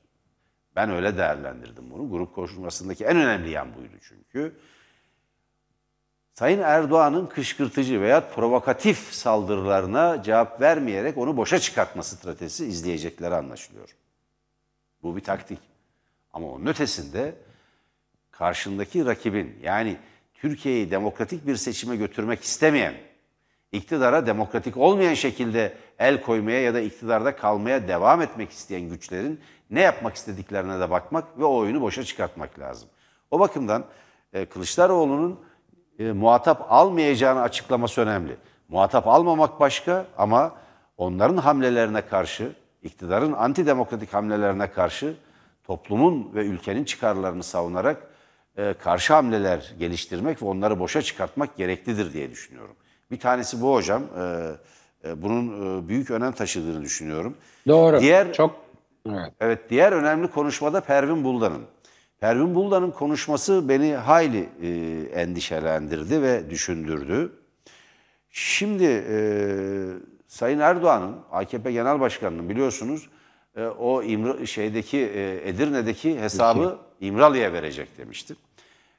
Ben 0.75 0.89
öyle 0.89 1.17
değerlendirdim 1.17 1.91
bunu. 1.91 2.09
Grup 2.09 2.35
konuşmasındaki 2.35 3.05
en 3.05 3.17
önemli 3.17 3.49
yan 3.49 3.75
buydu 3.75 3.95
çünkü. 4.01 4.55
Sayın 6.33 6.59
Erdoğan'ın 6.59 7.25
kışkırtıcı 7.25 8.01
veya 8.01 8.29
provokatif 8.29 8.97
saldırılarına 8.97 10.23
cevap 10.23 10.61
vermeyerek 10.61 11.17
onu 11.17 11.37
boşa 11.37 11.59
çıkartma 11.59 12.03
stratejisi 12.03 12.65
izleyecekleri 12.65 13.35
anlaşılıyor. 13.35 13.95
Bu 15.05 15.15
bir 15.15 15.21
taktik. 15.21 15.59
Ama 16.33 16.47
onun 16.51 16.65
ötesinde 16.65 17.35
karşındaki 18.31 19.05
rakibin 19.05 19.59
yani 19.63 19.97
Türkiye'yi 20.33 20.91
demokratik 20.91 21.47
bir 21.47 21.55
seçime 21.55 21.95
götürmek 21.95 22.43
istemeyen, 22.43 22.93
iktidara 23.71 24.27
demokratik 24.27 24.77
olmayan 24.77 25.13
şekilde 25.13 25.77
el 25.99 26.21
koymaya 26.21 26.61
ya 26.61 26.73
da 26.73 26.79
iktidarda 26.79 27.35
kalmaya 27.35 27.87
devam 27.87 28.21
etmek 28.21 28.51
isteyen 28.51 28.81
güçlerin 28.81 29.39
ne 29.69 29.81
yapmak 29.81 30.15
istediklerine 30.15 30.79
de 30.79 30.89
bakmak 30.89 31.39
ve 31.39 31.45
o 31.45 31.55
oyunu 31.55 31.81
boşa 31.81 32.03
çıkartmak 32.03 32.59
lazım. 32.59 32.89
O 33.31 33.39
bakımdan 33.39 33.85
e, 34.33 34.45
Kılıçdaroğlu'nun 34.45 35.39
e, 35.99 36.11
muhatap 36.11 36.65
almayacağını 36.69 37.41
açıklaması 37.41 38.01
önemli. 38.01 38.37
Muhatap 38.69 39.07
almamak 39.07 39.59
başka 39.59 40.05
ama 40.17 40.55
onların 40.97 41.37
hamlelerine 41.37 42.01
karşı, 42.01 42.55
iktidarın 42.85 43.33
antidemokratik 43.33 44.13
hamlelerine 44.13 44.71
karşı 44.71 45.15
toplumun 45.63 46.31
ve 46.33 46.45
ülkenin 46.45 46.83
çıkarlarını 46.83 47.43
savunarak 47.43 48.07
e, 48.57 48.73
karşı 48.73 49.13
hamleler 49.13 49.73
geliştirmek 49.79 50.41
ve 50.41 50.45
onları 50.45 50.79
boşa 50.79 51.01
çıkartmak 51.01 51.57
gereklidir 51.57 52.13
diye 52.13 52.31
düşünüyorum. 52.31 52.75
Bir 53.11 53.19
tanesi 53.19 53.61
bu 53.61 53.73
hocam. 53.73 54.03
E, 54.03 54.51
e, 55.05 55.21
bunun 55.21 55.47
e, 55.83 55.87
büyük 55.87 56.11
önem 56.11 56.31
taşıdığını 56.31 56.81
düşünüyorum. 56.81 57.37
Doğru. 57.67 57.99
Diğer, 57.99 58.33
Çok 58.33 58.55
evet. 59.09 59.33
evet 59.39 59.69
diğer 59.69 59.91
önemli 59.91 60.27
konuşmada 60.27 60.81
Pervin 60.81 61.23
Buldan'ın. 61.23 61.61
Pervin 62.19 62.55
Buldan'ın 62.55 62.91
konuşması 62.91 63.69
beni 63.69 63.95
hayli 63.95 64.49
e, 64.61 64.69
endişelendirdi 65.21 66.21
ve 66.21 66.49
düşündürdü. 66.49 67.31
Şimdi 68.29 69.05
e, 69.09 69.17
Sayın 70.27 70.59
Erdoğan'ın 70.59 71.15
AKP 71.31 71.71
Genel 71.71 71.99
Başkanı'nın 71.99 72.49
biliyorsunuz 72.49 73.09
e, 73.55 73.63
o 73.63 74.03
İmra, 74.03 74.45
şeydeki 74.45 74.97
e, 74.97 75.49
Edirne'deki 75.49 76.19
hesabı 76.19 76.79
İmralı'ya 77.01 77.53
verecek 77.53 77.97
demişti. 77.97 78.35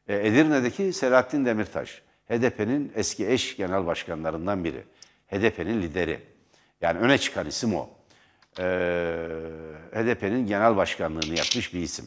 E, 0.08 0.26
Edirne'deki 0.26 0.92
Selahattin 0.92 1.44
Demirtaş, 1.44 2.02
HDP'nin 2.28 2.92
eski 2.94 3.28
eş 3.28 3.56
genel 3.56 3.86
başkanlarından 3.86 4.64
biri. 4.64 4.84
HDP'nin 5.26 5.82
lideri. 5.82 6.20
Yani 6.80 6.98
öne 6.98 7.18
çıkan 7.18 7.46
isim 7.46 7.74
o. 7.74 7.88
E, 8.58 8.64
HDP'nin 9.92 10.46
genel 10.46 10.76
başkanlığını 10.76 11.38
yapmış 11.38 11.74
bir 11.74 11.80
isim. 11.80 12.04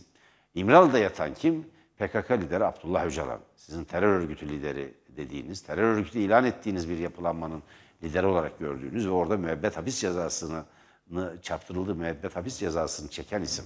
İmralı'da 0.56 1.00
yatan 1.00 1.34
kim? 1.34 1.66
PKK 1.98 2.32
lideri 2.32 2.66
Abdullah 2.66 3.06
Öcalan. 3.06 3.40
Sizin 3.56 3.84
terör 3.84 4.20
örgütü 4.20 4.50
lideri 4.50 4.94
dediğiniz, 5.10 5.62
terör 5.62 5.84
örgütü 5.84 6.20
ilan 6.20 6.46
ettiğiniz 6.46 6.90
bir 6.90 6.98
yapılanmanın 6.98 7.64
lideri 8.04 8.26
olarak 8.26 8.60
gördüğünüz 8.60 9.08
ve 9.08 9.12
orada 9.12 9.38
müebbet 9.38 9.78
hapis 9.78 10.00
cezasını 10.00 10.64
çarptırıldığı 11.42 11.96
müebbet 11.96 12.36
hapis 12.36 12.58
cezasını 12.58 13.10
çeken 13.10 13.42
isim. 13.42 13.66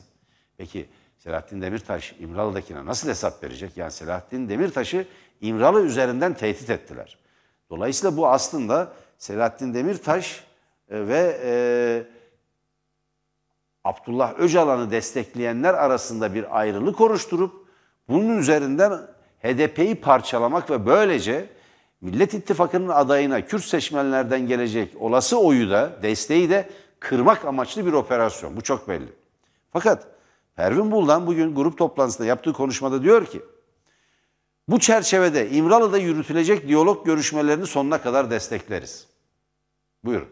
Peki 0.58 0.90
Selahattin 1.18 1.62
Demirtaş 1.62 2.16
İmralı'dakine 2.20 2.86
nasıl 2.86 3.10
hesap 3.10 3.44
verecek? 3.44 3.78
Yani 3.78 3.92
Selahattin 3.92 4.50
Demirtaş'ı 4.50 5.06
İmralı 5.42 5.82
üzerinden 5.82 6.34
tehdit 6.34 6.70
ettiler. 6.70 7.18
Dolayısıyla 7.70 8.18
bu 8.18 8.28
aslında 8.28 8.94
Selahattin 9.18 9.74
Demirtaş 9.74 10.44
e, 10.90 11.08
ve 11.08 11.40
e, 11.44 11.54
Abdullah 13.84 14.40
Öcalan'ı 14.40 14.92
destekleyenler 14.92 15.74
arasında 15.74 16.34
bir 16.34 16.60
ayrılık 16.60 17.02
oluşturup 17.02 17.68
bunun 18.10 18.38
üzerinden 18.38 18.92
HDP'yi 19.44 19.96
parçalamak 19.96 20.70
ve 20.70 20.86
böylece 20.86 21.50
Millet 22.04 22.34
İttifakı'nın 22.34 22.90
adayına 22.90 23.46
Kürt 23.46 23.64
seçmenlerden 23.64 24.48
gelecek 24.48 25.02
olası 25.02 25.40
oyu 25.40 25.70
da 25.70 26.00
desteği 26.02 26.50
de 26.50 26.70
kırmak 27.00 27.46
amaçlı 27.46 27.86
bir 27.86 27.94
operasyon. 27.94 28.56
Bu 28.56 28.62
çok 28.62 28.88
belli. 28.88 29.14
Fakat 29.74 30.08
Pervin 30.56 30.92
Buldan 30.92 31.28
bugün 31.28 31.56
grup 31.56 31.78
toplantısında 31.78 32.28
yaptığı 32.28 32.54
konuşmada 32.54 33.04
diyor 33.04 33.26
ki 33.26 33.42
bu 34.68 34.80
çerçevede 34.80 35.50
İmralı'da 35.50 35.98
yürütülecek 35.98 36.68
diyalog 36.68 37.06
görüşmelerini 37.06 37.68
sonuna 37.68 38.02
kadar 38.02 38.32
destekleriz. 38.32 39.08
Buyurun. 40.04 40.30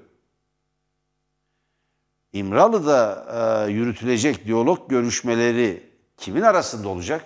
İmralı'da 2.34 3.26
e, 3.67 3.72
yürütülecek 3.72 4.45
diyalog 4.45 4.89
görüşmeleri 4.89 5.89
kimin 6.17 6.41
arasında 6.41 6.89
olacak? 6.89 7.26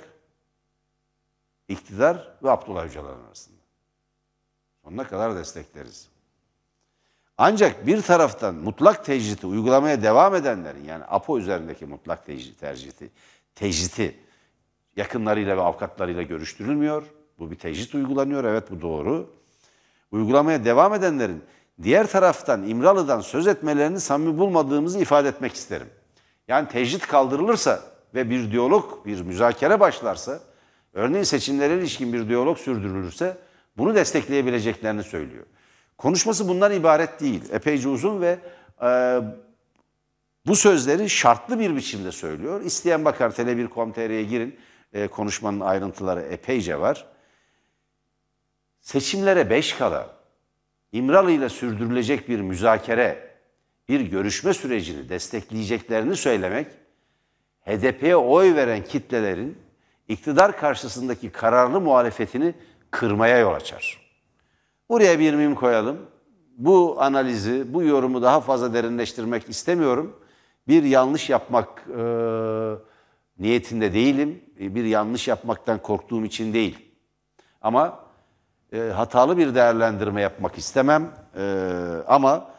İktidar 1.67 2.37
ve 2.43 2.51
Abdullah 2.51 2.85
Öcalan 2.85 3.19
arasında. 3.27 3.55
Sonuna 4.86 5.07
kadar 5.07 5.36
destekleriz. 5.36 6.07
Ancak 7.38 7.88
bir 7.88 8.01
taraftan 8.01 8.55
mutlak 8.55 9.05
tecriti 9.05 9.47
uygulamaya 9.47 10.03
devam 10.03 10.36
edenlerin 10.36 10.83
yani 10.83 11.03
APO 11.03 11.39
üzerindeki 11.39 11.86
mutlak 11.86 12.25
tecrit, 12.25 12.59
tercihti, 12.59 13.09
tecriti 13.55 14.15
yakınlarıyla 14.95 15.57
ve 15.57 15.61
avukatlarıyla 15.61 16.21
görüştürülmüyor. 16.21 17.03
Bu 17.39 17.51
bir 17.51 17.55
tecrit 17.55 17.95
uygulanıyor. 17.95 18.43
Evet 18.43 18.71
bu 18.71 18.81
doğru. 18.81 19.33
Uygulamaya 20.11 20.65
devam 20.65 20.93
edenlerin 20.93 21.43
diğer 21.83 22.07
taraftan 22.07 22.67
İmralı'dan 22.67 23.21
söz 23.21 23.47
etmelerini 23.47 23.99
samimi 23.99 24.38
bulmadığımızı 24.38 24.99
ifade 24.99 25.27
etmek 25.27 25.53
isterim. 25.53 25.88
Yani 26.47 26.67
tecrit 26.67 27.07
kaldırılırsa 27.07 27.83
ve 28.15 28.29
bir 28.29 28.51
diyalog, 28.51 29.05
bir 29.05 29.21
müzakere 29.21 29.79
başlarsa, 29.79 30.39
örneğin 30.93 31.23
seçimlere 31.23 31.77
ilişkin 31.77 32.13
bir 32.13 32.29
diyalog 32.29 32.57
sürdürülürse 32.57 33.44
bunu 33.78 33.95
destekleyebileceklerini 33.95 35.03
söylüyor. 35.03 35.45
Konuşması 35.97 36.47
bundan 36.47 36.71
ibaret 36.71 37.21
değil. 37.21 37.43
Epeyce 37.51 37.89
uzun 37.89 38.21
ve 38.21 38.39
e, 38.82 39.19
bu 40.45 40.55
sözleri 40.55 41.09
şartlı 41.09 41.59
bir 41.59 41.76
biçimde 41.76 42.11
söylüyor. 42.11 42.61
İsteyen 42.61 43.05
bakar 43.05 43.30
tele1.com.tr'ye 43.30 44.23
girin. 44.23 44.59
E, 44.93 45.07
konuşmanın 45.07 45.59
ayrıntıları 45.59 46.21
epeyce 46.21 46.80
var. 46.80 47.05
Seçimlere 48.82 49.49
beş 49.49 49.73
kala 49.73 50.15
İmralı 50.91 51.32
ile 51.32 51.49
sürdürülecek 51.49 52.30
bir 52.30 52.39
müzakere, 52.39 53.36
bir 53.89 53.99
görüşme 53.99 54.53
sürecini 54.53 55.09
destekleyeceklerini 55.09 56.15
söylemek, 56.15 56.67
HDP'ye 57.65 58.15
oy 58.15 58.55
veren 58.55 58.84
kitlelerin 58.84 59.57
iktidar 60.07 60.57
karşısındaki 60.57 61.30
kararlı 61.30 61.82
muhalefetini 61.82 62.53
kırmaya 62.91 63.38
yol 63.38 63.53
açar. 63.53 64.01
Buraya 64.89 65.19
bir 65.19 65.33
mim 65.33 65.55
koyalım. 65.55 65.97
Bu 66.57 66.95
analizi, 66.99 67.73
bu 67.73 67.83
yorumu 67.83 68.21
daha 68.21 68.41
fazla 68.41 68.73
derinleştirmek 68.73 69.49
istemiyorum. 69.49 70.19
Bir 70.67 70.83
yanlış 70.83 71.29
yapmak 71.29 71.83
e, 71.97 72.03
niyetinde 73.39 73.93
değilim. 73.93 74.41
Bir 74.59 74.83
yanlış 74.83 75.27
yapmaktan 75.27 75.81
korktuğum 75.81 76.25
için 76.25 76.53
değil. 76.53 76.77
Ama 77.61 77.99
e, 78.73 78.79
hatalı 78.79 79.38
bir 79.38 79.55
değerlendirme 79.55 80.21
yapmak 80.21 80.57
istemem. 80.57 81.11
E, 81.38 81.43
ama 82.07 82.51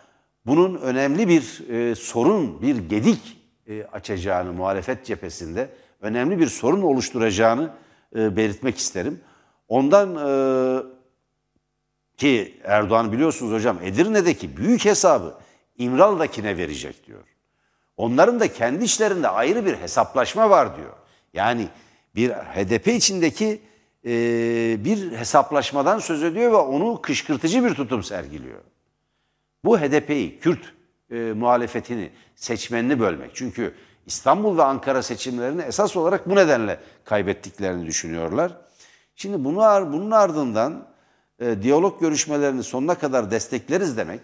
bunun 0.46 0.74
önemli 0.74 1.28
bir 1.28 1.68
e, 1.70 1.94
sorun, 1.94 2.62
bir 2.62 2.76
gedik 2.76 3.38
e, 3.66 3.84
açacağını 3.84 4.52
muhalefet 4.52 5.04
cephesinde, 5.04 5.70
önemli 6.00 6.38
bir 6.38 6.46
sorun 6.46 6.82
oluşturacağını 6.82 7.70
e, 8.16 8.36
belirtmek 8.36 8.78
isterim. 8.78 9.20
Ondan 9.68 10.16
e, 10.16 10.30
ki 12.16 12.60
Erdoğan 12.64 13.12
biliyorsunuz 13.12 13.52
hocam 13.52 13.78
Edirne'deki 13.82 14.56
büyük 14.56 14.84
hesabı 14.84 15.34
İmralı'dakine 15.78 16.56
verecek 16.56 17.06
diyor. 17.06 17.24
Onların 17.96 18.40
da 18.40 18.52
kendi 18.52 18.84
işlerinde 18.84 19.28
ayrı 19.28 19.66
bir 19.66 19.74
hesaplaşma 19.74 20.50
var 20.50 20.76
diyor. 20.76 20.92
Yani 21.34 21.68
bir 22.14 22.30
HDP 22.30 22.86
içindeki 22.86 23.60
e, 24.04 24.10
bir 24.84 25.12
hesaplaşmadan 25.12 25.98
söz 25.98 26.22
ediyor 26.22 26.52
ve 26.52 26.56
onu 26.56 27.02
kışkırtıcı 27.02 27.64
bir 27.64 27.74
tutum 27.74 28.02
sergiliyor. 28.02 28.60
Bu 29.64 29.78
HDP'yi, 29.78 30.40
Kürt 30.40 30.74
e, 31.10 31.16
muhalefetini, 31.16 32.10
seçmenini 32.34 33.00
bölmek. 33.00 33.30
Çünkü 33.34 33.74
İstanbul 34.06 34.58
ve 34.58 34.62
Ankara 34.62 35.02
seçimlerini 35.02 35.62
esas 35.62 35.96
olarak 35.96 36.30
bu 36.30 36.36
nedenle 36.36 36.80
kaybettiklerini 37.04 37.86
düşünüyorlar. 37.86 38.52
Şimdi 39.16 39.44
bunu, 39.44 39.56
bunun 39.92 40.10
ardından 40.10 40.88
e, 41.40 41.62
diyalog 41.62 42.00
görüşmelerini 42.00 42.62
sonuna 42.62 42.94
kadar 42.94 43.30
destekleriz 43.30 43.96
demek 43.96 44.20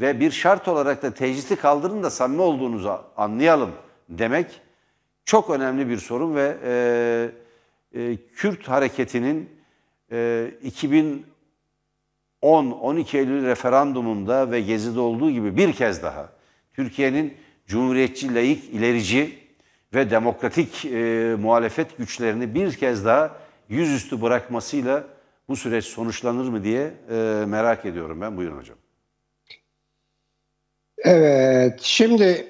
ve 0.00 0.20
bir 0.20 0.30
şart 0.30 0.68
olarak 0.68 1.02
da 1.02 1.14
tecriti 1.14 1.56
kaldırın 1.56 2.02
da 2.02 2.10
samimi 2.10 2.42
olduğunuzu 2.42 3.00
anlayalım 3.16 3.70
demek 4.08 4.60
çok 5.24 5.50
önemli 5.50 5.88
bir 5.88 5.98
sorun 5.98 6.34
ve 6.34 6.56
e, 6.64 8.00
e, 8.00 8.16
Kürt 8.36 8.68
hareketinin 8.68 9.50
e, 10.12 10.50
2010-12 12.42 13.16
Eylül 13.16 13.46
referandumunda 13.46 14.50
ve 14.50 14.60
Gezi'de 14.60 15.00
olduğu 15.00 15.30
gibi 15.30 15.56
bir 15.56 15.72
kez 15.72 16.02
daha 16.02 16.28
Türkiye'nin 16.72 17.34
cumhuriyetçi, 17.66 18.34
layık, 18.34 18.64
ilerici 18.64 19.38
ve 19.94 20.10
demokratik 20.10 20.84
e, 20.84 21.36
muhalefet 21.40 21.98
güçlerini 21.98 22.54
bir 22.54 22.72
kez 22.72 23.04
daha 23.04 23.43
yüzüstü 23.68 24.22
bırakmasıyla 24.22 25.04
bu 25.48 25.56
süreç 25.56 25.84
sonuçlanır 25.84 26.48
mı 26.48 26.64
diye 26.64 26.94
e, 27.10 27.44
merak 27.46 27.86
ediyorum 27.86 28.20
ben. 28.20 28.36
Buyurun 28.36 28.58
hocam. 28.58 28.76
Evet, 30.98 31.80
şimdi 31.82 32.48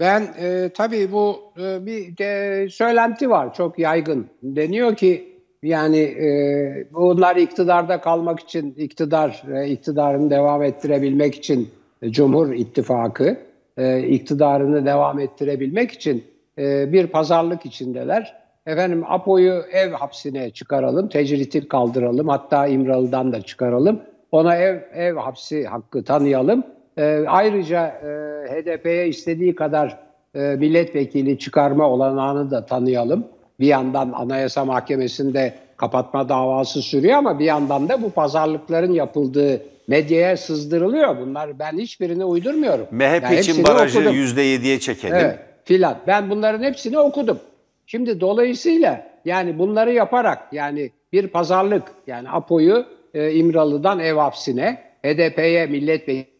ben 0.00 0.34
e, 0.38 0.70
tabii 0.74 1.12
bu 1.12 1.52
e, 1.58 1.86
bir 1.86 2.16
de 2.16 2.68
söylenti 2.70 3.30
var 3.30 3.54
çok 3.54 3.78
yaygın. 3.78 4.26
Deniyor 4.42 4.96
ki 4.96 5.36
yani 5.62 5.98
e, 5.98 6.88
bunlar 6.92 7.36
iktidarda 7.36 8.00
kalmak 8.00 8.40
için, 8.40 8.74
iktidar 8.74 9.42
e, 9.52 9.68
iktidarını 9.68 10.30
devam 10.30 10.62
ettirebilmek 10.62 11.34
için 11.34 11.70
e, 12.02 12.12
Cumhur 12.12 12.52
İttifakı 12.52 13.38
e, 13.76 14.00
iktidarını 14.02 14.86
devam 14.86 15.18
ettirebilmek 15.18 15.92
için 15.92 16.24
e, 16.58 16.92
bir 16.92 17.06
pazarlık 17.06 17.66
içindeler 17.66 18.45
Efendim 18.66 19.04
Apo'yu 19.08 19.62
ev 19.72 19.92
hapsine 19.92 20.50
çıkaralım, 20.50 21.08
tecriti 21.08 21.68
kaldıralım, 21.68 22.28
hatta 22.28 22.66
İmralı'dan 22.66 23.32
da 23.32 23.42
çıkaralım. 23.42 24.00
Ona 24.32 24.56
ev 24.56 24.78
ev 24.94 25.16
hapsi 25.16 25.64
hakkı 25.64 26.04
tanıyalım. 26.04 26.64
E, 26.98 27.24
ayrıca 27.28 27.86
e, 27.86 28.08
HDP'ye 28.52 29.08
istediği 29.08 29.54
kadar 29.54 29.98
e, 30.34 30.40
milletvekili 30.40 31.38
çıkarma 31.38 31.90
olanağını 31.90 32.50
da 32.50 32.66
tanıyalım. 32.66 33.24
Bir 33.60 33.66
yandan 33.66 34.12
Anayasa 34.12 34.64
Mahkemesi'nde 34.64 35.54
kapatma 35.76 36.28
davası 36.28 36.82
sürüyor 36.82 37.14
ama 37.14 37.38
bir 37.38 37.44
yandan 37.44 37.88
da 37.88 38.02
bu 38.02 38.10
pazarlıkların 38.10 38.92
yapıldığı 38.92 39.62
medyaya 39.88 40.36
sızdırılıyor. 40.36 41.20
Bunlar 41.20 41.58
ben 41.58 41.78
hiçbirini 41.78 42.24
uydurmuyorum. 42.24 42.86
MHP 42.90 43.22
yani 43.22 43.40
için 43.40 43.64
barajı 43.64 43.98
%7'ye 43.98 44.80
çekelim. 44.80 45.16
Evet, 45.16 45.38
filan. 45.64 45.96
Ben 46.06 46.30
bunların 46.30 46.62
hepsini 46.62 46.98
okudum. 46.98 47.38
Şimdi 47.86 48.20
dolayısıyla 48.20 49.06
yani 49.24 49.58
bunları 49.58 49.92
yaparak 49.92 50.52
yani 50.52 50.90
bir 51.12 51.28
pazarlık 51.28 51.92
yani 52.06 52.30
Apo'yu 52.30 52.86
e, 53.14 53.32
İmralı'dan 53.32 54.00
ev 54.00 54.14
hapsine, 54.14 54.82
HDP'ye 55.04 55.66
milletvekili 55.66 56.36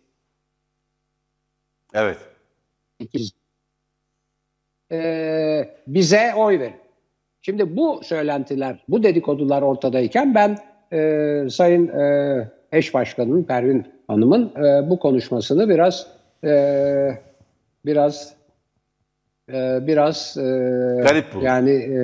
Evet. 1.95 2.19
e, 4.93 5.69
bize 5.87 6.35
oy 6.35 6.61
verin. 6.61 6.77
Şimdi 7.43 7.77
bu 7.77 8.01
söylentiler, 8.03 8.85
bu 8.89 9.03
dedikodular 9.03 9.63
ortadayken 9.63 10.35
ben 10.35 10.59
e, 10.93 11.51
Sayın 11.51 11.89
e, 11.89 12.49
eş 12.73 12.95
başkanının 12.95 13.43
Pervin 13.43 13.87
Hanım'ın 14.09 14.53
e, 14.65 14.91
bu 14.91 14.99
konuşmasını 14.99 15.69
biraz 15.69 16.07
e, 16.45 17.19
biraz 17.85 18.36
e, 19.53 19.87
biraz 19.87 20.37
e, 20.37 20.43
Garip 21.03 21.35
buldum. 21.35 21.47
yani 21.47 21.71
e, 21.71 22.01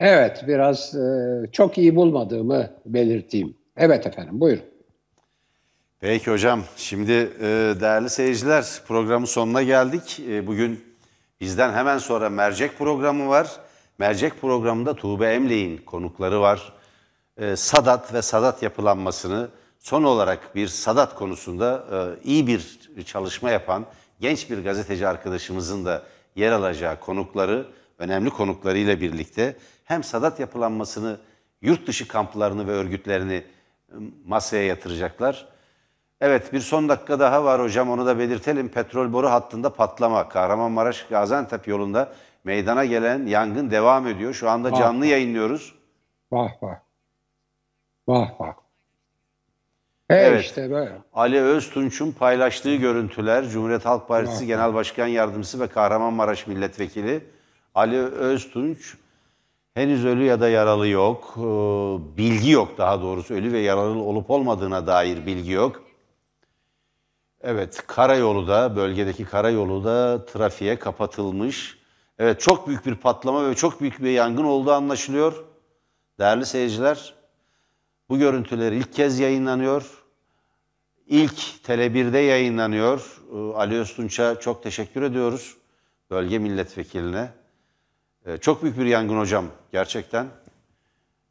evet 0.00 0.44
biraz 0.48 0.94
e, 0.94 1.46
çok 1.52 1.78
iyi 1.78 1.96
bulmadığımı 1.96 2.70
belirteyim. 2.86 3.54
Evet 3.76 4.06
efendim 4.06 4.40
buyurun. 4.40 4.64
Peki 6.00 6.30
hocam. 6.30 6.62
Şimdi 6.76 7.12
e, 7.12 7.74
değerli 7.80 8.10
seyirciler 8.10 8.64
programın 8.88 9.24
sonuna 9.26 9.62
geldik. 9.62 10.20
E, 10.28 10.46
bugün 10.46 10.84
bizden 11.40 11.72
hemen 11.72 11.98
sonra 11.98 12.30
mercek 12.30 12.78
programı 12.78 13.28
var. 13.28 13.48
Mercek 13.98 14.40
programında 14.40 14.94
Tuğbe 14.96 15.26
Emley'in 15.34 15.76
konukları 15.78 16.40
var. 16.40 16.72
E, 17.38 17.56
Sadat 17.56 18.14
ve 18.14 18.22
Sadat 18.22 18.62
yapılanmasını 18.62 19.48
son 19.78 20.02
olarak 20.04 20.54
bir 20.54 20.68
Sadat 20.68 21.14
konusunda 21.14 21.84
e, 21.92 22.28
iyi 22.28 22.46
bir 22.46 22.78
çalışma 23.06 23.50
yapan 23.50 23.84
genç 24.20 24.50
bir 24.50 24.64
gazeteci 24.64 25.06
arkadaşımızın 25.08 25.84
da 25.84 26.02
yer 26.34 26.52
alacağı 26.52 27.00
konukları, 27.00 27.66
önemli 27.98 28.30
konuklarıyla 28.30 29.00
birlikte 29.00 29.56
hem 29.84 30.04
Sadat 30.04 30.40
yapılanmasını, 30.40 31.18
yurt 31.62 31.86
dışı 31.86 32.08
kamplarını 32.08 32.66
ve 32.66 32.70
örgütlerini 32.70 33.34
e, 33.34 33.94
masaya 34.26 34.66
yatıracaklar. 34.66 35.48
Evet 36.20 36.52
bir 36.52 36.60
son 36.60 36.88
dakika 36.88 37.20
daha 37.20 37.44
var 37.44 37.62
hocam 37.62 37.90
onu 37.90 38.06
da 38.06 38.18
belirtelim. 38.18 38.68
Petrol 38.68 39.12
boru 39.12 39.30
hattında 39.30 39.72
patlama. 39.72 40.28
Kahramanmaraş 40.28 41.06
Gaziantep 41.06 41.68
yolunda 41.68 42.12
meydana 42.44 42.84
gelen 42.84 43.26
yangın 43.26 43.70
devam 43.70 44.06
ediyor. 44.06 44.34
Şu 44.34 44.50
anda 44.50 44.74
canlı 44.74 45.06
yayınlıyoruz. 45.06 45.74
Vah 46.32 46.62
vah. 46.62 46.76
Vah 48.08 48.40
vah. 48.40 48.63
Evet, 50.10 50.28
Evet. 50.32 50.44
işte 50.44 50.70
böyle. 50.70 50.92
Ali 51.12 51.40
Öztunç'un 51.40 52.12
paylaştığı 52.12 52.74
görüntüler 52.74 53.48
Cumhuriyet 53.48 53.84
Halk 53.84 54.08
Partisi 54.08 54.46
Genel 54.46 54.74
Başkan 54.74 55.06
Yardımcısı 55.06 55.60
ve 55.60 55.66
Kahramanmaraş 55.66 56.46
Milletvekili 56.46 57.24
Ali 57.74 57.98
Öztunç 57.98 58.94
henüz 59.74 60.04
ölü 60.04 60.24
ya 60.24 60.40
da 60.40 60.48
yaralı 60.48 60.88
yok. 60.88 61.34
Bilgi 62.16 62.50
yok 62.50 62.78
daha 62.78 63.00
doğrusu 63.00 63.34
ölü 63.34 63.52
ve 63.52 63.58
yaralı 63.58 63.98
olup 64.02 64.30
olmadığına 64.30 64.86
dair 64.86 65.26
bilgi 65.26 65.52
yok. 65.52 65.82
Evet 67.42 67.84
karayolu 67.86 68.48
da 68.48 68.76
bölgedeki 68.76 69.24
karayolu 69.24 69.84
da 69.84 70.24
trafiğe 70.26 70.78
kapatılmış. 70.78 71.78
Evet 72.18 72.40
çok 72.40 72.68
büyük 72.68 72.86
bir 72.86 72.94
patlama 72.94 73.50
ve 73.50 73.54
çok 73.54 73.80
büyük 73.80 74.02
bir 74.02 74.10
yangın 74.10 74.44
olduğu 74.44 74.72
anlaşılıyor. 74.72 75.44
Değerli 76.18 76.46
seyirciler 76.46 77.13
bu 78.08 78.18
görüntüler 78.18 78.72
ilk 78.72 78.92
kez 78.92 79.20
yayınlanıyor. 79.20 80.04
İlk 81.06 81.38
Tele1'de 81.66 82.18
yayınlanıyor. 82.18 83.20
Ee, 83.32 83.56
Ali 83.56 83.78
Öztunç'a 83.78 84.40
çok 84.40 84.62
teşekkür 84.62 85.02
ediyoruz. 85.02 85.56
Bölge 86.10 86.38
milletvekiline. 86.38 87.28
Ee, 88.26 88.36
Çok 88.36 88.62
büyük 88.62 88.78
bir 88.78 88.86
yangın 88.86 89.18
hocam 89.18 89.44
gerçekten. 89.72 90.26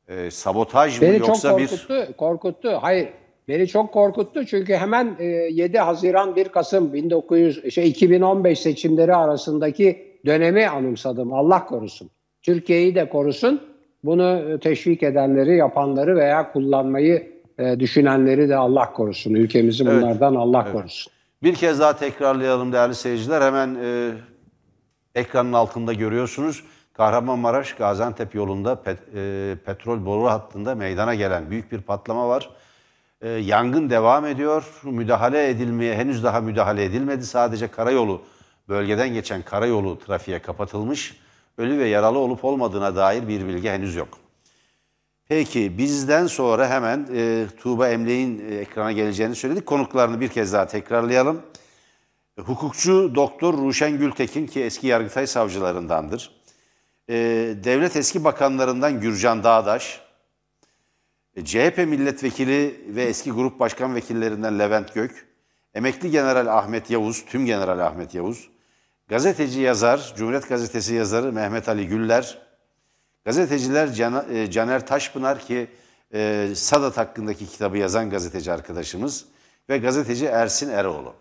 Ee, 0.08 0.32
sabotaj 0.32 1.02
mı 1.02 1.08
Beni 1.08 1.20
çok 1.20 1.28
yoksa 1.28 1.58
bir... 1.58 1.68
korkuttu. 1.68 2.18
Korkuttu. 2.18 2.70
Hayır. 2.82 3.10
Beni 3.48 3.68
çok 3.68 3.94
korkuttu 3.94 4.46
çünkü 4.46 4.74
hemen 4.74 5.16
e, 5.20 5.26
7 5.26 5.80
Haziran 5.80 6.36
1 6.36 6.50
Kasım 6.50 6.94
1900 6.94 7.74
şey 7.74 7.90
2015 7.90 8.60
seçimleri 8.60 9.16
arasındaki 9.16 10.18
dönemi 10.26 10.68
anımsadım. 10.68 11.34
Allah 11.34 11.66
korusun. 11.66 12.10
Türkiye'yi 12.42 12.96
de 12.96 13.10
korusun. 13.10 13.73
Bunu 14.04 14.60
teşvik 14.60 15.04
edenleri, 15.04 15.56
yapanları 15.58 16.16
veya 16.16 16.52
kullanmayı 16.52 17.32
e, 17.60 17.80
düşünenleri 17.80 18.50
de 18.50 18.56
Allah 18.56 18.94
korusun. 18.94 19.34
Ülkemizi 19.34 19.84
Evet. 19.84 19.94
bunlardan 20.04 20.36
Allah 20.36 20.72
korusun. 20.72 21.14
Bir 21.44 21.56
kez 21.56 21.80
daha 21.80 21.98
tekrarlayalım 21.98 22.74
değerli 22.74 22.96
seyirciler. 22.96 23.42
Hemen 23.42 23.76
e, 23.84 24.12
ekranın 25.16 25.54
altında 25.54 25.94
görüyorsunuz. 25.94 26.64
Kahramanmaraş 26.94 27.74
Gaziantep 27.74 28.36
yolunda 28.36 28.74
pet- 28.74 28.98
e, 29.16 29.56
petrol 29.66 30.06
boru 30.06 30.26
hattında 30.26 30.76
meydana 30.76 31.16
gelen 31.16 31.50
büyük 31.50 31.72
bir 31.72 31.82
patlama 31.82 32.28
var. 32.30 32.50
E, 33.22 33.30
yangın 33.30 33.90
devam 33.90 34.26
ediyor. 34.26 34.82
Müdahale 34.84 35.50
edilmeye 35.50 35.96
henüz 35.96 36.24
daha 36.24 36.42
müdahale 36.42 36.84
edilmedi. 36.84 37.26
Sadece 37.26 37.68
karayolu 37.68 38.22
bölgeden 38.70 39.14
geçen 39.14 39.42
karayolu 39.42 40.00
trafiğe 40.00 40.40
kapatılmış. 40.40 41.23
Ölü 41.58 41.80
ve 41.80 41.88
yaralı 41.88 42.20
olup 42.20 42.46
olmadığına 42.46 42.96
dair 42.96 43.28
bir 43.28 43.48
bilgi 43.48 43.70
henüz 43.70 43.96
yok. 43.96 44.24
Peki 45.28 45.78
bizden 45.78 46.28
sonra 46.28 46.70
hemen 46.70 47.08
e, 47.16 47.46
Tuğba 47.58 47.90
Emre'nin 47.90 48.52
e, 48.52 48.56
ekrana 48.56 48.92
geleceğini 48.92 49.36
söyledik. 49.36 49.66
Konuklarını 49.66 50.20
bir 50.20 50.28
kez 50.28 50.54
daha 50.54 50.68
tekrarlayalım. 50.68 51.42
Hukukçu 52.40 53.16
Doktor 53.16 53.58
Ruşen 53.58 53.98
Gültekin 53.98 54.48
ki 54.48 54.64
eski 54.64 54.88
Yargıtay 54.88 55.28
savcılarındandır. 55.28 56.32
E, 57.10 57.16
devlet 57.64 57.96
eski 57.96 58.24
bakanlarından 58.24 59.02
Gürcan 59.02 59.44
Dağdaş, 59.44 60.02
e, 61.36 61.46
CHP 61.46 61.78
milletvekili 61.78 62.82
ve 62.88 63.04
eski 63.04 63.32
grup 63.32 63.60
başkan 63.60 63.96
vekillerinden 63.96 64.60
Levent 64.60 64.94
Gök, 64.94 65.28
emekli 65.74 66.12
General 66.12 66.58
Ahmet 66.58 66.90
Yavuz, 66.90 67.26
tüm 67.26 67.46
General 67.46 67.80
Ahmet 67.80 68.16
Yavuz, 68.16 68.50
gazeteci 69.14 69.62
yazar, 69.62 70.14
Cumhuriyet 70.18 70.50
Gazetesi 70.50 70.94
yazarı 70.94 71.34
Mehmet 71.34 71.70
Ali 71.70 71.88
Güller, 71.88 72.38
gazeteciler 73.26 73.94
Can- 73.94 74.26
e, 74.36 74.52
Caner 74.52 74.88
Taşpınar 74.88 75.40
ki 75.40 75.68
e, 76.14 76.48
Sadat 76.56 76.98
hakkındaki 76.98 77.48
kitabı 77.48 77.78
yazan 77.78 78.10
gazeteci 78.10 78.52
arkadaşımız 78.52 79.26
ve 79.70 79.78
gazeteci 79.78 80.26
Ersin 80.26 80.70
Eroğlu. 80.70 81.14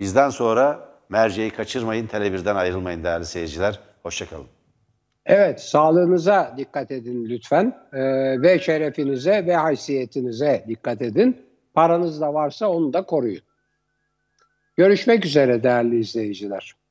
Bizden 0.00 0.30
sonra 0.30 0.88
merceği 1.08 1.50
kaçırmayın, 1.50 2.06
Tele1'den 2.06 2.56
ayrılmayın 2.56 3.04
değerli 3.04 3.26
seyirciler. 3.26 3.80
Hoşçakalın. 4.02 4.46
Evet, 5.26 5.60
sağlığınıza 5.60 6.54
dikkat 6.56 6.90
edin 6.90 7.24
lütfen 7.28 7.76
Ee, 7.92 7.98
ve 8.42 8.58
şerefinize 8.58 9.46
ve 9.46 9.56
haysiyetinize 9.56 10.64
dikkat 10.68 11.02
edin. 11.02 11.46
Paranız 11.74 12.20
da 12.20 12.34
varsa 12.34 12.68
onu 12.68 12.92
da 12.92 13.02
koruyun. 13.02 13.42
Görüşmek 14.76 15.26
üzere 15.26 15.62
değerli 15.62 15.98
izleyiciler. 16.00 16.81